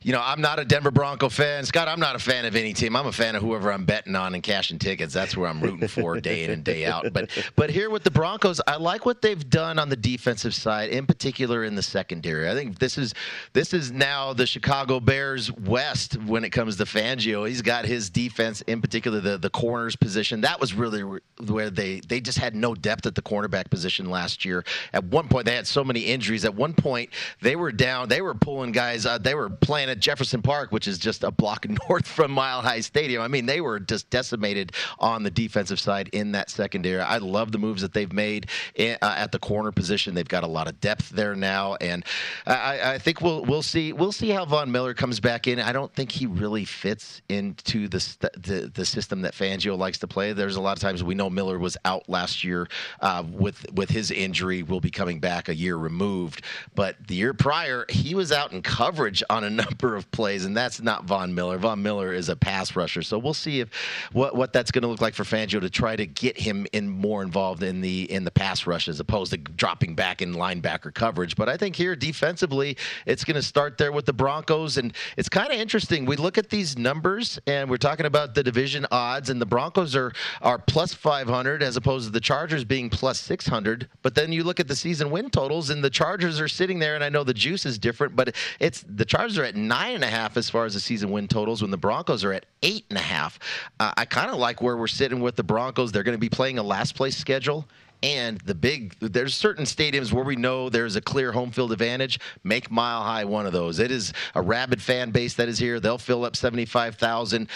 you 0.02 0.12
know, 0.12 0.22
I'm 0.24 0.40
not 0.40 0.58
a 0.58 0.64
Denver 0.64 0.90
Bronco 0.90 1.28
fan. 1.28 1.64
Scott, 1.66 1.86
I'm 1.86 2.00
not 2.00 2.16
a 2.16 2.18
fan 2.18 2.46
of 2.46 2.56
any 2.56 2.72
team. 2.72 2.96
I'm 2.96 3.06
a 3.06 3.12
fan 3.12 3.36
of 3.36 3.42
whoever 3.42 3.70
I'm 3.70 3.84
betting 3.84 4.16
on 4.16 4.34
and 4.34 4.42
cashing 4.42 4.78
tickets. 4.78 5.12
That's 5.12 5.36
where 5.36 5.50
I'm 5.50 5.60
rooting 5.60 5.86
for 5.86 6.18
day 6.20 6.44
in 6.44 6.50
and 6.50 6.64
day 6.64 6.86
out. 6.86 7.12
But, 7.12 7.30
but 7.56 7.68
here 7.68 7.90
with 7.90 8.04
the 8.04 8.10
Broncos, 8.10 8.60
I 8.66 8.76
like 8.76 9.04
what 9.04 9.20
they've 9.20 9.48
done 9.50 9.78
on 9.78 9.90
the 9.90 9.96
defensive 9.96 10.54
side, 10.54 10.88
in 10.88 11.06
particular 11.06 11.64
in 11.64 11.74
the 11.74 11.82
secondary. 11.82 12.48
I 12.48 12.54
think 12.54 12.78
this 12.78 12.96
is 12.96 13.12
this 13.52 13.74
is 13.74 13.92
now 13.92 14.32
the 14.32 14.46
Chicago 14.46 14.98
Bears 14.98 15.52
West 15.52 16.16
when 16.22 16.42
it 16.44 16.50
comes 16.50 16.76
to 16.76 16.84
Fangio. 16.84 17.46
He's 17.46 17.62
got 17.62 17.84
his 17.84 18.08
defense, 18.08 18.62
in 18.62 18.80
particular 18.80 19.20
the 19.20 19.36
the 19.36 19.50
corners 19.50 19.94
position. 19.94 20.40
That 20.40 20.60
was 20.60 20.72
really 20.74 21.20
where 21.46 21.70
they 21.70 21.97
they 22.00 22.20
just 22.20 22.38
had 22.38 22.54
no 22.54 22.74
depth 22.74 23.06
at 23.06 23.14
the 23.14 23.22
cornerback 23.22 23.70
position 23.70 24.10
last 24.10 24.44
year. 24.44 24.64
At 24.92 25.04
one 25.04 25.28
point, 25.28 25.46
they 25.46 25.54
had 25.54 25.66
so 25.66 25.84
many 25.84 26.00
injuries. 26.00 26.44
At 26.44 26.54
one 26.54 26.74
point, 26.74 27.10
they 27.40 27.56
were 27.56 27.72
down. 27.72 28.08
They 28.08 28.22
were 28.22 28.34
pulling 28.34 28.72
guys. 28.72 29.06
Uh, 29.06 29.18
they 29.18 29.34
were 29.34 29.50
playing 29.50 29.88
at 29.90 30.00
Jefferson 30.00 30.42
Park, 30.42 30.72
which 30.72 30.88
is 30.88 30.98
just 30.98 31.24
a 31.24 31.30
block 31.30 31.66
north 31.88 32.06
from 32.06 32.30
Mile 32.30 32.60
High 32.60 32.80
Stadium. 32.80 33.22
I 33.22 33.28
mean, 33.28 33.46
they 33.46 33.60
were 33.60 33.80
just 33.80 34.10
decimated 34.10 34.72
on 34.98 35.22
the 35.22 35.30
defensive 35.30 35.80
side 35.80 36.08
in 36.12 36.32
that 36.32 36.50
secondary. 36.50 37.00
I 37.00 37.18
love 37.18 37.52
the 37.52 37.58
moves 37.58 37.82
that 37.82 37.92
they've 37.92 38.12
made 38.12 38.48
in, 38.74 38.96
uh, 39.02 39.14
at 39.16 39.32
the 39.32 39.38
corner 39.38 39.72
position. 39.72 40.14
They've 40.14 40.26
got 40.26 40.44
a 40.44 40.48
lot 40.48 40.68
of 40.68 40.80
depth 40.80 41.10
there 41.10 41.34
now, 41.34 41.76
and 41.76 42.04
I, 42.46 42.94
I 42.94 42.98
think 42.98 43.20
we'll 43.20 43.44
we'll 43.44 43.62
see 43.62 43.92
we'll 43.92 44.12
see 44.12 44.30
how 44.30 44.44
Von 44.44 44.70
Miller 44.70 44.94
comes 44.94 45.20
back 45.20 45.46
in. 45.46 45.60
I 45.60 45.72
don't 45.72 45.92
think 45.94 46.12
he 46.12 46.26
really 46.26 46.64
fits 46.64 47.22
into 47.28 47.88
the 47.88 47.98
the, 48.36 48.70
the 48.72 48.84
system 48.84 49.22
that 49.22 49.34
Fangio 49.34 49.76
likes 49.76 49.98
to 49.98 50.06
play. 50.06 50.32
There's 50.32 50.56
a 50.56 50.60
lot 50.60 50.76
of 50.76 50.80
times 50.80 51.02
we 51.02 51.14
know 51.14 51.30
Miller 51.30 51.58
was 51.58 51.76
out 51.88 52.08
last 52.08 52.44
year 52.44 52.68
uh, 53.00 53.24
with 53.30 53.64
with 53.72 53.90
his 53.90 54.10
injury. 54.10 54.62
Will 54.62 54.80
be 54.80 54.90
coming 54.90 55.20
back 55.20 55.48
a 55.48 55.54
year 55.54 55.76
removed, 55.76 56.42
but 56.74 56.96
the 57.08 57.14
year 57.14 57.32
prior 57.32 57.86
he 57.88 58.14
was 58.14 58.30
out 58.30 58.52
in 58.52 58.62
coverage 58.62 59.22
on 59.30 59.44
a 59.44 59.50
number 59.64 59.96
of 59.96 60.10
plays, 60.10 60.44
and 60.44 60.56
that's 60.56 60.80
not 60.80 61.04
Von 61.04 61.34
Miller. 61.34 61.58
Von 61.58 61.82
Miller 61.82 62.12
is 62.12 62.28
a 62.28 62.36
pass 62.36 62.76
rusher, 62.76 63.02
so 63.02 63.18
we'll 63.18 63.34
see 63.34 63.60
if 63.60 63.70
what 64.12 64.34
what 64.34 64.52
that's 64.52 64.70
going 64.70 64.82
to 64.82 64.88
look 64.88 65.00
like 65.00 65.14
for 65.14 65.24
Fangio 65.24 65.60
to 65.60 65.70
try 65.70 65.96
to 65.96 66.06
get 66.06 66.38
him 66.38 66.66
in 66.72 66.88
more 66.88 67.22
involved 67.22 67.62
in 67.62 67.80
the 67.80 68.10
in 68.10 68.24
the 68.24 68.30
pass 68.30 68.66
rush 68.66 68.88
as 68.88 69.00
opposed 69.00 69.32
to 69.32 69.38
dropping 69.38 69.94
back 69.94 70.20
in 70.20 70.34
linebacker 70.34 70.92
coverage. 70.92 71.36
But 71.36 71.48
I 71.48 71.56
think 71.56 71.74
here 71.74 71.96
defensively, 71.96 72.76
it's 73.06 73.24
going 73.24 73.36
to 73.36 73.42
start 73.42 73.78
there 73.78 73.92
with 73.92 74.04
the 74.04 74.12
Broncos, 74.12 74.76
and 74.76 74.92
it's 75.16 75.28
kind 75.28 75.50
of 75.50 75.58
interesting. 75.58 76.04
We 76.04 76.16
look 76.16 76.36
at 76.36 76.50
these 76.50 76.76
numbers, 76.76 77.38
and 77.46 77.70
we're 77.70 77.78
talking 77.78 78.06
about 78.06 78.34
the 78.34 78.42
division 78.42 78.86
odds, 78.90 79.30
and 79.30 79.40
the 79.40 79.46
Broncos 79.46 79.96
are 79.96 80.12
are 80.42 80.58
plus 80.58 80.92
500 80.92 81.62
as 81.62 81.76
opposed 81.78 82.06
to 82.06 82.12
the 82.12 82.20
Chargers 82.20 82.64
being 82.64 82.90
plus 82.90 83.18
600. 83.20 83.88
But 84.02 84.14
then 84.14 84.30
you 84.30 84.44
look 84.44 84.60
at 84.60 84.68
the 84.68 84.76
season 84.76 85.10
win 85.10 85.30
totals, 85.30 85.70
and 85.70 85.82
the 85.82 85.88
Chargers 85.88 86.38
are 86.40 86.48
sitting 86.48 86.78
there, 86.78 86.94
and 86.94 87.02
I 87.02 87.08
know 87.08 87.24
the 87.24 87.32
juice 87.32 87.64
is 87.64 87.78
different, 87.78 88.14
but 88.14 88.34
it's 88.60 88.84
the 88.86 89.06
Chargers 89.06 89.38
are 89.38 89.44
at 89.44 89.56
nine 89.56 89.94
and 89.94 90.04
a 90.04 90.08
half 90.08 90.36
as 90.36 90.50
far 90.50 90.66
as 90.66 90.74
the 90.74 90.80
season 90.80 91.10
win 91.10 91.26
totals, 91.26 91.62
when 91.62 91.70
the 91.70 91.78
Broncos 91.78 92.22
are 92.24 92.34
at 92.34 92.44
eight 92.62 92.84
and 92.90 92.98
a 92.98 93.02
half. 93.02 93.38
Uh, 93.80 93.92
I 93.96 94.04
kind 94.04 94.30
of 94.30 94.36
like 94.36 94.60
where 94.60 94.76
we're 94.76 94.86
sitting 94.86 95.20
with 95.20 95.36
the 95.36 95.42
Broncos. 95.42 95.90
They're 95.90 96.02
going 96.02 96.16
to 96.16 96.20
be 96.20 96.28
playing 96.28 96.58
a 96.58 96.62
last 96.62 96.94
place 96.94 97.16
schedule 97.16 97.66
and 98.02 98.38
the 98.42 98.54
big 98.54 98.96
there's 99.00 99.34
certain 99.34 99.64
stadiums 99.64 100.12
where 100.12 100.24
we 100.24 100.36
know 100.36 100.68
there's 100.68 100.96
a 100.96 101.00
clear 101.00 101.32
home 101.32 101.50
field 101.50 101.72
advantage. 101.72 102.20
Make 102.44 102.70
mile 102.70 103.02
high 103.02 103.24
one 103.24 103.46
of 103.46 103.52
those. 103.52 103.78
It 103.78 103.90
is 103.90 104.12
a 104.34 104.42
rabid 104.42 104.80
fan 104.80 105.10
base 105.10 105.34
that 105.34 105.48
is 105.48 105.58
here. 105.58 105.80
They'll 105.80 105.98
fill 105.98 106.24
up 106.24 106.36
75000 106.36 107.48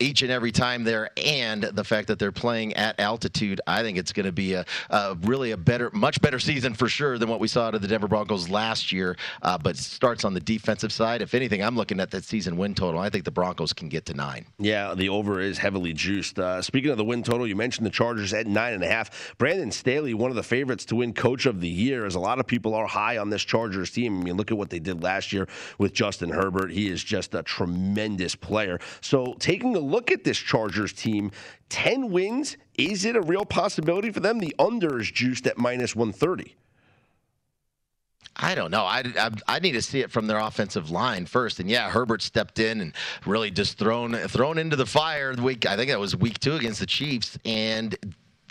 each 0.00 0.22
and 0.22 0.30
every 0.30 0.52
time 0.52 0.84
there. 0.84 1.10
And 1.16 1.62
the 1.62 1.84
fact 1.84 2.08
that 2.08 2.18
they're 2.18 2.32
playing 2.32 2.74
at 2.74 2.98
altitude 2.98 3.60
i 3.66 3.82
think 3.82 3.98
it's 3.98 4.12
going 4.12 4.26
to 4.26 4.32
be 4.32 4.54
a, 4.54 4.64
a, 4.90 5.16
really 5.22 5.52
a 5.52 5.56
better 5.56 5.90
much 5.92 6.20
better 6.20 6.38
season 6.38 6.74
for 6.74 6.88
sure 6.88 7.18
than 7.18 7.28
what 7.28 7.40
we 7.40 7.48
saw 7.48 7.66
out 7.66 7.74
of 7.74 7.82
the 7.82 7.88
denver 7.88 8.08
broncos 8.08 8.48
last 8.48 8.92
year. 8.92 9.16
Uh, 9.42 9.58
but 9.58 9.76
starts 9.76 10.24
on 10.24 10.34
the 10.34 10.40
defensive 10.40 10.92
side. 10.92 11.22
If 11.22 11.34
anything 11.34 11.62
i'm 11.62 11.76
looking 11.76 12.00
at 12.00 12.10
that 12.10 12.24
season 12.24 12.56
win 12.56 12.74
total. 12.74 13.00
I 13.00 13.10
think 13.10 13.24
the 13.24 13.30
broncos 13.30 13.72
can 13.72 13.88
get 13.88 14.06
to 14.06 14.14
nine. 14.14 14.46
Yeah 14.58 14.94
the 14.94 15.08
over 15.08 15.40
is 15.40 15.58
heavily 15.58 15.92
juiced. 15.92 16.38
Uh, 16.38 16.62
speaking 16.62 16.90
of 16.90 16.96
the 16.96 17.04
win 17.04 17.22
total 17.22 17.46
you 17.46 17.56
mentioned 17.56 17.86
the 17.86 17.90
chargers 17.90 18.32
at 18.32 18.46
nine 18.46 18.74
and 18.74 18.82
a 18.82 18.88
half. 18.88 19.34
Brandon 19.38 19.70
Staley, 19.84 20.14
one 20.14 20.30
of 20.30 20.34
the 20.34 20.42
favorites 20.42 20.86
to 20.86 20.96
win 20.96 21.12
Coach 21.12 21.44
of 21.44 21.60
the 21.60 21.68
Year, 21.68 22.06
as 22.06 22.14
a 22.14 22.18
lot 22.18 22.40
of 22.40 22.46
people 22.46 22.74
are 22.74 22.86
high 22.86 23.18
on 23.18 23.28
this 23.28 23.44
Chargers 23.44 23.90
team. 23.90 24.18
I 24.18 24.24
mean, 24.24 24.36
look 24.38 24.50
at 24.50 24.56
what 24.56 24.70
they 24.70 24.78
did 24.78 25.02
last 25.02 25.30
year 25.30 25.46
with 25.76 25.92
Justin 25.92 26.30
Herbert. 26.30 26.70
He 26.70 26.88
is 26.88 27.04
just 27.04 27.34
a 27.34 27.42
tremendous 27.42 28.34
player. 28.34 28.78
So, 29.02 29.34
taking 29.38 29.76
a 29.76 29.80
look 29.80 30.10
at 30.10 30.24
this 30.24 30.38
Chargers 30.38 30.94
team, 30.94 31.32
10 31.68 32.10
wins, 32.10 32.56
is 32.78 33.04
it 33.04 33.14
a 33.14 33.20
real 33.20 33.44
possibility 33.44 34.10
for 34.10 34.20
them? 34.20 34.38
The 34.38 34.54
under 34.58 34.98
is 34.98 35.10
juiced 35.10 35.46
at 35.46 35.58
minus 35.58 35.94
130. 35.94 36.56
I 38.36 38.54
don't 38.54 38.70
know. 38.70 38.84
I, 38.84 39.02
I, 39.18 39.30
I, 39.46 39.58
need 39.58 39.72
to 39.72 39.82
see 39.82 40.00
it 40.00 40.10
from 40.10 40.26
their 40.26 40.38
offensive 40.38 40.90
line 40.90 41.26
first. 41.26 41.60
And 41.60 41.68
yeah, 41.68 41.90
Herbert 41.90 42.22
stepped 42.22 42.58
in 42.58 42.80
and 42.80 42.94
really 43.26 43.50
just 43.50 43.78
thrown 43.78 44.14
thrown 44.14 44.56
into 44.56 44.76
the 44.76 44.86
fire. 44.86 45.34
Week 45.34 45.66
I 45.66 45.76
think 45.76 45.90
that 45.90 46.00
was 46.00 46.16
week 46.16 46.40
two 46.40 46.54
against 46.54 46.80
the 46.80 46.86
Chiefs, 46.86 47.38
and 47.44 47.94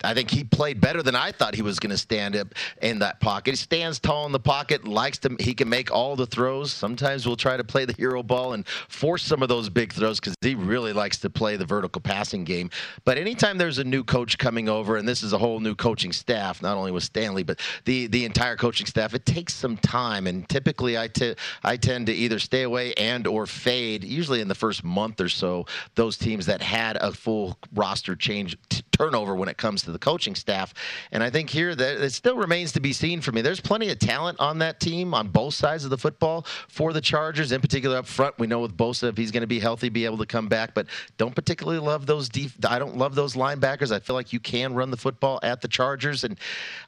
I 0.03 0.13
think 0.13 0.29
he 0.29 0.43
played 0.43 0.81
better 0.81 1.01
than 1.01 1.15
I 1.15 1.31
thought 1.31 1.55
he 1.55 1.61
was 1.61 1.79
going 1.79 1.91
to 1.91 1.97
stand 1.97 2.35
up 2.35 2.53
in 2.81 2.99
that 2.99 3.19
pocket. 3.19 3.51
He 3.51 3.55
stands 3.55 3.99
tall 3.99 4.25
in 4.25 4.31
the 4.31 4.39
pocket, 4.39 4.87
likes 4.87 5.17
to 5.19 5.35
he 5.39 5.53
can 5.53 5.69
make 5.69 5.91
all 5.91 6.15
the 6.15 6.25
throws. 6.25 6.71
Sometimes 6.71 7.25
we'll 7.25 7.35
try 7.35 7.57
to 7.57 7.63
play 7.63 7.85
the 7.85 7.93
hero 7.93 8.23
ball 8.23 8.53
and 8.53 8.67
force 8.67 9.23
some 9.23 9.41
of 9.41 9.49
those 9.49 9.69
big 9.69 9.93
throws 9.93 10.19
because 10.19 10.35
he 10.41 10.55
really 10.55 10.93
likes 10.93 11.17
to 11.19 11.29
play 11.29 11.55
the 11.55 11.65
vertical 11.65 12.01
passing 12.01 12.43
game. 12.43 12.69
But 13.05 13.17
anytime 13.17 13.57
there's 13.57 13.79
a 13.79 13.83
new 13.83 14.03
coach 14.03 14.37
coming 14.37 14.67
over, 14.67 14.97
and 14.97 15.07
this 15.07 15.23
is 15.23 15.33
a 15.33 15.37
whole 15.37 15.59
new 15.59 15.75
coaching 15.75 16.11
staff, 16.11 16.61
not 16.61 16.77
only 16.77 16.91
with 16.91 17.03
Staley 17.03 17.43
but 17.43 17.59
the 17.85 18.07
the 18.07 18.25
entire 18.25 18.57
coaching 18.57 18.85
staff, 18.87 19.13
it 19.13 19.25
takes 19.25 19.53
some 19.53 19.77
time. 19.77 20.27
And 20.27 20.47
typically, 20.49 20.97
I, 20.97 21.07
t- 21.07 21.35
I 21.63 21.77
tend 21.77 22.07
to 22.07 22.13
either 22.13 22.39
stay 22.39 22.63
away 22.63 22.93
and 22.95 23.25
or 23.27 23.45
fade. 23.45 24.03
Usually 24.03 24.41
in 24.41 24.47
the 24.47 24.55
first 24.55 24.83
month 24.83 25.21
or 25.21 25.29
so, 25.29 25.65
those 25.95 26.17
teams 26.17 26.45
that 26.47 26.61
had 26.61 26.97
a 26.97 27.11
full 27.11 27.57
roster 27.73 28.15
change 28.15 28.57
t- 28.69 28.83
turnover 28.91 29.35
when 29.35 29.49
it 29.49 29.57
comes 29.57 29.83
to 29.83 29.92
the 29.93 29.99
coaching 29.99 30.35
staff. 30.35 30.73
And 31.11 31.23
I 31.23 31.29
think 31.29 31.49
here 31.49 31.75
that 31.75 32.01
it 32.01 32.11
still 32.11 32.37
remains 32.37 32.71
to 32.73 32.79
be 32.79 32.93
seen 32.93 33.21
for 33.21 33.31
me. 33.31 33.41
There's 33.41 33.61
plenty 33.61 33.89
of 33.89 33.99
talent 33.99 34.39
on 34.39 34.59
that 34.59 34.79
team 34.79 35.13
on 35.13 35.29
both 35.29 35.53
sides 35.53 35.83
of 35.83 35.89
the 35.89 35.97
football 35.97 36.45
for 36.67 36.93
the 36.93 37.01
Chargers, 37.01 37.51
in 37.51 37.61
particular 37.61 37.97
up 37.97 38.05
front. 38.05 38.37
We 38.37 38.47
know 38.47 38.59
with 38.59 38.75
Bosa, 38.75 39.09
if 39.09 39.17
he's 39.17 39.31
going 39.31 39.41
to 39.41 39.47
be 39.47 39.59
healthy, 39.59 39.89
be 39.89 40.05
able 40.05 40.17
to 40.17 40.25
come 40.25 40.47
back. 40.47 40.73
But 40.73 40.87
don't 41.17 41.35
particularly 41.35 41.79
love 41.79 42.05
those 42.05 42.29
deep. 42.29 42.51
I 42.67 42.79
don't 42.79 42.97
love 42.97 43.15
those 43.15 43.35
linebackers. 43.35 43.91
I 43.91 43.99
feel 43.99 44.15
like 44.15 44.33
you 44.33 44.39
can 44.39 44.73
run 44.73 44.91
the 44.91 44.97
football 44.97 45.39
at 45.43 45.61
the 45.61 45.67
Chargers, 45.67 46.23
and 46.23 46.37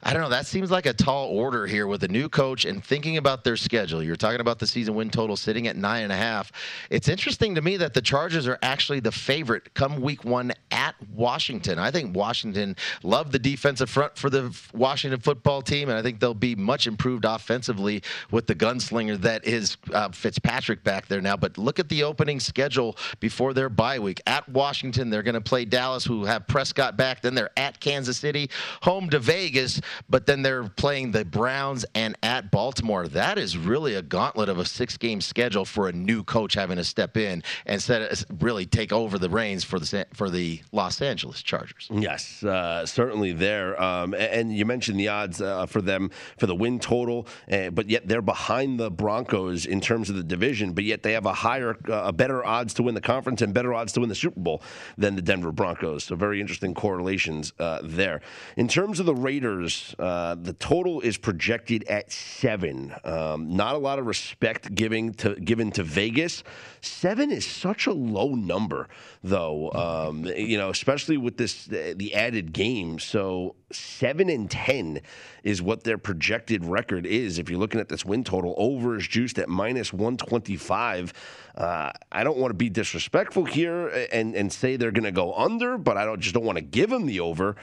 I 0.02 0.12
don't 0.12 0.22
know. 0.22 0.28
That 0.28 0.46
seems 0.46 0.70
like 0.70 0.86
a 0.86 0.92
tall 0.92 1.28
order 1.28 1.66
here 1.66 1.86
with 1.86 2.02
a 2.04 2.08
new 2.08 2.28
coach 2.28 2.64
and 2.64 2.84
thinking 2.84 3.16
about 3.16 3.44
their 3.44 3.56
schedule. 3.56 4.02
You're 4.02 4.16
talking 4.16 4.40
about 4.40 4.58
the 4.58 4.66
season 4.66 4.94
win 4.94 5.10
total 5.10 5.36
sitting 5.36 5.66
at 5.66 5.76
nine 5.76 6.04
and 6.04 6.12
a 6.12 6.16
half. 6.16 6.52
It's 6.90 7.08
interesting 7.08 7.54
to 7.54 7.62
me 7.62 7.76
that 7.76 7.94
the 7.94 8.02
Chargers 8.02 8.46
are 8.46 8.58
actually 8.62 9.00
the 9.00 9.12
favorite 9.12 9.74
come 9.74 10.00
week 10.00 10.24
one 10.24 10.52
at 10.70 10.94
Washington. 11.14 11.78
I 11.78 11.90
think 11.90 12.14
Washington 12.14 12.76
love 13.02 13.32
the 13.32 13.38
defensive 13.38 13.90
front 13.90 14.16
for 14.16 14.30
the 14.30 14.56
Washington 14.74 15.20
football 15.20 15.62
team, 15.62 15.88
and 15.88 15.98
I 15.98 16.02
think 16.02 16.20
they'll 16.20 16.34
be 16.34 16.54
much 16.54 16.86
improved 16.86 17.24
offensively 17.24 18.02
with 18.30 18.46
the 18.46 18.54
gunslinger 18.54 19.20
that 19.22 19.46
is 19.46 19.76
uh, 19.92 20.10
Fitzpatrick 20.10 20.84
back 20.84 21.06
there 21.06 21.20
now. 21.20 21.36
But 21.36 21.58
look 21.58 21.78
at 21.78 21.88
the 21.88 22.02
opening 22.02 22.40
schedule 22.40 22.96
before 23.20 23.54
their 23.54 23.68
bye 23.68 23.98
week. 23.98 24.20
At 24.26 24.48
Washington, 24.48 25.10
they're 25.10 25.22
going 25.22 25.34
to 25.34 25.40
play 25.40 25.64
Dallas, 25.64 26.04
who 26.04 26.24
have 26.24 26.46
Prescott 26.46 26.96
back. 26.96 27.22
Then 27.22 27.34
they're 27.34 27.50
at 27.56 27.80
Kansas 27.80 28.18
City, 28.18 28.50
home 28.82 29.10
to 29.10 29.18
Vegas, 29.18 29.80
but 30.08 30.26
then 30.26 30.42
they're 30.42 30.64
playing 30.64 31.12
the 31.12 31.24
Browns 31.24 31.84
and 31.94 32.16
at 32.22 32.50
Baltimore. 32.50 33.08
That 33.08 33.38
is 33.38 33.56
really 33.56 33.94
a 33.94 34.02
gauntlet 34.02 34.48
of 34.48 34.58
a 34.58 34.64
six 34.64 34.96
game 34.96 35.20
schedule 35.20 35.64
for 35.64 35.88
a 35.88 35.92
new 35.92 36.22
coach 36.24 36.54
having 36.54 36.76
to 36.76 36.84
step 36.84 37.16
in 37.16 37.42
and 37.66 37.82
set, 37.82 38.24
really 38.40 38.66
take 38.66 38.92
over 38.92 39.18
the 39.18 39.28
reins 39.30 39.64
for 39.64 39.78
the, 39.78 40.06
for 40.12 40.30
the 40.30 40.60
Los 40.72 41.00
Angeles 41.00 41.42
Chargers. 41.42 41.88
Yes, 41.90 42.42
uh, 42.42 42.75
certainly 42.84 43.32
there. 43.32 43.80
Um, 43.80 44.14
and 44.14 44.54
you 44.54 44.64
mentioned 44.64 44.98
the 44.98 45.08
odds 45.08 45.40
uh, 45.40 45.66
for 45.66 45.80
them 45.80 46.10
for 46.38 46.46
the 46.46 46.54
win 46.54 46.78
total, 46.78 47.26
uh, 47.50 47.70
but 47.70 47.88
yet 47.88 48.08
they're 48.08 48.22
behind 48.22 48.78
the 48.78 48.90
Broncos 48.90 49.66
in 49.66 49.80
terms 49.80 50.10
of 50.10 50.16
the 50.16 50.22
division. 50.22 50.72
But 50.72 50.84
yet 50.84 51.02
they 51.02 51.12
have 51.12 51.26
a 51.26 51.32
higher, 51.32 51.76
uh, 51.88 52.02
a 52.06 52.12
better 52.12 52.44
odds 52.44 52.74
to 52.74 52.82
win 52.82 52.94
the 52.94 53.00
conference 53.00 53.42
and 53.42 53.54
better 53.54 53.72
odds 53.72 53.92
to 53.94 54.00
win 54.00 54.08
the 54.08 54.14
Super 54.14 54.40
Bowl 54.40 54.62
than 54.98 55.16
the 55.16 55.22
Denver 55.22 55.52
Broncos. 55.52 56.04
So 56.04 56.16
very 56.16 56.40
interesting 56.40 56.74
correlations 56.74 57.52
uh, 57.58 57.80
there. 57.82 58.20
In 58.56 58.68
terms 58.68 59.00
of 59.00 59.06
the 59.06 59.14
Raiders, 59.14 59.94
uh, 59.98 60.34
the 60.34 60.52
total 60.54 61.00
is 61.00 61.16
projected 61.16 61.84
at 61.84 62.12
seven. 62.12 62.94
Um, 63.04 63.56
not 63.56 63.74
a 63.74 63.78
lot 63.78 63.98
of 63.98 64.06
respect 64.06 64.74
giving 64.74 65.14
to 65.14 65.34
given 65.36 65.70
to 65.72 65.82
Vegas. 65.82 66.42
Seven 66.80 67.30
is 67.30 67.46
such 67.46 67.86
a 67.86 67.92
low 67.92 68.34
number, 68.34 68.88
though. 69.22 69.72
Um, 69.72 70.24
you 70.24 70.58
know, 70.58 70.70
especially 70.70 71.16
with 71.16 71.36
this 71.36 71.64
the 71.66 72.14
added 72.14 72.52
game. 72.52 72.65
So 72.98 73.54
seven 73.70 74.28
and 74.28 74.50
ten 74.50 75.00
is 75.44 75.62
what 75.62 75.84
their 75.84 75.98
projected 75.98 76.64
record 76.64 77.06
is. 77.06 77.38
If 77.38 77.48
you're 77.48 77.60
looking 77.60 77.80
at 77.80 77.88
this 77.88 78.04
win 78.04 78.24
total, 78.24 78.54
over 78.56 78.96
is 78.96 79.06
juiced 79.06 79.38
at 79.38 79.48
minus 79.48 79.92
one 79.92 80.16
twenty 80.16 80.56
five. 80.56 81.12
Uh, 81.56 81.92
I 82.10 82.24
don't 82.24 82.38
want 82.38 82.50
to 82.50 82.56
be 82.56 82.68
disrespectful 82.68 83.44
here 83.44 83.88
and 84.10 84.34
and 84.34 84.52
say 84.52 84.76
they're 84.76 84.90
going 84.90 85.04
to 85.04 85.12
go 85.12 85.32
under, 85.34 85.78
but 85.78 85.96
I 85.96 86.04
don't 86.04 86.20
just 86.20 86.34
don't 86.34 86.44
want 86.44 86.58
to 86.58 86.64
give 86.64 86.90
them 86.90 87.06
the 87.06 87.20
over 87.20 87.54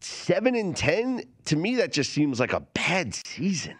seven 0.00 0.54
and 0.54 0.76
ten. 0.76 1.22
To 1.46 1.56
me, 1.56 1.76
that 1.76 1.92
just 1.92 2.12
seems 2.12 2.38
like 2.38 2.52
a 2.52 2.60
bad 2.60 3.12
season. 3.14 3.76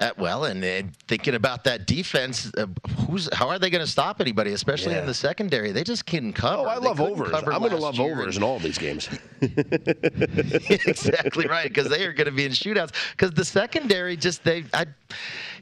Uh, 0.00 0.10
well, 0.18 0.44
and 0.46 0.64
uh, 0.64 0.82
thinking 1.06 1.36
about 1.36 1.62
that 1.64 1.86
defense, 1.86 2.50
uh, 2.58 2.66
who's 3.06 3.32
how 3.32 3.48
are 3.48 3.60
they 3.60 3.70
going 3.70 3.84
to 3.84 3.90
stop 3.90 4.20
anybody, 4.20 4.52
especially 4.52 4.92
Yeah. 4.92 5.02
in 5.02 5.06
the 5.06 5.14
secondary? 5.14 5.70
They 5.70 5.84
just 5.84 6.04
couldn't 6.04 6.32
cover. 6.32 6.62
Oh, 6.62 6.66
I 6.68 6.80
They 6.80 6.86
love 6.86 7.00
overs. 7.00 7.32
I'm 7.32 7.44
going 7.44 7.70
to 7.70 7.76
love 7.76 8.00
overs 8.00 8.36
in 8.36 8.42
all 8.42 8.58
these 8.58 8.76
games. 8.76 9.08
exactly 9.40 11.46
right 11.46 11.68
because 11.68 11.88
they 11.88 12.04
are 12.04 12.12
going 12.12 12.26
to 12.26 12.32
be 12.32 12.44
in 12.44 12.50
shootouts 12.52 12.92
because 13.12 13.30
the 13.32 13.44
secondary 13.44 14.16
just 14.16 14.42
they 14.42 14.64
I 14.72 14.86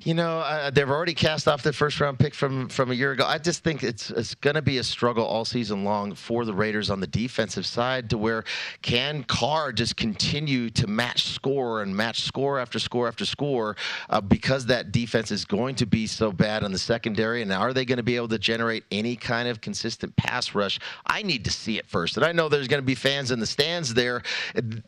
you 0.04 0.14
know 0.14 0.38
uh, 0.38 0.70
they've 0.70 0.88
already 0.88 1.14
cast 1.14 1.48
off 1.48 1.62
their 1.62 1.72
first 1.72 2.00
round 2.00 2.18
pick 2.18 2.34
from 2.34 2.68
from 2.68 2.90
a 2.90 2.94
year 2.94 3.12
ago. 3.12 3.24
I 3.26 3.38
just 3.38 3.62
think 3.64 3.82
it's 3.82 4.10
it's 4.10 4.34
going 4.36 4.54
to 4.54 4.62
be 4.62 4.78
a 4.78 4.84
struggle 4.84 5.24
all 5.24 5.44
season 5.44 5.84
long 5.84 6.14
for 6.14 6.44
the 6.44 6.54
Raiders 6.54 6.90
on 6.90 7.00
the 7.00 7.06
defensive 7.06 7.66
side 7.66 8.10
to 8.10 8.18
where 8.18 8.44
can 8.82 9.24
Carr 9.24 9.72
just 9.72 9.96
continue 9.96 10.70
to 10.70 10.86
match 10.86 11.24
score 11.24 11.82
and 11.82 11.96
match 11.96 12.22
score 12.22 12.58
after 12.58 12.78
score 12.78 13.08
after 13.08 13.24
score 13.24 13.76
uh, 14.10 14.20
because 14.20 14.66
that 14.66 14.92
defense 14.92 15.30
is 15.30 15.44
going 15.44 15.74
to 15.76 15.86
be 15.86 16.06
so 16.06 16.32
bad 16.32 16.64
on 16.64 16.72
the 16.72 16.78
secondary? 16.78 17.42
And 17.42 17.52
are 17.52 17.72
they 17.72 17.84
going 17.84 17.98
to 17.98 18.02
be 18.02 18.16
able 18.16 18.28
to 18.28 18.38
generate 18.38 18.84
any 18.90 19.16
kind 19.16 19.48
of 19.48 19.60
consistent 19.60 20.14
pass 20.16 20.54
rush? 20.54 20.80
I 21.06 21.22
need 21.22 21.44
to 21.44 21.50
see 21.50 21.78
it 21.78 21.86
first. 21.86 22.16
And 22.16 22.24
I 22.26 22.32
know 22.32 22.48
there's 22.48 22.68
going 22.68 22.82
to 22.82 22.86
be 22.86 22.94
fans 22.94 23.30
in 23.30 23.38
the 23.38 23.46
stands 23.46 23.94
there 23.94 24.22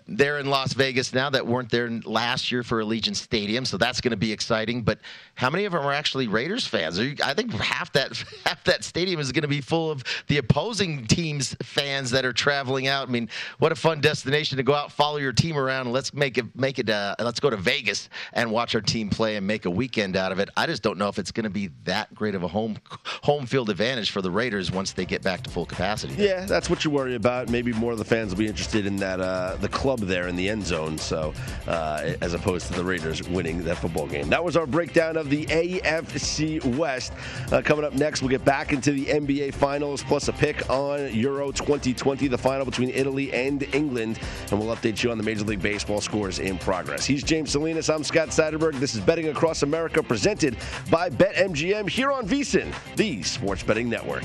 they're 0.07 0.39
in 0.39 0.47
Las 0.47 0.73
Vegas 0.73 1.13
now 1.13 1.31
that 1.31 1.47
weren't 1.47 1.71
there 1.71 1.91
last 2.05 2.51
year 2.53 2.63
for 2.63 2.83
Allegiant 2.83 3.17
Stadium, 3.17 3.65
so 3.65 3.77
that's 3.77 4.01
going 4.01 4.11
to 4.11 4.17
be 4.17 4.33
exciting. 4.33 4.83
But 4.83 4.99
how 5.37 5.51
many 5.51 5.65
of 5.65 5.73
them 5.73 5.85
are 5.85 5.93
actually 5.93 6.29
Raiders 6.29 6.67
fans? 6.67 6.99
I 6.99 7.35
think 7.35 7.53
half 7.53 7.93
that 7.93 8.23
half 8.47 8.63
that 8.65 8.85
stadium 8.85 9.21
is 9.21 9.33
going 9.33 9.43
to 9.43 9.49
be 9.49 9.61
full 9.61 9.91
of 9.91 10.05
the 10.29 10.39
opposing 10.39 11.07
team's 11.07 11.57
fans 11.63 12.11
that 12.13 12.25
are 12.25 12.33
traveling 12.33 12.87
out. 12.87 13.09
I 13.09 13.11
mean, 13.11 13.29
what 13.59 13.73
a 13.73 13.75
fun 13.75 14.01
destination 14.01 14.57
to 14.59 14.63
go 14.63 14.75
out, 14.75 14.93
follow 14.93 15.17
your 15.19 15.33
team 15.33 15.57
around. 15.57 15.93
Let's 15.93 16.15
make 16.15 16.39
it 16.39 16.47
make 16.57 16.79
it. 16.79 16.89
Uh, 16.89 17.17
let's 17.19 17.41
go 17.41 17.51
to 17.51 17.57
Vegas 17.57 18.09
and 18.33 18.51
watch 18.51 18.75
our 18.75 18.81
team 18.81 19.11
play 19.11 19.37
and 19.37 19.47
make 19.47 19.65
a 19.65 19.71
weekend 19.71 20.17
out 20.17 20.33
of 20.33 20.39
it. 20.39 20.51
I 20.57 20.67
just 20.67 20.83
don't 20.83 20.99
know 20.99 21.09
if 21.09 21.19
it's 21.19 21.33
going 21.33 21.45
to 21.45 21.51
be 21.51 21.71
that 21.85 22.15
great 22.15 22.35
of 22.35 22.43
a 22.43 22.49
home 22.49 22.77
home 23.23 23.47
field 23.47 23.71
advantage 23.71 24.11
for 24.11 24.23
the 24.23 24.31
Raiders 24.31 24.71
once 24.71 24.93
they 24.93 25.05
get 25.05 25.23
back 25.23 25.43
to 25.43 25.51
full 25.51 25.67
capacity. 25.67 26.15
Yeah, 26.15 26.45
that's 26.45 26.71
what 26.71 26.85
you 26.85 26.91
worry 26.91 27.17
about. 27.17 27.49
Maybe 27.49 27.73
more 27.73 27.93
of 27.93 27.99
the 27.99 28.05
fans 28.05 28.31
will 28.31 28.39
be 28.39 28.47
interested 28.47 28.87
in 28.87 28.97
that 28.97 29.21
uh, 29.21 29.57
the 29.57 29.69
club 29.69 30.01
there 30.01 30.29
in 30.29 30.37
the 30.37 30.49
end 30.49 30.65
zone. 30.65 30.97
So, 30.99 31.35
uh, 31.67 32.13
as 32.21 32.35
opposed 32.35 32.69
to 32.69 32.73
the 32.75 32.85
Raiders 32.85 33.27
winning 33.29 33.65
that 33.65 33.79
football 33.79 34.07
game. 34.07 34.29
That 34.29 34.45
was 34.45 34.57
our 34.57 34.67
breakdown 34.95 35.17
of 35.17 35.29
the 35.29 35.45
AFC 35.47 36.65
West. 36.77 37.13
Uh, 37.51 37.61
coming 37.61 37.85
up 37.85 37.95
next, 37.95 38.23
we'll 38.23 38.29
get 38.29 38.45
back 38.45 38.73
into 38.73 38.93
the 38.93 39.07
NBA 39.07 39.53
Finals 39.55 40.05
plus 40.05 40.29
a 40.29 40.33
pick 40.33 40.71
on 40.71 41.13
Euro 41.13 41.51
2020, 41.51 42.29
the 42.29 42.39
final 42.39 42.65
between 42.65 42.91
Italy 42.91 43.33
and 43.33 43.65
England, 43.75 44.21
and 44.53 44.61
we'll 44.61 44.75
update 44.75 45.03
you 45.03 45.11
on 45.11 45.19
the 45.19 45.25
Major 45.25 45.43
League 45.45 45.61
Baseball 45.63 46.01
scores 46.01 46.39
in 46.39 46.59
progress. 46.59 47.05
He's 47.05 47.25
James 47.25 47.51
Salinas. 47.51 47.91
I'm 47.91 48.05
Scott 48.05 48.29
Seidenberg. 48.29 48.79
This 48.79 48.95
is 48.95 49.01
Betting 49.01 49.29
Across 49.31 49.65
America, 49.65 50.01
presented 50.01 50.57
by 50.91 51.11
BetMGM 51.11 51.91
here 51.91 52.13
on 52.13 52.29
VSIN, 52.29 52.73
the 52.95 53.21
Sports 53.25 53.65
Betting 53.65 53.91
Network. 53.91 54.25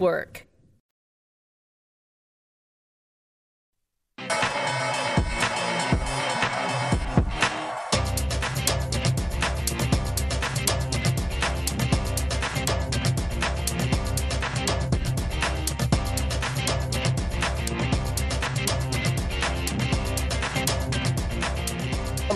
work. 0.00 0.47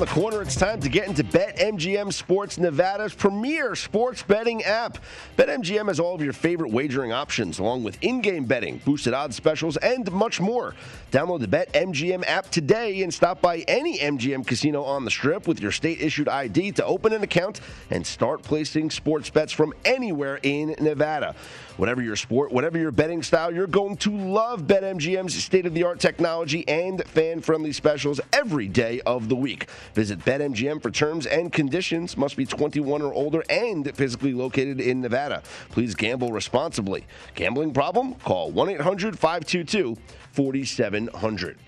The 0.02 0.08
corner. 0.08 0.42
It's 0.42 0.56
time 0.56 0.80
to 0.80 0.88
get 0.88 1.06
into 1.06 1.22
BetMGM 1.22 2.12
Sports 2.12 2.58
Nevada's 2.58 3.14
premier 3.14 3.76
sports 3.76 4.20
betting 4.20 4.64
app. 4.64 4.98
BetMGM 5.36 5.86
has 5.86 6.00
all 6.00 6.12
of 6.12 6.20
your 6.20 6.32
favorite 6.32 6.72
wagering 6.72 7.12
options, 7.12 7.60
along 7.60 7.84
with 7.84 8.02
in 8.02 8.20
game 8.20 8.44
betting, 8.44 8.80
boosted 8.84 9.14
odds 9.14 9.36
specials, 9.36 9.76
and 9.76 10.10
much 10.10 10.40
more. 10.40 10.74
Download 11.12 11.38
the 11.38 11.46
BetMGM 11.46 12.24
app 12.26 12.50
today 12.50 13.02
and 13.02 13.14
stop 13.14 13.40
by 13.40 13.58
any 13.68 13.98
MGM 13.98 14.44
casino 14.44 14.82
on 14.82 15.04
the 15.04 15.10
strip 15.10 15.46
with 15.46 15.60
your 15.60 15.70
state 15.70 16.00
issued 16.00 16.28
ID 16.28 16.72
to 16.72 16.84
open 16.84 17.12
an 17.12 17.22
account 17.22 17.60
and 17.90 18.04
start 18.04 18.42
placing 18.42 18.90
sports 18.90 19.30
bets 19.30 19.52
from 19.52 19.72
anywhere 19.84 20.40
in 20.42 20.74
Nevada. 20.80 21.36
Whatever 21.76 22.02
your 22.02 22.16
sport, 22.16 22.52
whatever 22.52 22.78
your 22.78 22.90
betting 22.90 23.22
style, 23.22 23.52
you're 23.52 23.66
going 23.66 23.96
to 23.98 24.10
love 24.10 24.62
BetMGM's 24.62 25.34
state 25.42 25.64
of 25.64 25.72
the 25.72 25.84
art 25.84 26.00
technology 26.00 26.68
and 26.68 27.02
fan 27.08 27.40
friendly 27.40 27.72
specials 27.72 28.20
every 28.32 28.68
day 28.68 29.00
of 29.06 29.28
the 29.28 29.36
week. 29.36 29.68
Visit 29.94 30.18
BetMGM 30.20 30.82
for 30.82 30.90
terms 30.90 31.26
and 31.26 31.52
conditions. 31.52 32.16
Must 32.16 32.36
be 32.36 32.44
21 32.44 33.00
or 33.00 33.14
older 33.14 33.42
and 33.48 33.94
physically 33.96 34.34
located 34.34 34.80
in 34.80 35.00
Nevada. 35.00 35.42
Please 35.70 35.94
gamble 35.94 36.30
responsibly. 36.30 37.06
Gambling 37.34 37.72
problem? 37.72 38.14
Call 38.16 38.50
1 38.50 38.68
800 38.68 39.18
522 39.18 39.96
4700. 40.32 41.58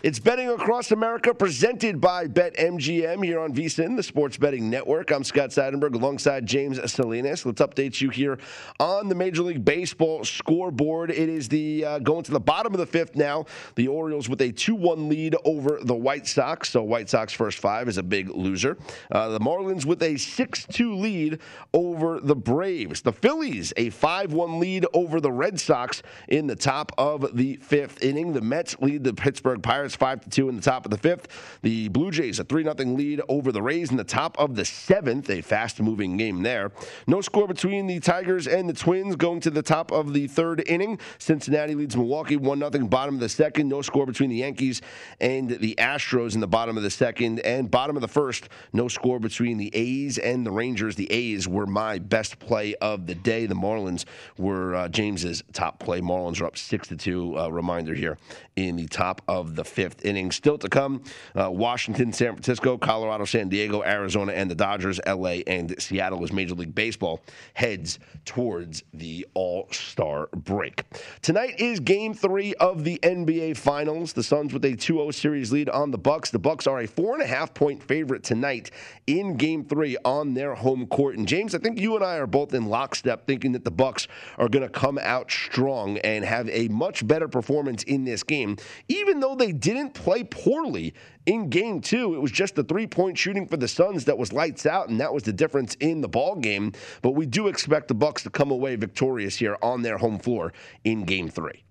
It's 0.00 0.20
Betting 0.20 0.48
Across 0.48 0.92
America 0.92 1.34
presented 1.34 2.00
by 2.00 2.28
BetMGM 2.28 3.24
here 3.24 3.40
on 3.40 3.52
VSIN, 3.52 3.96
the 3.96 4.02
Sports 4.04 4.36
Betting 4.36 4.70
Network. 4.70 5.10
I'm 5.10 5.24
Scott 5.24 5.50
Seidenberg 5.50 5.94
alongside 5.96 6.46
James 6.46 6.78
Salinas. 6.88 7.44
Let's 7.44 7.60
update 7.60 8.00
you 8.00 8.08
here 8.08 8.38
on 8.78 9.08
the 9.08 9.16
Major 9.16 9.42
League 9.42 9.64
Baseball 9.64 10.24
scoreboard. 10.24 11.10
It 11.10 11.28
is 11.28 11.48
the 11.48 11.84
uh, 11.84 11.98
going 11.98 12.22
to 12.22 12.30
the 12.30 12.38
bottom 12.38 12.72
of 12.74 12.78
the 12.78 12.86
fifth 12.86 13.16
now. 13.16 13.46
The 13.74 13.88
Orioles 13.88 14.28
with 14.28 14.40
a 14.40 14.52
2 14.52 14.76
1 14.76 15.08
lead 15.08 15.34
over 15.44 15.80
the 15.82 15.96
White 15.96 16.28
Sox. 16.28 16.70
So, 16.70 16.84
White 16.84 17.08
Sox 17.08 17.32
first 17.32 17.58
five 17.58 17.88
is 17.88 17.98
a 17.98 18.02
big 18.04 18.28
loser. 18.28 18.78
Uh, 19.10 19.30
the 19.30 19.40
Marlins 19.40 19.84
with 19.84 20.00
a 20.04 20.16
6 20.16 20.66
2 20.66 20.94
lead 20.94 21.40
over 21.74 22.20
the 22.20 22.36
Braves. 22.36 23.02
The 23.02 23.12
Phillies 23.12 23.72
a 23.76 23.90
5 23.90 24.32
1 24.32 24.60
lead 24.60 24.86
over 24.94 25.20
the 25.20 25.32
Red 25.32 25.58
Sox 25.58 26.04
in 26.28 26.46
the 26.46 26.54
top 26.54 26.92
of 26.96 27.36
the 27.36 27.56
fifth 27.56 28.04
inning. 28.04 28.32
The 28.32 28.42
Mets 28.42 28.78
lead 28.78 29.02
the 29.02 29.12
Pittsburgh 29.12 29.60
Pirates. 29.60 29.87
Pirates 29.88 29.96
5 29.96 30.20
to 30.22 30.30
2 30.30 30.48
in 30.50 30.56
the 30.56 30.62
top 30.62 30.84
of 30.84 30.90
the 30.90 30.98
fifth. 30.98 31.28
The 31.62 31.88
Blue 31.88 32.10
Jays 32.10 32.38
a 32.38 32.44
3 32.44 32.64
0 32.64 32.74
lead 32.94 33.22
over 33.28 33.52
the 33.52 33.62
Rays 33.62 33.90
in 33.90 33.96
the 33.96 34.04
top 34.04 34.38
of 34.38 34.54
the 34.54 34.64
seventh. 34.64 35.30
A 35.30 35.40
fast 35.40 35.80
moving 35.80 36.16
game 36.16 36.42
there. 36.42 36.72
No 37.06 37.20
score 37.20 37.48
between 37.48 37.86
the 37.86 38.00
Tigers 38.00 38.46
and 38.46 38.68
the 38.68 38.74
Twins 38.74 39.16
going 39.16 39.40
to 39.40 39.50
the 39.50 39.62
top 39.62 39.90
of 39.90 40.12
the 40.12 40.26
third 40.26 40.62
inning. 40.66 40.98
Cincinnati 41.18 41.74
leads 41.74 41.96
Milwaukee 41.96 42.36
1 42.36 42.58
0 42.58 42.70
bottom 42.88 43.14
of 43.14 43.20
the 43.20 43.28
second. 43.28 43.68
No 43.68 43.80
score 43.80 44.04
between 44.04 44.30
the 44.30 44.36
Yankees 44.36 44.82
and 45.20 45.50
the 45.50 45.74
Astros 45.76 46.34
in 46.34 46.40
the 46.40 46.46
bottom 46.46 46.76
of 46.76 46.82
the 46.82 46.90
second. 46.90 47.40
And 47.40 47.70
bottom 47.70 47.96
of 47.96 48.02
the 48.02 48.08
first, 48.08 48.48
no 48.72 48.88
score 48.88 49.18
between 49.18 49.56
the 49.56 49.74
A's 49.74 50.18
and 50.18 50.44
the 50.44 50.50
Rangers. 50.50 50.96
The 50.96 51.10
A's 51.10 51.48
were 51.48 51.66
my 51.66 51.98
best 51.98 52.38
play 52.38 52.74
of 52.76 53.06
the 53.06 53.14
day. 53.14 53.46
The 53.46 53.54
Marlins 53.54 54.04
were 54.36 54.74
uh, 54.74 54.88
James's 54.88 55.42
top 55.52 55.78
play. 55.78 56.00
Marlins 56.00 56.40
are 56.42 56.46
up 56.46 56.58
6 56.58 56.88
to 56.88 56.96
2. 56.96 57.38
Uh, 57.38 57.48
reminder 57.48 57.94
here 57.94 58.18
in 58.56 58.76
the 58.76 58.86
top 58.86 59.22
of 59.28 59.54
the 59.54 59.64
fifth 59.64 59.77
inning. 60.02 60.30
Still 60.30 60.58
to 60.58 60.68
come 60.68 61.02
uh, 61.34 61.50
Washington, 61.50 62.12
San 62.12 62.32
Francisco, 62.34 62.76
Colorado, 62.78 63.24
San 63.24 63.48
Diego, 63.48 63.82
Arizona, 63.82 64.32
and 64.32 64.50
the 64.50 64.54
Dodgers, 64.54 65.00
LA, 65.06 65.38
and 65.46 65.74
Seattle 65.80 66.22
as 66.24 66.32
Major 66.32 66.54
League 66.54 66.74
Baseball 66.74 67.20
heads 67.54 67.98
towards 68.24 68.82
the 68.92 69.26
All 69.34 69.68
Star 69.70 70.28
break. 70.34 70.84
Tonight 71.22 71.60
is 71.60 71.80
game 71.80 72.14
three 72.14 72.54
of 72.54 72.84
the 72.84 72.98
NBA 73.02 73.56
Finals. 73.56 74.12
The 74.12 74.22
Suns 74.22 74.52
with 74.52 74.64
a 74.64 74.76
2 74.76 74.94
0 74.94 75.10
series 75.10 75.52
lead 75.52 75.68
on 75.68 75.90
the 75.90 75.98
Bucks. 75.98 76.30
The 76.30 76.38
Bucks 76.38 76.66
are 76.66 76.80
a 76.80 76.86
four 76.86 77.14
and 77.14 77.22
a 77.22 77.26
half 77.26 77.54
point 77.54 77.82
favorite 77.82 78.22
tonight 78.22 78.70
in 79.06 79.36
game 79.36 79.64
three 79.64 79.96
on 80.04 80.34
their 80.34 80.54
home 80.54 80.86
court. 80.86 81.16
And 81.16 81.26
James, 81.26 81.54
I 81.54 81.58
think 81.58 81.80
you 81.80 81.96
and 81.96 82.04
I 82.04 82.16
are 82.16 82.26
both 82.26 82.54
in 82.54 82.66
lockstep 82.66 83.26
thinking 83.26 83.52
that 83.52 83.64
the 83.64 83.70
Bucks 83.70 84.08
are 84.36 84.48
going 84.48 84.62
to 84.62 84.68
come 84.68 84.98
out 84.98 85.30
strong 85.30 85.98
and 85.98 86.24
have 86.24 86.48
a 86.50 86.68
much 86.68 87.06
better 87.06 87.28
performance 87.28 87.82
in 87.84 88.04
this 88.04 88.22
game, 88.22 88.56
even 88.88 89.20
though 89.20 89.34
they 89.34 89.52
didn't 89.74 89.94
play 89.94 90.24
poorly 90.24 90.94
in 91.26 91.50
game 91.50 91.80
two. 91.80 92.14
It 92.14 92.20
was 92.20 92.30
just 92.30 92.54
the 92.54 92.64
three 92.64 92.86
point 92.86 93.18
shooting 93.18 93.46
for 93.46 93.56
the 93.56 93.68
Suns 93.68 94.04
that 94.06 94.18
was 94.18 94.32
lights 94.32 94.66
out, 94.66 94.88
and 94.88 95.00
that 95.00 95.12
was 95.12 95.22
the 95.22 95.32
difference 95.32 95.74
in 95.76 96.00
the 96.00 96.08
ball 96.08 96.36
game. 96.36 96.72
But 97.02 97.12
we 97.12 97.26
do 97.26 97.48
expect 97.48 97.88
the 97.88 97.94
Bucks 97.94 98.22
to 98.24 98.30
come 98.30 98.50
away 98.50 98.76
victorious 98.76 99.36
here 99.36 99.56
on 99.62 99.82
their 99.82 99.98
home 99.98 100.18
floor 100.18 100.52
in 100.84 101.04
game 101.04 101.28
three. 101.28 101.64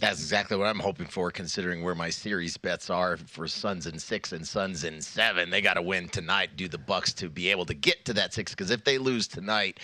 That's 0.00 0.20
exactly 0.20 0.56
what 0.56 0.66
I'm 0.66 0.80
hoping 0.80 1.06
for, 1.06 1.30
considering 1.30 1.82
where 1.82 1.94
my 1.94 2.10
series 2.10 2.56
bets 2.56 2.90
are 2.90 3.16
for 3.16 3.46
Suns 3.46 3.86
in 3.86 3.98
six 3.98 4.32
and 4.32 4.46
Suns 4.46 4.84
in 4.84 5.00
seven. 5.00 5.50
They 5.50 5.60
got 5.60 5.74
to 5.74 5.82
win 5.82 6.08
tonight, 6.08 6.56
do 6.56 6.68
the 6.68 6.78
Bucks 6.78 7.12
to 7.14 7.30
be 7.30 7.48
able 7.48 7.64
to 7.66 7.74
get 7.74 8.04
to 8.06 8.12
that 8.14 8.34
six. 8.34 8.52
Because 8.52 8.70
if 8.70 8.84
they 8.84 8.98
lose 8.98 9.28
tonight, 9.28 9.78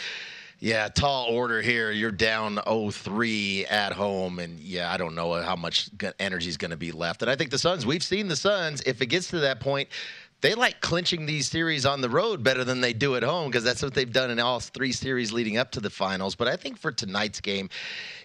yeah, 0.60 0.88
tall 0.88 1.26
order 1.26 1.62
here. 1.62 1.90
You're 1.90 2.10
down 2.10 2.56
0-3 2.56 3.70
at 3.72 3.94
home, 3.94 4.38
and 4.38 4.60
yeah, 4.60 4.92
I 4.92 4.98
don't 4.98 5.14
know 5.14 5.32
how 5.40 5.56
much 5.56 5.88
energy 6.18 6.50
is 6.50 6.58
going 6.58 6.70
to 6.70 6.76
be 6.76 6.92
left. 6.92 7.22
And 7.22 7.30
I 7.30 7.36
think 7.36 7.50
the 7.50 7.58
Suns. 7.58 7.86
We've 7.86 8.02
seen 8.02 8.28
the 8.28 8.36
Suns. 8.36 8.82
If 8.82 9.00
it 9.00 9.06
gets 9.06 9.28
to 9.28 9.40
that 9.40 9.60
point, 9.60 9.88
they 10.42 10.54
like 10.54 10.80
clinching 10.80 11.24
these 11.26 11.48
series 11.48 11.86
on 11.86 12.02
the 12.02 12.10
road 12.10 12.42
better 12.42 12.62
than 12.62 12.80
they 12.80 12.92
do 12.92 13.16
at 13.16 13.22
home 13.22 13.50
because 13.50 13.64
that's 13.64 13.82
what 13.82 13.94
they've 13.94 14.12
done 14.12 14.30
in 14.30 14.38
all 14.38 14.60
three 14.60 14.92
series 14.92 15.32
leading 15.32 15.56
up 15.56 15.70
to 15.72 15.80
the 15.80 15.90
finals. 15.90 16.34
But 16.34 16.48
I 16.48 16.56
think 16.56 16.78
for 16.78 16.92
tonight's 16.92 17.40
game, 17.40 17.70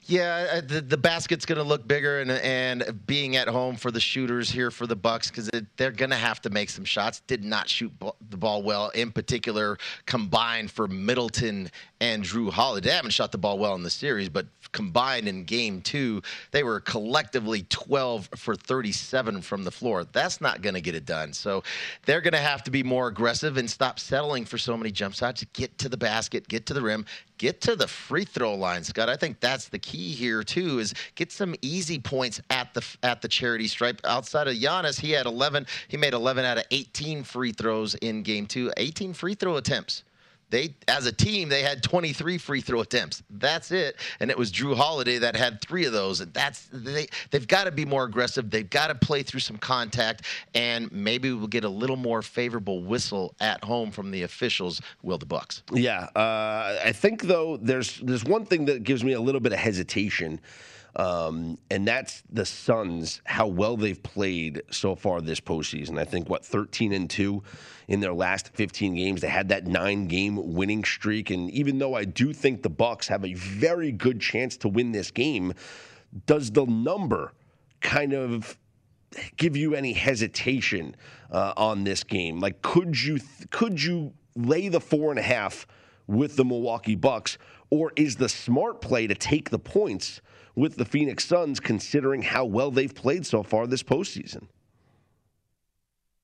yeah, 0.08 0.47
uh, 0.53 0.62
the, 0.62 0.82
the 0.82 0.97
basket's 0.97 1.45
going 1.45 1.58
to 1.58 1.64
look 1.64 1.88
bigger, 1.88 2.22
and 2.22 2.30
and 2.30 3.06
being 3.08 3.36
at 3.36 3.47
home 3.47 3.76
for 3.76 3.89
the 3.89 3.99
shooters 3.99 4.51
here 4.51 4.70
for 4.70 4.86
the 4.86 4.95
Bucks 4.95 5.30
because 5.30 5.49
they're 5.78 5.91
going 5.91 6.12
to 6.12 6.16
have 6.16 6.41
to 6.41 6.49
make 6.49 6.70
some 6.70 6.86
shots. 6.86 7.22
Did 7.22 7.43
not 7.43 7.68
shoot 7.68 7.91
the 8.30 8.38
ball 8.38 8.62
well, 8.62 8.89
in 8.89 9.12
particular 9.12 9.78
combined 10.06 10.70
for 10.70 10.88
Middleton 10.88 11.72
and 12.01 12.24
Jrue 12.24 12.51
Holiday. 12.51 12.89
They 12.89 12.95
haven't 12.95 13.12
shot 13.12 13.32
the 13.32 13.38
ball 13.38 13.58
well 13.58 13.74
in 13.74 13.82
the 13.82 13.89
series, 13.89 14.30
but 14.30 14.45
combined 14.72 15.28
in 15.28 15.43
game 15.43 15.82
two, 15.82 16.22
they 16.51 16.64
were 16.64 16.80
collectively 16.82 17.64
12 17.70 18.30
for 18.36 18.56
37 18.56 19.41
from 19.41 19.64
the 19.64 19.72
floor. 19.72 20.03
That's 20.03 20.41
not 20.41 20.62
going 20.62 20.76
to 20.76 20.82
get 20.82 20.93
it 20.93 21.06
done. 21.06 21.34
So 21.34 21.64
they're 22.06 22.22
going 22.22 22.34
to 22.34 22.39
have 22.39 22.64
to 22.64 22.72
be 22.72 22.84
more 22.84 23.08
aggressive 23.08 23.58
and 23.58 23.70
stop 23.70 23.99
settling 23.99 24.45
for 24.45 24.58
so 24.58 24.78
many 24.78 24.91
jump 24.91 25.16
shots. 25.16 25.43
Get 25.53 25.78
to 25.80 25.89
the 25.89 25.97
basket, 25.97 26.47
get 26.47 26.66
to 26.68 26.74
the 26.74 26.82
rim, 26.82 27.06
get 27.38 27.62
to 27.62 27.76
the 27.76 27.88
free 27.88 28.26
throw 28.26 28.56
line, 28.56 28.84
Scott. 28.84 29.10
I 29.10 29.16
think 29.16 29.40
that's 29.40 29.70
the 29.70 29.80
key 29.80 30.12
here 30.12 30.44
too. 30.44 30.80
Is 30.80 30.94
get 31.16 31.32
some 31.32 31.56
easy 31.62 32.00
points 32.00 32.42
at 32.50 32.74
the 32.74 32.86
at 33.04 33.22
the 33.22 33.28
charity 33.28 33.68
stripe. 33.68 34.02
Outside 34.06 34.48
of 34.48 34.56
Giannis, 34.56 35.00
he 35.00 35.12
had 35.12 35.26
11. 35.26 35.68
He 35.88 35.98
made 35.98 36.14
11 36.14 36.46
out 36.46 36.58
of 36.58 36.66
18 36.72 37.24
free 37.24 37.52
throws 37.52 37.96
in 37.96 38.24
game 38.24 38.46
two. 38.46 38.72
18 38.78 39.14
free 39.14 39.36
throw 39.36 39.58
attempts 39.58 40.04
they 40.50 40.76
as 40.88 41.06
a 41.06 41.12
team 41.12 41.50
they 41.50 41.62
had 41.62 41.84
23 41.84 42.38
free 42.38 42.62
throw 42.62 42.82
attempts. 42.82 43.24
That's 43.30 43.72
it. 43.72 43.98
And 44.20 44.30
it 44.32 44.38
was 44.38 44.52
Jrue 44.52 44.76
Holiday 44.76 45.18
that 45.20 45.36
had 45.36 45.62
three 45.62 45.86
of 45.86 45.93
those. 45.93 46.22
And 46.22 46.34
that's 46.34 46.68
they 46.72 47.08
they've 47.32 47.48
got 47.48 47.66
to 47.66 47.72
be 47.72 47.86
more 47.86 48.04
aggressive. 48.04 48.50
They've 48.50 48.70
got 48.70 48.88
to 48.88 48.96
play 48.96 49.24
through 49.24 49.41
some 49.41 49.58
contact. 49.58 50.24
And 50.54 50.91
maybe 50.91 51.32
we'll 51.32 51.48
get 51.48 51.64
a 51.64 51.70
little 51.70 51.98
more 51.98 52.22
favorable 52.22 52.84
whistle 52.84 53.36
at 53.39 53.64
home 53.64 53.91
from 53.91 54.12
the 54.12 54.24
officials. 54.24 54.82
Will 55.04 55.18
the 55.18 55.26
bucks? 55.26 55.64
Yeah 55.72 56.08
uh, 56.16 56.80
i 56.84 56.91
think 56.91 57.24
though 57.24 57.58
there's 57.58 58.00
there's 58.00 58.24
one 58.24 58.46
thing 58.46 58.66
that 58.66 58.84
gives 58.84 59.04
me 59.04 59.14
a 59.14 59.20
little 59.20 59.41
bit 59.41 59.54
of 59.54 59.60
hesitation 59.60 60.39
um, 60.96 61.58
and 61.70 61.86
that's 61.86 62.24
the 62.32 62.46
Suns, 62.46 63.22
how 63.26 63.48
well 63.48 63.76
they've 63.76 64.02
played 64.02 64.62
so 64.72 64.96
far 64.96 65.20
this 65.20 65.41
postseason. 65.41 66.00
I 66.00 66.06
think, 66.06 66.30
what, 66.30 66.46
13 66.46 66.93
and 66.93 67.10
2 67.10 67.43
in 67.89 68.00
their 68.00 68.14
last 68.14 68.50
15 68.54 68.96
games. 68.96 69.22
They 69.22 69.28
had 69.28 69.50
that 69.50 69.68
nine 69.68 70.08
game 70.08 70.54
winning 70.54 70.84
streak. 70.86 71.32
And 71.32 71.52
even 71.52 71.80
though 71.80 71.96
I 71.96 72.06
do 72.06 72.32
think 72.32 72.64
the 72.64 72.70
Bucks 72.70 73.08
have 73.10 73.26
a 73.26 73.34
very 73.34 73.91
good 73.91 74.22
chance 74.22 74.56
to 74.58 74.70
win 74.70 74.93
this 74.93 75.12
game, 75.12 75.54
does 76.26 76.52
the 76.52 76.66
number 76.66 77.34
kind 77.82 78.14
of 78.14 78.58
give 79.36 79.58
you 79.58 79.76
any 79.76 79.91
hesitation 79.91 80.96
uh, 81.30 81.54
on 81.58 81.84
this 81.84 82.06
game? 82.06 82.39
Like, 82.39 82.62
could 82.62 83.02
you 83.02 83.20
could 83.50 83.84
you 83.84 84.14
lay 84.38 84.70
the 84.70 84.80
four 84.80 85.10
and 85.10 85.20
a 85.20 85.24
half 85.24 85.68
with 86.08 86.38
the 86.38 86.46
Milwaukee 86.46 86.96
Bucks, 86.96 87.38
or 87.70 87.91
is 87.98 88.16
the 88.16 88.30
smart 88.30 88.80
play 88.80 89.08
to 89.08 89.16
take 89.16 89.50
the 89.50 89.60
points 89.60 90.22
with 90.56 90.76
the 90.76 90.86
Phoenix 90.86 91.26
Suns, 91.26 91.60
considering 91.60 92.22
how 92.22 92.45
well 92.45 92.72
they've 92.72 92.93
played 92.93 93.26
so 93.26 93.43
far 93.43 93.68
this 93.68 93.84
postseason? 93.84 94.47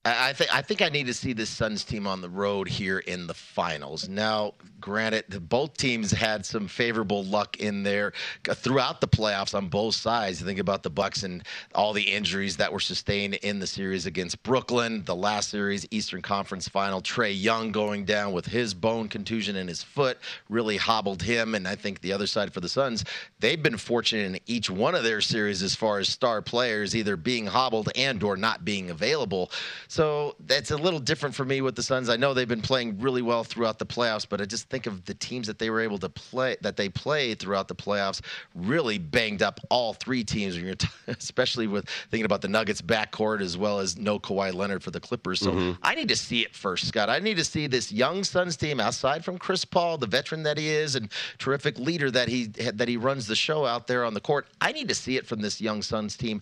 I 0.04 0.34
think 0.34 0.54
I 0.54 0.64
think 0.64 0.82
I 0.82 0.90
need 0.90 1.06
to 1.08 1.14
see 1.14 1.34
this 1.34 1.50
Suns 1.50 1.84
team 1.84 2.08
on 2.08 2.22
the 2.22 2.30
road 2.30 2.68
here 2.68 2.98
in 3.00 3.28
the 3.28 3.36
finals. 3.36 4.10
Now, 4.10 4.56
granted, 4.82 5.48
both 5.48 5.78
teams 5.78 6.12
had 6.12 6.46
some 6.46 6.68
favorable 6.68 7.24
luck 7.24 7.58
in 7.58 7.84
there 7.84 8.14
uh, 8.50 8.54
throughout 8.54 9.00
the 9.00 9.08
playoffs 9.08 9.56
on 9.56 9.68
both 9.68 9.96
sides. 9.96 10.42
Think 10.42 10.60
about 10.60 10.84
the 10.84 10.90
Bucks 10.90 11.24
and 11.24 11.44
all 11.76 11.94
the 11.94 12.02
injuries 12.02 12.58
that 12.58 12.74
were 12.74 12.80
sustained 12.80 13.36
in 13.36 13.60
the 13.60 13.68
series 13.68 14.06
against 14.06 14.42
Brooklyn, 14.44 15.04
the 15.06 15.16
last 15.16 15.50
series, 15.50 15.88
Eastern 15.92 16.22
Conference 16.22 16.68
Final. 16.68 17.02
Trae 17.02 17.40
Young 17.40 17.72
going 17.72 18.04
down 18.06 18.34
with 18.34 18.48
his 18.48 18.74
bone 18.74 19.08
contusion 19.08 19.56
in 19.56 19.68
his 19.68 19.84
foot 19.84 20.18
really 20.50 20.78
hobbled 20.78 21.22
him. 21.22 21.56
And 21.56 21.68
I 21.68 21.76
think 21.76 22.02
the 22.02 22.12
other 22.12 22.28
side 22.28 22.54
for 22.54 22.60
the 22.60 22.70
Suns, 22.70 23.06
they've 23.40 23.62
been 23.62 23.78
fortunate 23.78 24.26
in 24.26 24.40
each 24.48 24.70
one 24.70 24.96
of 24.96 25.04
their 25.04 25.22
series 25.22 25.62
as 25.62 25.76
far 25.76 26.00
as 26.00 26.10
star 26.10 26.42
players 26.42 26.96
either 26.96 27.16
being 27.16 27.46
hobbled 27.46 27.90
and 27.96 28.24
or 28.24 28.36
not 28.36 28.66
being 28.66 28.90
available. 28.90 29.52
So 29.88 30.36
that's 30.48 30.72
a 30.72 30.78
little 30.78 31.00
different 31.00 31.36
for 31.36 31.46
me 31.46 31.62
with 31.62 31.76
the 31.76 31.84
Suns. 31.84 32.10
I 32.10 32.18
know 32.18 32.34
they've 32.34 32.48
been 32.48 32.62
playing 32.62 33.00
really 33.00 33.22
well 33.22 33.44
throughout 33.44 33.78
the 33.78 33.86
playoffs, 33.86 34.28
but 34.28 34.42
I 34.42 34.46
just 34.46 34.70
think 34.72 34.88
of 34.88 35.06
the 35.06 35.14
teams 35.14 35.48
that 35.48 35.60
they 35.60 35.70
were 35.70 35.82
able 35.82 36.00
to 36.00 36.10
play 36.10 36.58
that 36.62 36.78
they 36.78 36.90
played 36.90 37.40
throughout 37.40 37.68
the 37.68 37.76
playoffs 37.76 38.22
really 38.56 38.98
banged 38.98 39.44
up 39.44 39.60
all 39.70 39.94
three 39.94 40.24
teams. 40.24 40.42
Especially 41.08 41.68
with 41.68 41.88
thinking 42.10 42.26
about 42.26 42.42
the 42.42 42.48
Nuggets 42.48 42.82
backcourt 42.82 43.42
as 43.42 43.58
well 43.58 43.80
as 43.80 43.98
no 43.98 44.20
Kawhi 44.20 44.54
Leonard 44.54 44.84
for 44.84 44.92
the 44.92 45.00
Clippers. 45.00 45.40
So 45.40 45.52
mm-hmm. 45.52 45.80
I 45.84 45.94
need 45.94 46.08
to 46.10 46.16
see 46.16 46.42
it 46.42 46.56
first, 46.56 46.88
Scott. 46.88 47.10
I 47.10 47.20
need 47.20 47.38
to 47.38 47.44
see 47.44 47.68
this 47.68 47.92
young 47.92 48.24
Suns 48.24 48.58
team 48.58 48.80
outside 48.80 49.24
from 49.24 49.38
Chris 49.38 49.66
Paul, 49.66 49.98
the 49.98 50.08
veteran 50.08 50.44
that 50.44 50.58
he 50.58 50.70
is 50.70 50.96
and 50.96 51.12
terrific 51.38 51.78
leader 51.78 52.10
that 52.12 52.28
he 52.28 52.48
that 52.48 52.88
he 52.88 52.98
runs 52.98 53.28
the 53.28 53.36
show 53.36 53.66
out 53.66 53.88
there 53.88 54.06
on 54.06 54.14
the 54.14 54.22
court. 54.22 54.48
I 54.62 54.72
need 54.72 54.88
to 54.88 54.96
see 54.96 55.18
it 55.18 55.28
from 55.28 55.42
this 55.42 55.60
young 55.60 55.82
Suns 55.82 56.16
team 56.16 56.42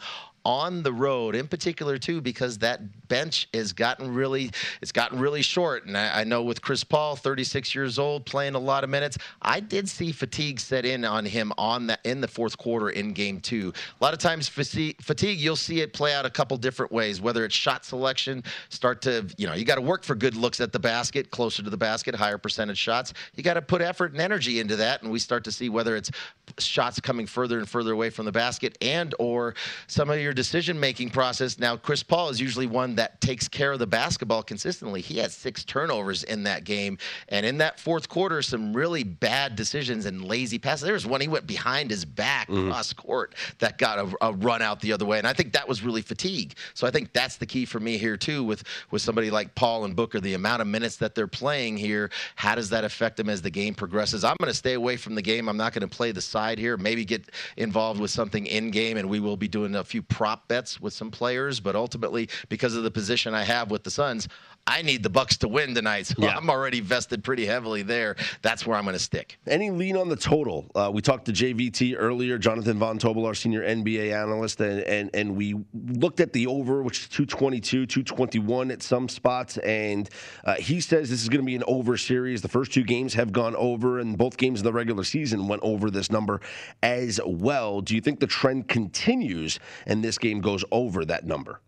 on 0.49 0.81
the 0.81 0.91
road, 0.91 1.35
in 1.35 1.47
particular 1.47 1.99
too, 1.99 2.21
because 2.21 2.57
that 2.57 3.07
bench 3.07 3.47
has 3.53 3.71
gotten 3.71 4.11
really 4.11 4.49
it's 4.81 4.91
gotten 4.91 5.19
really 5.19 5.43
short. 5.43 5.85
And 5.85 5.95
I, 5.95 6.21
I, 6.21 6.23
know 6.23 6.41
with 6.41 6.59
Chris 6.59 6.83
Paul, 6.83 7.15
36 7.15 7.75
years 7.75 7.99
old, 7.99 8.25
playing 8.25 8.55
a 8.55 8.59
lot 8.59 8.83
of 8.83 8.89
minutes, 8.89 9.15
I 9.43 9.59
did 9.59 9.87
see 9.87 10.11
fatigue 10.11 10.59
set 10.59 10.85
in 10.85 11.05
on 11.05 11.23
him 11.23 11.53
on 11.59 11.85
that 11.87 11.99
in 12.03 12.19
the 12.19 12.27
fourth 12.27 12.57
quarter 12.57 12.89
in 12.89 13.13
game 13.13 13.39
two. 13.41 13.71
A 14.01 14.03
lot 14.03 14.13
of 14.13 14.19
times 14.19 14.49
fatigue, 14.49 14.99
fatigue 14.99 15.39
you'll 15.39 15.55
see 15.55 15.81
it 15.81 15.93
play 15.93 16.15
out 16.15 16.25
a 16.25 16.31
couple 16.31 16.57
different 16.57 16.91
ways, 16.91 17.21
whether 17.21 17.45
it's 17.45 17.53
shot 17.53 17.85
selection, 17.85 18.43
start 18.69 19.03
to 19.03 19.27
you 19.37 19.45
know 19.45 19.53
you 19.53 19.65
got 19.65 19.75
to 19.75 19.81
work 19.81 20.03
for 20.03 20.15
good 20.15 20.35
looks 20.35 20.59
at 20.59 20.73
the 20.73 20.79
basket, 20.79 21.29
closer 21.29 21.61
to 21.61 21.69
the 21.69 21.77
basket, 21.77 22.15
higher 22.15 22.39
percentage 22.39 22.79
shots. 22.79 23.13
You 23.35 23.43
got 23.43 23.53
to 23.53 23.61
put 23.61 23.83
effort 23.83 24.13
and 24.13 24.21
energy 24.21 24.59
into 24.59 24.77
that, 24.77 25.03
and 25.03 25.11
we 25.11 25.19
start 25.19 25.43
to 25.43 25.51
see 25.51 25.69
whether 25.69 25.95
it's 25.95 26.09
shots 26.57 26.99
coming 26.99 27.27
further 27.27 27.59
and 27.59 27.69
further 27.69 27.93
away 27.93 28.09
from 28.09 28.25
the 28.25 28.31
basket, 28.31 28.79
and 28.81 29.13
or 29.19 29.53
some 29.85 30.09
of 30.09 30.19
your 30.19 30.33
decision 30.39 30.79
making 30.79 31.09
process. 31.09 31.59
Now, 31.59 31.75
Chris 31.75 32.01
Paul 32.01 32.29
is 32.29 32.39
usually 32.39 32.65
one 32.65 32.95
that 32.95 33.19
takes 33.19 33.49
care 33.49 33.73
of 33.73 33.79
the 33.79 33.85
basketball 33.85 34.41
consistently. 34.41 35.01
He 35.01 35.17
had 35.17 35.33
six 35.33 35.65
turnovers 35.65 36.23
in 36.23 36.43
that 36.43 36.63
game. 36.63 36.97
And 37.27 37.45
in 37.45 37.57
that 37.57 37.77
fourth 37.77 38.07
quarter, 38.07 38.41
some 38.41 38.71
really 38.71 39.03
bad 39.03 39.57
decisions 39.57 40.05
and 40.05 40.23
lazy 40.23 40.57
passes. 40.57 40.83
There 40.83 40.93
was 40.93 41.05
one 41.05 41.19
he 41.19 41.27
went 41.27 41.45
behind 41.45 41.89
his 41.89 42.05
back 42.05 42.47
mm-hmm. 42.47 42.69
cross 42.69 42.93
court 42.93 43.35
that 43.57 43.77
got 43.77 43.99
a, 43.99 44.15
a, 44.21 44.31
run 44.31 44.61
out 44.61 44.79
the 44.79 44.93
other 44.93 45.05
way. 45.05 45.17
And 45.17 45.27
I 45.27 45.33
think 45.33 45.51
that 45.51 45.67
was 45.67 45.83
really 45.83 46.01
fatigue. 46.01 46.53
So 46.73 46.87
I 46.87 46.91
think 46.91 47.11
that's 47.11 47.35
the 47.35 47.45
key 47.45 47.65
for 47.65 47.81
me 47.81 47.97
here, 47.97 48.15
too, 48.15 48.41
with, 48.41 48.63
with 48.91 49.01
somebody 49.01 49.29
like 49.29 49.53
Paul 49.55 49.83
and 49.83 49.93
Booker. 49.93 50.21
The 50.21 50.35
amount 50.35 50.61
of 50.61 50.69
minutes 50.69 50.95
that 50.97 51.15
they're 51.15 51.27
playing 51.27 51.75
here, 51.75 52.11
how 52.37 52.55
does 52.55 52.69
that 52.69 52.85
affect 52.85 53.17
them 53.17 53.27
as 53.27 53.41
the 53.41 53.49
game 53.49 53.75
progresses? 53.75 54.23
I'm 54.23 54.37
going 54.39 54.49
to 54.49 54.57
stay 54.57 54.75
away 54.75 54.95
from 54.95 55.15
the 55.15 55.21
game. 55.21 55.49
I'm 55.49 55.57
not 55.57 55.73
going 55.73 55.85
to 55.85 55.93
play 55.93 56.13
the 56.13 56.21
side 56.21 56.59
here. 56.59 56.77
Maybe 56.77 57.03
get 57.03 57.29
involved 57.57 57.99
with 57.99 58.11
something 58.11 58.45
in 58.45 58.71
game, 58.71 58.95
and 58.95 59.09
we 59.09 59.19
will 59.19 59.35
be 59.35 59.49
doing 59.49 59.75
a 59.75 59.83
few 59.83 60.01
prop 60.19 60.49
bets 60.49 60.81
with 60.81 60.91
some 60.91 61.09
players. 61.09 61.61
But 61.61 61.77
ultimately, 61.77 62.27
because 62.49 62.75
of 62.75 62.83
the 62.83 62.91
position 62.91 63.33
I 63.33 63.43
have 63.43 63.71
with 63.71 63.85
the 63.85 63.89
Suns, 63.89 64.27
I 64.67 64.81
need 64.81 65.03
the 65.03 65.09
Bucks 65.09 65.37
to 65.37 65.47
win 65.47 65.73
tonight. 65.73 66.07
So 66.07 66.15
yeah. 66.19 66.37
I'm 66.37 66.49
already 66.49 66.79
vested 66.79 67.23
pretty 67.23 67.45
heavily 67.45 67.81
there. 67.81 68.15
That's 68.41 68.65
where 68.65 68.77
I'm 68.77 68.83
going 68.83 68.93
to 68.93 68.99
stick. 68.99 69.39
Any 69.47 69.71
lean 69.71 69.97
on 69.97 70.09
the 70.09 70.15
total? 70.15 70.69
Uh, 70.75 70.91
we 70.93 71.01
talked 71.01 71.25
to 71.25 71.31
JVT 71.33 71.95
earlier, 71.97 72.37
Jonathan 72.37 72.77
Von 72.77 72.99
Tobel, 72.99 73.25
our 73.25 73.33
senior 73.33 73.61
NBA 73.63 74.13
analyst, 74.13 74.61
and, 74.61 74.81
and, 74.81 75.09
and 75.13 75.35
we 75.35 75.55
looked 75.73 76.19
at 76.19 76.33
the 76.33 76.47
over, 76.47 76.83
which 76.83 76.99
is 76.99 77.07
222, 77.07 77.85
221 77.85 78.71
at 78.71 78.83
some 78.83 79.09
spots. 79.09 79.57
And 79.59 80.09
uh, 80.43 80.55
he 80.55 80.79
says 80.81 81.09
this 81.09 81.21
is 81.21 81.29
going 81.29 81.41
to 81.41 81.45
be 81.45 81.55
an 81.55 81.63
over 81.67 81.97
series. 81.97 82.41
The 82.41 82.47
first 82.47 82.71
two 82.71 82.83
games 82.83 83.13
have 83.15 83.31
gone 83.31 83.55
over, 83.55 83.99
and 83.99 84.17
both 84.17 84.37
games 84.37 84.59
of 84.59 84.65
the 84.65 84.73
regular 84.73 85.03
season 85.03 85.47
went 85.47 85.63
over 85.63 85.89
this 85.89 86.11
number 86.11 86.41
as 86.83 87.19
well. 87.25 87.81
Do 87.81 87.95
you 87.95 88.01
think 88.01 88.19
the 88.19 88.27
trend 88.27 88.67
continues 88.67 89.59
and 89.85 90.03
this 90.03 90.17
game 90.17 90.41
goes 90.41 90.63
over 90.71 91.05
that 91.05 91.25
number? 91.25 91.61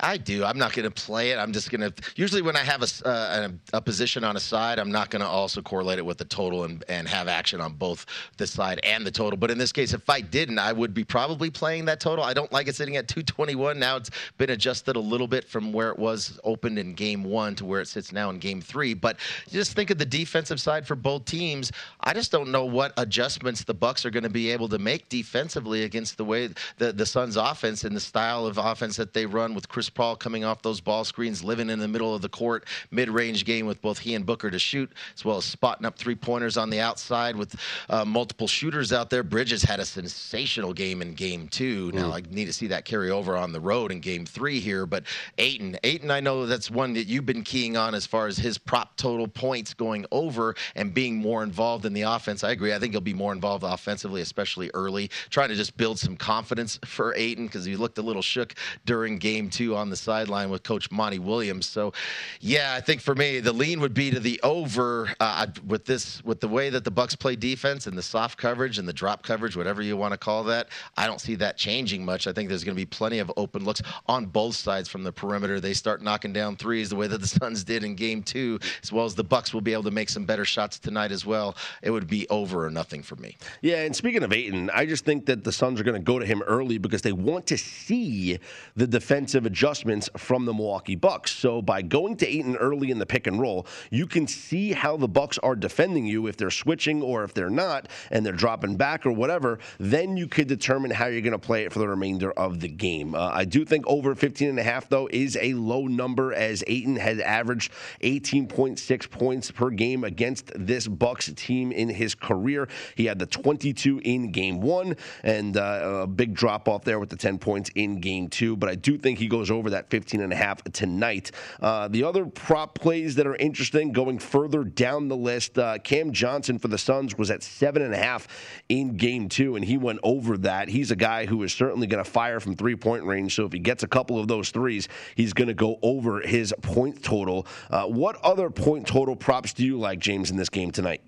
I 0.00 0.16
do. 0.16 0.44
I'm 0.44 0.58
not 0.58 0.72
going 0.72 0.90
to 0.90 0.90
play 0.90 1.30
it. 1.30 1.38
I'm 1.38 1.52
just 1.52 1.70
going 1.70 1.80
to. 1.80 1.94
Usually, 2.16 2.42
when 2.42 2.56
I 2.56 2.64
have 2.64 2.82
a, 2.82 3.08
uh, 3.08 3.48
a, 3.72 3.76
a, 3.76 3.80
position 3.80 4.24
on 4.24 4.36
a 4.36 4.40
side, 4.40 4.80
I'm 4.80 4.90
not 4.90 5.08
going 5.08 5.22
to 5.22 5.28
also 5.28 5.62
correlate 5.62 6.00
it 6.00 6.04
with 6.04 6.18
the 6.18 6.24
total 6.24 6.64
and, 6.64 6.82
and 6.88 7.06
have 7.06 7.28
action 7.28 7.60
on 7.60 7.74
both 7.74 8.04
the 8.36 8.44
side 8.44 8.80
and 8.82 9.06
the 9.06 9.12
total. 9.12 9.36
But 9.36 9.52
in 9.52 9.58
this 9.58 9.70
case, 9.70 9.92
if 9.92 10.10
I 10.10 10.20
didn't, 10.20 10.58
I 10.58 10.72
would 10.72 10.94
be 10.94 11.04
probably 11.04 11.48
playing 11.48 11.84
that 11.84 12.00
total. 12.00 12.24
I 12.24 12.34
don't 12.34 12.50
like 12.50 12.66
it 12.66 12.74
sitting 12.74 12.96
at 12.96 13.06
221. 13.06 13.78
Now 13.78 13.94
it's 13.94 14.10
been 14.36 14.50
adjusted 14.50 14.96
a 14.96 15.00
little 15.00 15.28
bit 15.28 15.44
from 15.44 15.72
where 15.72 15.90
it 15.90 15.98
was 15.98 16.40
opened 16.42 16.76
in 16.80 16.94
game 16.94 17.22
one 17.22 17.54
to 17.54 17.64
where 17.64 17.80
it 17.80 17.86
sits 17.86 18.10
now 18.10 18.30
in 18.30 18.40
game 18.40 18.60
three. 18.60 18.94
But 18.94 19.18
just 19.48 19.74
think 19.74 19.90
of 19.90 19.98
the 19.98 20.04
defensive 20.04 20.60
side 20.60 20.88
for 20.88 20.96
both 20.96 21.24
teams. 21.24 21.70
I 22.00 22.14
just 22.14 22.32
don't 22.32 22.50
know 22.50 22.64
what 22.64 22.94
adjustments 22.96 23.62
the 23.62 23.74
Bucks 23.74 24.04
are 24.04 24.10
going 24.10 24.24
to 24.24 24.28
be 24.28 24.50
able 24.50 24.68
to 24.70 24.78
make 24.78 25.08
defensively 25.08 25.84
against 25.84 26.16
the 26.16 26.24
way 26.24 26.48
the 26.78 26.92
the 26.92 27.06
Suns' 27.06 27.36
offense 27.36 27.84
and 27.84 27.94
the 27.94 28.00
style 28.00 28.44
of 28.44 28.58
offense 28.58 28.96
that 28.96 29.12
they 29.12 29.24
run 29.24 29.54
with 29.54 29.68
Chris 29.68 29.83
Chris 29.84 29.90
Paul 29.90 30.16
coming 30.16 30.44
off 30.44 30.62
those 30.62 30.80
ball 30.80 31.04
screens, 31.04 31.44
living 31.44 31.68
in 31.68 31.78
the 31.78 31.86
middle 31.86 32.14
of 32.14 32.22
the 32.22 32.28
court, 32.30 32.64
mid 32.90 33.10
range 33.10 33.44
game 33.44 33.66
with 33.66 33.82
both 33.82 33.98
he 33.98 34.14
and 34.14 34.24
Booker 34.24 34.50
to 34.50 34.58
shoot, 34.58 34.90
as 35.14 35.26
well 35.26 35.36
as 35.36 35.44
spotting 35.44 35.84
up 35.84 35.98
three 35.98 36.14
pointers 36.14 36.56
on 36.56 36.70
the 36.70 36.80
outside 36.80 37.36
with 37.36 37.54
uh, 37.90 38.02
multiple 38.02 38.48
shooters 38.48 38.94
out 38.94 39.10
there. 39.10 39.22
Bridges 39.22 39.62
had 39.62 39.80
a 39.80 39.84
sensational 39.84 40.72
game 40.72 41.02
in 41.02 41.12
game 41.12 41.48
two. 41.48 41.92
Now, 41.92 42.12
mm. 42.12 42.14
I 42.14 42.22
need 42.34 42.46
to 42.46 42.52
see 42.54 42.66
that 42.68 42.86
carry 42.86 43.10
over 43.10 43.36
on 43.36 43.52
the 43.52 43.60
road 43.60 43.92
in 43.92 44.00
game 44.00 44.24
three 44.24 44.58
here. 44.58 44.86
But 44.86 45.04
Ayton, 45.36 45.76
Ayton, 45.84 46.10
I 46.10 46.20
know 46.20 46.46
that's 46.46 46.70
one 46.70 46.94
that 46.94 47.06
you've 47.06 47.26
been 47.26 47.42
keying 47.42 47.76
on 47.76 47.94
as 47.94 48.06
far 48.06 48.26
as 48.26 48.38
his 48.38 48.56
prop 48.56 48.96
total 48.96 49.28
points 49.28 49.74
going 49.74 50.06
over 50.12 50.54
and 50.76 50.94
being 50.94 51.16
more 51.16 51.42
involved 51.42 51.84
in 51.84 51.92
the 51.92 52.02
offense. 52.02 52.42
I 52.42 52.52
agree. 52.52 52.72
I 52.72 52.78
think 52.78 52.94
he'll 52.94 53.02
be 53.02 53.12
more 53.12 53.34
involved 53.34 53.64
offensively, 53.64 54.22
especially 54.22 54.70
early, 54.72 55.10
trying 55.28 55.50
to 55.50 55.54
just 55.54 55.76
build 55.76 55.98
some 55.98 56.16
confidence 56.16 56.78
for 56.86 57.14
Ayton 57.16 57.44
because 57.44 57.66
he 57.66 57.76
looked 57.76 57.98
a 57.98 58.02
little 58.02 58.22
shook 58.22 58.54
during 58.86 59.18
game 59.18 59.50
two 59.50 59.73
on 59.76 59.90
the 59.90 59.96
sideline 59.96 60.50
with 60.50 60.62
Coach 60.62 60.90
Monty 60.90 61.18
Williams. 61.18 61.66
So, 61.66 61.92
yeah, 62.40 62.74
I 62.76 62.80
think 62.80 63.00
for 63.00 63.14
me 63.14 63.40
the 63.40 63.52
lean 63.52 63.80
would 63.80 63.94
be 63.94 64.10
to 64.10 64.20
the 64.20 64.40
over 64.42 65.10
uh, 65.20 65.46
with 65.66 65.84
this 65.84 66.24
with 66.24 66.40
the 66.40 66.48
way 66.48 66.70
that 66.70 66.84
the 66.84 66.90
Bucks 66.90 67.14
play 67.14 67.36
defense 67.36 67.86
and 67.86 67.96
the 67.96 68.02
soft 68.02 68.38
coverage 68.38 68.78
and 68.78 68.86
the 68.86 68.92
drop 68.92 69.22
coverage, 69.22 69.56
whatever 69.56 69.82
you 69.82 69.96
want 69.96 70.12
to 70.12 70.18
call 70.18 70.44
that. 70.44 70.68
I 70.96 71.06
don't 71.06 71.20
see 71.20 71.34
that 71.36 71.56
changing 71.56 72.04
much. 72.04 72.26
I 72.26 72.32
think 72.32 72.48
there's 72.48 72.64
going 72.64 72.76
to 72.76 72.80
be 72.80 72.86
plenty 72.86 73.18
of 73.18 73.32
open 73.36 73.64
looks 73.64 73.82
on 74.06 74.26
both 74.26 74.54
sides 74.54 74.88
from 74.88 75.02
the 75.02 75.12
perimeter. 75.12 75.60
They 75.60 75.74
start 75.74 76.02
knocking 76.02 76.32
down 76.32 76.56
threes 76.56 76.90
the 76.90 76.96
way 76.96 77.06
that 77.06 77.20
the 77.20 77.26
Suns 77.34 77.64
did 77.64 77.84
in 77.84 77.94
Game 77.94 78.22
Two, 78.22 78.58
as 78.82 78.92
well 78.92 79.04
as 79.04 79.14
the 79.14 79.24
Bucks 79.24 79.52
will 79.52 79.60
be 79.60 79.72
able 79.72 79.84
to 79.84 79.90
make 79.90 80.08
some 80.08 80.24
better 80.24 80.44
shots 80.44 80.78
tonight 80.78 81.12
as 81.12 81.26
well. 81.26 81.56
It 81.82 81.90
would 81.90 82.06
be 82.06 82.28
over 82.28 82.66
or 82.66 82.70
nothing 82.70 83.02
for 83.02 83.16
me. 83.16 83.36
Yeah, 83.62 83.84
and 83.84 83.94
speaking 83.94 84.22
of 84.22 84.32
Ayton, 84.32 84.70
I 84.70 84.86
just 84.86 85.04
think 85.04 85.26
that 85.26 85.44
the 85.44 85.52
Suns 85.52 85.80
are 85.80 85.84
going 85.84 86.00
to 86.00 86.02
go 86.02 86.18
to 86.18 86.26
him 86.26 86.42
early 86.42 86.78
because 86.78 87.02
they 87.02 87.12
want 87.12 87.46
to 87.48 87.58
see 87.58 88.38
the 88.76 88.86
defensive 88.86 89.46
adjustment 89.46 89.63
adjustments 89.64 90.10
from 90.18 90.44
the 90.44 90.52
Milwaukee 90.52 90.94
Bucks. 90.94 91.32
So 91.32 91.62
by 91.62 91.80
going 91.80 92.18
to 92.18 92.28
Ayton 92.28 92.54
early 92.56 92.90
in 92.90 92.98
the 92.98 93.06
pick 93.06 93.26
and 93.26 93.40
roll, 93.40 93.66
you 93.90 94.06
can 94.06 94.26
see 94.26 94.72
how 94.72 94.98
the 94.98 95.08
Bucks 95.08 95.38
are 95.38 95.56
defending 95.56 96.04
you 96.04 96.26
if 96.26 96.36
they're 96.36 96.50
switching 96.50 97.00
or 97.00 97.24
if 97.24 97.32
they're 97.32 97.48
not 97.48 97.88
and 98.10 98.26
they're 98.26 98.34
dropping 98.34 98.76
back 98.76 99.06
or 99.06 99.12
whatever. 99.12 99.58
Then 99.80 100.18
you 100.18 100.28
could 100.28 100.48
determine 100.48 100.90
how 100.90 101.06
you're 101.06 101.22
going 101.22 101.32
to 101.32 101.38
play 101.38 101.64
it 101.64 101.72
for 101.72 101.78
the 101.78 101.88
remainder 101.88 102.30
of 102.32 102.60
the 102.60 102.68
game. 102.68 103.14
Uh, 103.14 103.30
I 103.32 103.46
do 103.46 103.64
think 103.64 103.86
over 103.86 104.14
15 104.14 104.50
and 104.50 104.58
a 104.58 104.62
half 104.62 104.90
though 104.90 105.08
is 105.10 105.38
a 105.40 105.54
low 105.54 105.86
number 105.86 106.34
as 106.34 106.62
Ayton 106.66 106.96
has 106.96 107.18
averaged 107.20 107.72
18.6 108.02 109.10
points 109.10 109.50
per 109.50 109.70
game 109.70 110.04
against 110.04 110.52
this 110.54 110.86
Bucks 110.86 111.32
team 111.36 111.72
in 111.72 111.88
his 111.88 112.14
career. 112.14 112.68
He 112.96 113.06
had 113.06 113.18
the 113.18 113.24
22 113.24 114.02
in 114.04 114.30
game 114.30 114.60
one 114.60 114.98
and 115.22 115.56
uh, 115.56 116.02
a 116.02 116.06
big 116.06 116.34
drop 116.34 116.68
off 116.68 116.84
there 116.84 116.98
with 116.98 117.08
the 117.08 117.16
10 117.16 117.38
points 117.38 117.70
in 117.74 118.00
game 118.00 118.28
two. 118.28 118.58
But 118.58 118.68
I 118.68 118.74
do 118.74 118.98
think 118.98 119.18
he 119.18 119.26
goes 119.26 119.50
over 119.54 119.70
that 119.70 119.90
15 119.90 120.20
and 120.20 120.32
a 120.32 120.36
half 120.36 120.62
tonight. 120.64 121.30
Uh, 121.60 121.88
the 121.88 122.04
other 122.04 122.26
prop 122.26 122.74
plays 122.74 123.14
that 123.14 123.26
are 123.26 123.36
interesting 123.36 123.92
going 123.92 124.18
further 124.18 124.64
down 124.64 125.08
the 125.08 125.16
list, 125.16 125.58
uh, 125.58 125.78
Cam 125.78 126.12
Johnson 126.12 126.58
for 126.58 126.68
the 126.68 126.78
Suns 126.78 127.16
was 127.16 127.30
at 127.30 127.42
seven 127.42 127.82
and 127.82 127.94
a 127.94 127.96
half 127.96 128.28
in 128.68 128.96
game 128.96 129.28
two, 129.28 129.56
and 129.56 129.64
he 129.64 129.78
went 129.78 130.00
over 130.02 130.36
that. 130.38 130.68
He's 130.68 130.90
a 130.90 130.96
guy 130.96 131.26
who 131.26 131.42
is 131.42 131.52
certainly 131.52 131.86
going 131.86 132.02
to 132.02 132.10
fire 132.10 132.40
from 132.40 132.56
three 132.56 132.76
point 132.76 133.04
range. 133.04 133.34
So 133.34 133.44
if 133.44 133.52
he 133.52 133.58
gets 133.58 133.82
a 133.82 133.88
couple 133.88 134.18
of 134.18 134.28
those 134.28 134.50
threes, 134.50 134.88
he's 135.14 135.32
going 135.32 135.48
to 135.48 135.54
go 135.54 135.78
over 135.82 136.20
his 136.20 136.54
point 136.62 137.02
total. 137.02 137.46
Uh, 137.70 137.86
what 137.86 138.16
other 138.16 138.50
point 138.50 138.86
total 138.86 139.16
props 139.16 139.52
do 139.52 139.64
you 139.64 139.78
like, 139.78 139.98
James, 139.98 140.30
in 140.30 140.36
this 140.36 140.48
game 140.48 140.70
tonight? 140.70 141.00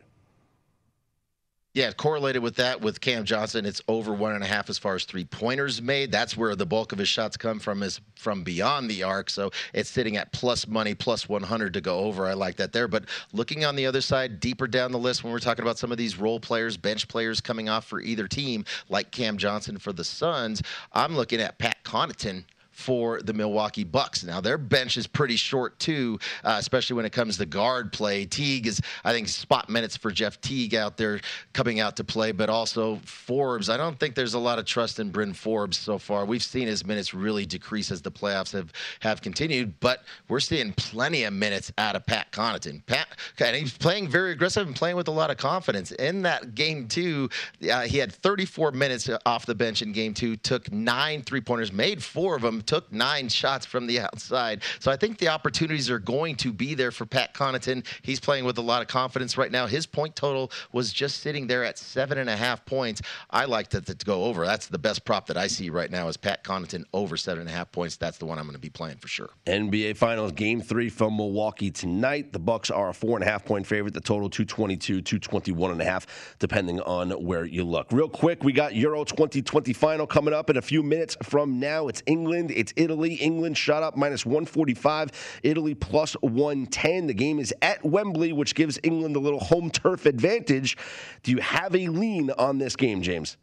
Yeah, 1.76 1.92
correlated 1.92 2.42
with 2.42 2.54
that 2.56 2.80
with 2.80 3.02
Cam 3.02 3.26
Johnson, 3.26 3.66
it's 3.66 3.82
over 3.86 4.14
one 4.14 4.32
and 4.32 4.42
a 4.42 4.46
half 4.46 4.70
as 4.70 4.78
far 4.78 4.94
as 4.94 5.04
three 5.04 5.26
pointers 5.26 5.82
made. 5.82 6.10
That's 6.10 6.34
where 6.34 6.56
the 6.56 6.64
bulk 6.64 6.92
of 6.92 6.98
his 6.98 7.06
shots 7.06 7.36
come 7.36 7.58
from 7.58 7.82
is 7.82 8.00
from 8.14 8.42
beyond 8.44 8.90
the 8.90 9.02
arc. 9.02 9.28
So 9.28 9.50
it's 9.74 9.90
sitting 9.90 10.16
at 10.16 10.32
plus 10.32 10.66
money, 10.66 10.94
plus 10.94 11.28
100 11.28 11.74
to 11.74 11.82
go 11.82 11.98
over. 11.98 12.24
I 12.24 12.32
like 12.32 12.56
that 12.56 12.72
there. 12.72 12.88
But 12.88 13.04
looking 13.34 13.66
on 13.66 13.76
the 13.76 13.84
other 13.84 14.00
side, 14.00 14.40
deeper 14.40 14.66
down 14.66 14.90
the 14.90 14.98
list, 14.98 15.22
when 15.22 15.34
we're 15.34 15.38
talking 15.38 15.64
about 15.64 15.76
some 15.76 15.92
of 15.92 15.98
these 15.98 16.18
role 16.18 16.40
players, 16.40 16.78
bench 16.78 17.08
players 17.08 17.42
coming 17.42 17.68
off 17.68 17.84
for 17.84 18.00
either 18.00 18.26
team, 18.26 18.64
like 18.88 19.10
Cam 19.10 19.36
Johnson 19.36 19.76
for 19.76 19.92
the 19.92 20.02
Suns, 20.02 20.62
I'm 20.94 21.14
looking 21.14 21.42
at 21.42 21.58
Pat 21.58 21.76
Connaughton 21.84 22.44
for 22.76 23.22
the 23.22 23.32
Milwaukee 23.32 23.84
Bucks. 23.84 24.22
Now 24.22 24.40
their 24.40 24.58
bench 24.58 24.98
is 24.98 25.06
pretty 25.06 25.36
short 25.36 25.78
too, 25.78 26.18
uh, 26.44 26.56
especially 26.58 26.94
when 26.94 27.06
it 27.06 27.12
comes 27.12 27.38
to 27.38 27.46
guard 27.46 27.90
play. 27.90 28.26
Teague 28.26 28.66
is, 28.66 28.82
I 29.02 29.12
think, 29.12 29.28
spot 29.28 29.70
minutes 29.70 29.96
for 29.96 30.10
Jeff 30.10 30.38
Teague 30.42 30.74
out 30.74 30.98
there 30.98 31.20
coming 31.54 31.80
out 31.80 31.96
to 31.96 32.04
play, 32.04 32.32
but 32.32 32.50
also 32.50 32.96
Forbes. 33.04 33.70
I 33.70 33.78
don't 33.78 33.98
think 33.98 34.14
there's 34.14 34.34
a 34.34 34.38
lot 34.38 34.58
of 34.58 34.66
trust 34.66 35.00
in 35.00 35.10
Bryn 35.10 35.32
Forbes 35.32 35.78
so 35.78 35.96
far. 35.96 36.26
We've 36.26 36.42
seen 36.42 36.68
his 36.68 36.84
minutes 36.84 37.14
really 37.14 37.46
decrease 37.46 37.90
as 37.90 38.02
the 38.02 38.10
playoffs 38.10 38.52
have 38.52 38.72
have 39.00 39.22
continued, 39.22 39.80
but 39.80 40.04
we're 40.28 40.40
seeing 40.40 40.74
plenty 40.74 41.24
of 41.24 41.32
minutes 41.32 41.72
out 41.78 41.96
of 41.96 42.04
Pat 42.04 42.30
Connaughton. 42.30 42.84
Pat, 42.84 43.08
and 43.40 43.56
he's 43.56 43.76
playing 43.76 44.08
very 44.08 44.32
aggressive 44.32 44.66
and 44.66 44.76
playing 44.76 44.96
with 44.96 45.08
a 45.08 45.12
lot 45.12 45.30
of 45.30 45.38
confidence. 45.38 45.92
In 45.92 46.22
that 46.22 46.54
game 46.54 46.88
two, 46.88 47.30
uh, 47.72 47.82
he 47.82 47.96
had 47.96 48.12
34 48.12 48.72
minutes 48.72 49.08
off 49.24 49.46
the 49.46 49.54
bench 49.54 49.80
in 49.80 49.92
game 49.92 50.12
two, 50.12 50.36
took 50.36 50.70
nine 50.70 51.22
three 51.22 51.40
pointers, 51.40 51.72
made 51.72 52.02
four 52.02 52.36
of 52.36 52.42
them 52.42 52.60
took 52.66 52.92
nine 52.92 53.28
shots 53.28 53.66
from 53.66 53.86
the 53.86 54.00
outside. 54.00 54.62
So 54.78 54.90
I 54.90 54.96
think 54.96 55.18
the 55.18 55.28
opportunities 55.28 55.90
are 55.90 55.98
going 55.98 56.36
to 56.36 56.52
be 56.52 56.74
there 56.74 56.90
for 56.90 57.06
Pat 57.06 57.34
Connaughton. 57.34 57.86
He's 58.02 58.20
playing 58.20 58.44
with 58.44 58.58
a 58.58 58.62
lot 58.62 58.82
of 58.82 58.88
confidence 58.88 59.36
right 59.36 59.50
now. 59.50 59.66
His 59.66 59.86
point 59.86 60.16
total 60.16 60.50
was 60.72 60.92
just 60.92 61.20
sitting 61.20 61.46
there 61.46 61.64
at 61.64 61.78
seven 61.78 62.18
and 62.18 62.30
a 62.30 62.36
half 62.36 62.64
points. 62.66 63.02
I 63.30 63.44
like 63.44 63.70
that 63.70 63.86
to 63.86 63.94
go 63.94 64.24
over. 64.24 64.44
That's 64.46 64.66
the 64.66 64.78
best 64.78 65.04
prop 65.04 65.26
that 65.26 65.36
I 65.36 65.46
see 65.46 65.70
right 65.70 65.90
now 65.90 66.08
is 66.08 66.16
Pat 66.16 66.44
Connaughton 66.44 66.84
over 66.92 67.16
seven 67.16 67.42
and 67.42 67.50
a 67.50 67.52
half 67.52 67.70
points. 67.72 67.96
That's 67.96 68.18
the 68.18 68.26
one 68.26 68.38
I'm 68.38 68.44
going 68.44 68.54
to 68.54 68.60
be 68.60 68.70
playing 68.70 68.98
for 68.98 69.08
sure. 69.08 69.30
NBA 69.46 69.96
Finals 69.96 70.32
Game 70.32 70.60
Three 70.60 70.88
from 70.88 71.16
Milwaukee 71.16 71.70
tonight. 71.70 72.32
The 72.32 72.38
Bucks 72.38 72.70
are 72.70 72.90
a 72.90 72.94
four 72.94 73.16
and 73.16 73.26
a 73.26 73.30
half 73.30 73.44
point 73.44 73.66
favorite. 73.66 73.94
The 73.94 74.00
total 74.00 74.28
222, 74.28 75.02
221 75.02 75.70
and 75.70 75.80
a 75.80 75.84
half, 75.84 76.36
depending 76.38 76.80
on 76.80 77.10
where 77.10 77.44
you 77.44 77.64
look. 77.64 77.92
Real 77.92 78.08
quick, 78.08 78.44
we 78.44 78.52
got 78.52 78.74
Euro 78.74 79.04
2020 79.04 79.72
final 79.72 80.06
coming 80.06 80.34
up 80.34 80.50
in 80.50 80.56
a 80.56 80.62
few 80.62 80.82
minutes 80.82 81.16
from 81.22 81.58
now. 81.60 81.88
It's 81.88 82.02
England. 82.06 82.50
It's 82.56 82.72
Italy. 82.76 83.14
England 83.14 83.56
shot 83.56 83.82
up 83.82 83.96
minus 83.96 84.24
145. 84.24 85.40
Italy 85.42 85.74
plus 85.74 86.14
110. 86.14 87.06
The 87.06 87.14
game 87.14 87.38
is 87.38 87.54
at 87.62 87.84
Wembley, 87.84 88.32
which 88.32 88.54
gives 88.54 88.78
England 88.82 89.16
a 89.16 89.20
little 89.20 89.40
home 89.40 89.70
turf 89.70 90.06
advantage. 90.06 90.76
Do 91.22 91.30
you 91.30 91.38
have 91.38 91.74
a 91.74 91.88
lean 91.88 92.30
on 92.32 92.58
this 92.58 92.76
game, 92.76 93.02
James? 93.02 93.36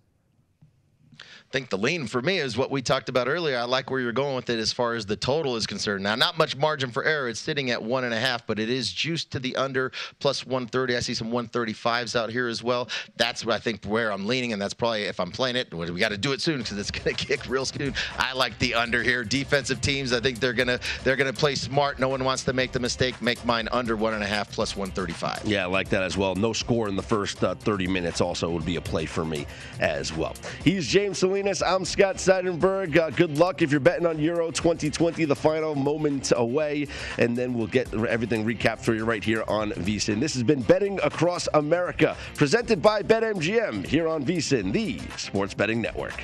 Think 1.53 1.69
the 1.69 1.77
lean 1.77 2.07
for 2.07 2.19
me 2.19 2.39
is 2.39 2.57
what 2.57 2.71
we 2.71 2.81
talked 2.81 3.09
about 3.09 3.27
earlier. 3.27 3.59
I 3.59 3.65
like 3.65 3.91
where 3.91 3.99
you're 3.99 4.11
going 4.11 4.35
with 4.35 4.49
it 4.49 4.57
as 4.57 4.73
far 4.73 4.95
as 4.95 5.05
the 5.05 5.15
total 5.15 5.55
is 5.55 5.67
concerned. 5.67 6.03
Now, 6.03 6.15
not 6.15 6.35
much 6.35 6.57
margin 6.57 6.89
for 6.89 7.03
error. 7.03 7.29
It's 7.29 7.39
sitting 7.39 7.69
at 7.69 7.81
one 7.81 8.05
and 8.05 8.13
a 8.13 8.19
half, 8.19 8.47
but 8.47 8.57
it 8.57 8.71
is 8.71 8.91
juiced 8.91 9.29
to 9.33 9.39
the 9.39 9.55
under 9.55 9.91
plus 10.19 10.47
130. 10.47 10.95
I 10.95 10.99
see 10.99 11.13
some 11.13 11.31
135s 11.31 12.15
out 12.15 12.31
here 12.31 12.47
as 12.47 12.63
well. 12.63 12.89
That's 13.17 13.45
what 13.45 13.53
I 13.53 13.59
think 13.59 13.85
where 13.85 14.11
I'm 14.11 14.25
leaning, 14.25 14.51
and 14.51 14.59
that's 14.59 14.73
probably 14.73 15.03
if 15.03 15.19
I'm 15.19 15.29
playing 15.29 15.55
it. 15.55 15.71
We 15.71 15.99
got 15.99 16.09
to 16.09 16.17
do 16.17 16.31
it 16.31 16.41
soon 16.41 16.57
because 16.57 16.79
it's 16.79 16.89
going 16.89 17.15
to 17.15 17.25
kick 17.25 17.47
real 17.47 17.65
soon. 17.65 17.93
I 18.17 18.33
like 18.33 18.57
the 18.57 18.73
under 18.73 19.03
here. 19.03 19.23
Defensive 19.23 19.79
teams, 19.79 20.11
I 20.11 20.19
think 20.19 20.39
they're 20.39 20.53
gonna 20.53 20.79
they're 21.03 21.15
gonna 21.15 21.31
play 21.31 21.53
smart. 21.53 21.99
No 21.99 22.09
one 22.09 22.23
wants 22.23 22.43
to 22.45 22.53
make 22.53 22.71
the 22.71 22.79
mistake. 22.79 23.21
Make 23.21 23.45
mine 23.45 23.69
under 23.71 23.95
one 23.95 24.15
and 24.15 24.23
a 24.23 24.27
half 24.27 24.51
plus 24.51 24.75
135. 24.75 25.43
Yeah, 25.45 25.63
I 25.63 25.67
like 25.67 25.89
that 25.89 26.01
as 26.01 26.17
well. 26.17 26.33
No 26.33 26.51
score 26.51 26.87
in 26.87 26.95
the 26.95 27.03
first 27.03 27.43
uh, 27.43 27.53
30 27.53 27.85
minutes 27.87 28.21
also 28.21 28.49
would 28.49 28.65
be 28.65 28.77
a 28.77 28.81
play 28.81 29.05
for 29.05 29.23
me 29.23 29.45
as 29.79 30.11
well. 30.15 30.33
He's 30.63 30.87
James 30.87 31.19
I'm 31.43 31.83
Scott 31.83 32.15
Seidenberg. 32.15 32.97
Uh, 32.97 33.09
good 33.09 33.37
luck 33.37 33.61
if 33.61 33.69
you're 33.69 33.81
betting 33.81 34.05
on 34.05 34.17
Euro 34.17 34.49
2020, 34.49 35.25
the 35.25 35.35
final 35.35 35.75
moment 35.75 36.31
away, 36.37 36.87
and 37.17 37.37
then 37.37 37.53
we'll 37.53 37.67
get 37.67 37.93
everything 37.93 38.45
recapped 38.45 38.79
for 38.79 38.93
you 38.93 39.03
right 39.03 39.21
here 39.21 39.43
on 39.49 39.71
VSIN. 39.71 40.21
This 40.21 40.33
has 40.35 40.43
been 40.43 40.61
Betting 40.61 41.01
Across 41.03 41.49
America, 41.53 42.15
presented 42.35 42.81
by 42.81 43.01
BetMGM 43.01 43.85
here 43.85 44.07
on 44.07 44.23
VSIN, 44.23 44.71
the 44.71 44.99
Sports 45.17 45.53
Betting 45.53 45.81
Network. 45.81 46.23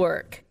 Network. 0.01 0.43